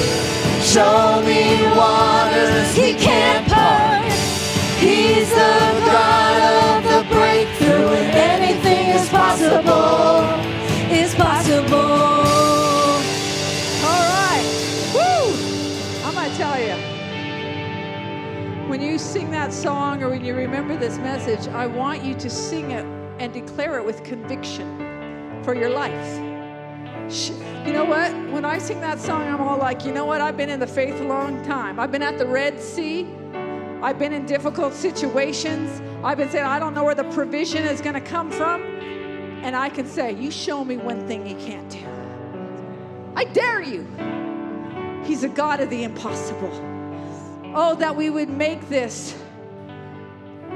[0.62, 3.46] Show me waters he can't
[4.78, 6.40] He's the God
[6.76, 10.24] of the breakthrough, and anything is possible.
[10.92, 11.76] Is possible.
[13.84, 14.46] All right.
[14.94, 15.34] Woo!
[16.04, 16.76] I'm going to tell you.
[18.68, 22.28] When you sing that song or when you remember this message, I want you to
[22.28, 22.84] sing it
[23.18, 26.20] and declare it with conviction for your life.
[27.64, 28.12] You know what?
[28.30, 30.20] When I sing that song, I'm all like, you know what?
[30.20, 31.78] I've been in the faith a long time.
[31.80, 33.06] I've been at the Red Sea.
[33.82, 35.82] I've been in difficult situations.
[36.02, 38.62] I've been saying, I don't know where the provision is going to come from.
[39.42, 41.86] And I can say, You show me one thing He can't do.
[43.14, 43.86] I dare you.
[45.04, 46.50] He's a God of the impossible.
[47.54, 49.14] Oh, that we would make this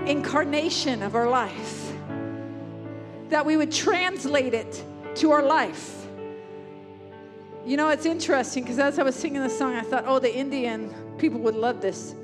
[0.07, 1.93] incarnation of our life,
[3.29, 4.85] that we would translate it
[5.17, 6.07] to our life.
[7.65, 10.35] You know, it's interesting because as I was singing the song, I thought, oh, the
[10.35, 12.15] Indian people would love this.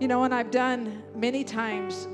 [0.00, 2.08] You know, and I've done many times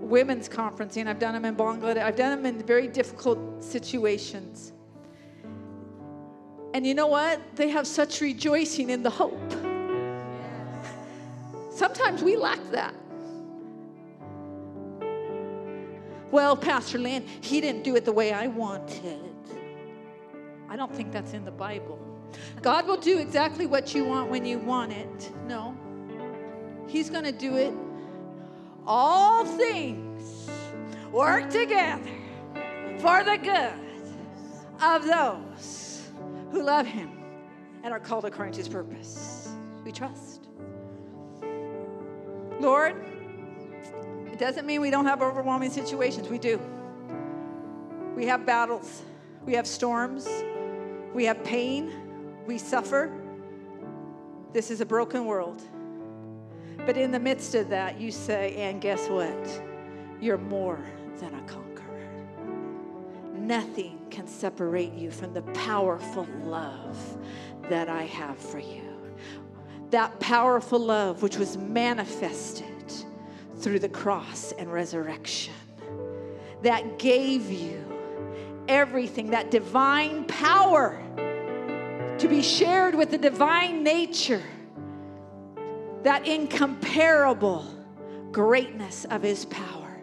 [0.00, 4.72] women's conferencing, I've done them in Bangladesh, I've done them in very difficult situations.
[6.74, 7.40] And you know what?
[7.56, 9.52] They have such rejoicing in the hope.
[11.70, 12.94] Sometimes we lack that.
[16.30, 19.20] Well, Pastor Lynn, he didn't do it the way I wanted.
[20.68, 21.98] I don't think that's in the Bible.
[22.60, 25.32] God will do exactly what you want when you want it.
[25.46, 25.63] No.
[26.94, 27.74] He's going to do it.
[28.86, 30.48] All things
[31.10, 32.08] work together
[32.98, 33.72] for the good
[34.80, 36.08] of those
[36.52, 37.10] who love him
[37.82, 39.48] and are called according to his purpose.
[39.84, 40.46] We trust.
[42.60, 42.94] Lord,
[44.32, 46.28] it doesn't mean we don't have overwhelming situations.
[46.28, 46.60] We do.
[48.14, 49.02] We have battles,
[49.44, 50.28] we have storms,
[51.12, 51.92] we have pain,
[52.46, 53.10] we suffer.
[54.52, 55.60] This is a broken world.
[56.78, 59.62] But in the midst of that, you say, and guess what?
[60.20, 60.80] You're more
[61.18, 62.10] than a conqueror.
[63.34, 66.98] Nothing can separate you from the powerful love
[67.68, 68.82] that I have for you.
[69.90, 72.64] That powerful love which was manifested
[73.58, 75.54] through the cross and resurrection,
[76.62, 77.84] that gave you
[78.68, 81.00] everything, that divine power
[82.18, 84.42] to be shared with the divine nature,
[86.04, 87.66] that incomparable
[88.30, 89.96] greatness of his power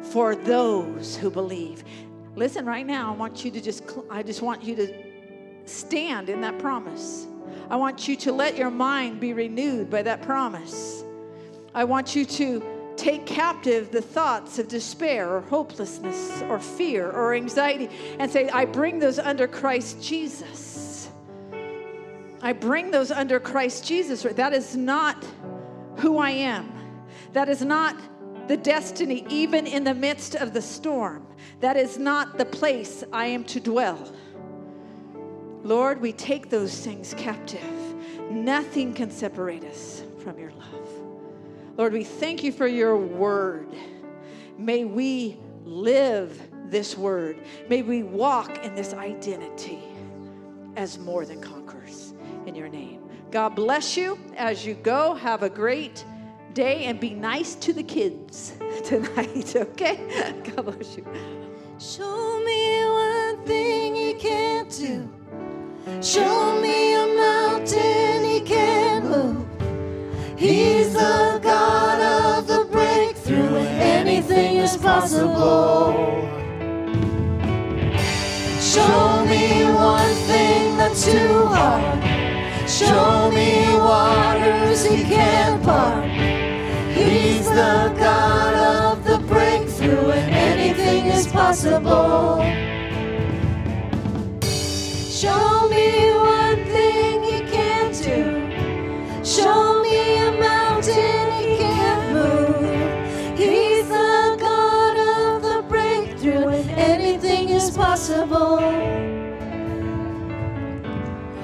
[0.00, 1.84] for those who believe.
[2.36, 4.94] Listen, right now, I want you to just, I just want you to
[5.66, 7.26] stand in that promise.
[7.68, 11.02] I want you to let your mind be renewed by that promise.
[11.74, 12.62] I want you to
[12.96, 18.64] take captive the thoughts of despair or hopelessness or fear or anxiety and say, I
[18.64, 20.67] bring those under Christ Jesus.
[22.40, 24.22] I bring those under Christ Jesus.
[24.22, 25.24] That is not
[25.96, 26.72] who I am.
[27.32, 27.96] That is not
[28.48, 31.26] the destiny, even in the midst of the storm.
[31.60, 34.12] That is not the place I am to dwell.
[35.62, 37.60] Lord, we take those things captive.
[38.30, 40.88] Nothing can separate us from your love.
[41.76, 43.68] Lord, we thank you for your word.
[44.56, 46.40] May we live
[46.70, 47.40] this word.
[47.68, 49.82] May we walk in this identity
[50.76, 51.57] as more than conquerors
[52.48, 53.02] in your name.
[53.30, 55.14] God bless you as you go.
[55.14, 56.04] Have a great
[56.54, 58.54] day and be nice to the kids
[58.84, 60.34] tonight, okay?
[60.56, 61.06] God bless you.
[61.78, 65.08] Show me one thing he can't do.
[66.02, 69.46] Show me a mountain he can't move.
[70.38, 75.92] He's the God of the breakthrough, anything is possible.
[78.60, 82.17] Show me one thing that's too hard.
[82.68, 86.04] Show me waters he can't part.
[86.94, 92.42] He's the God of the breakthrough, and anything is possible.
[94.42, 99.24] Show me one thing he can't do.
[99.24, 103.38] Show me a mountain he can't move.
[103.38, 108.58] He's the God of the breakthrough, and anything is possible.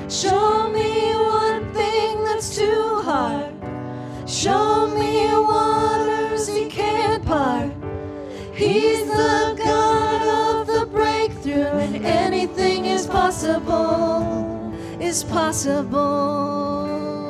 [0.09, 0.64] Show
[2.65, 3.53] too hard.
[4.27, 7.71] Show me waters he can't part.
[8.55, 17.24] He's the God of the breakthrough, and anything is possible, is possible.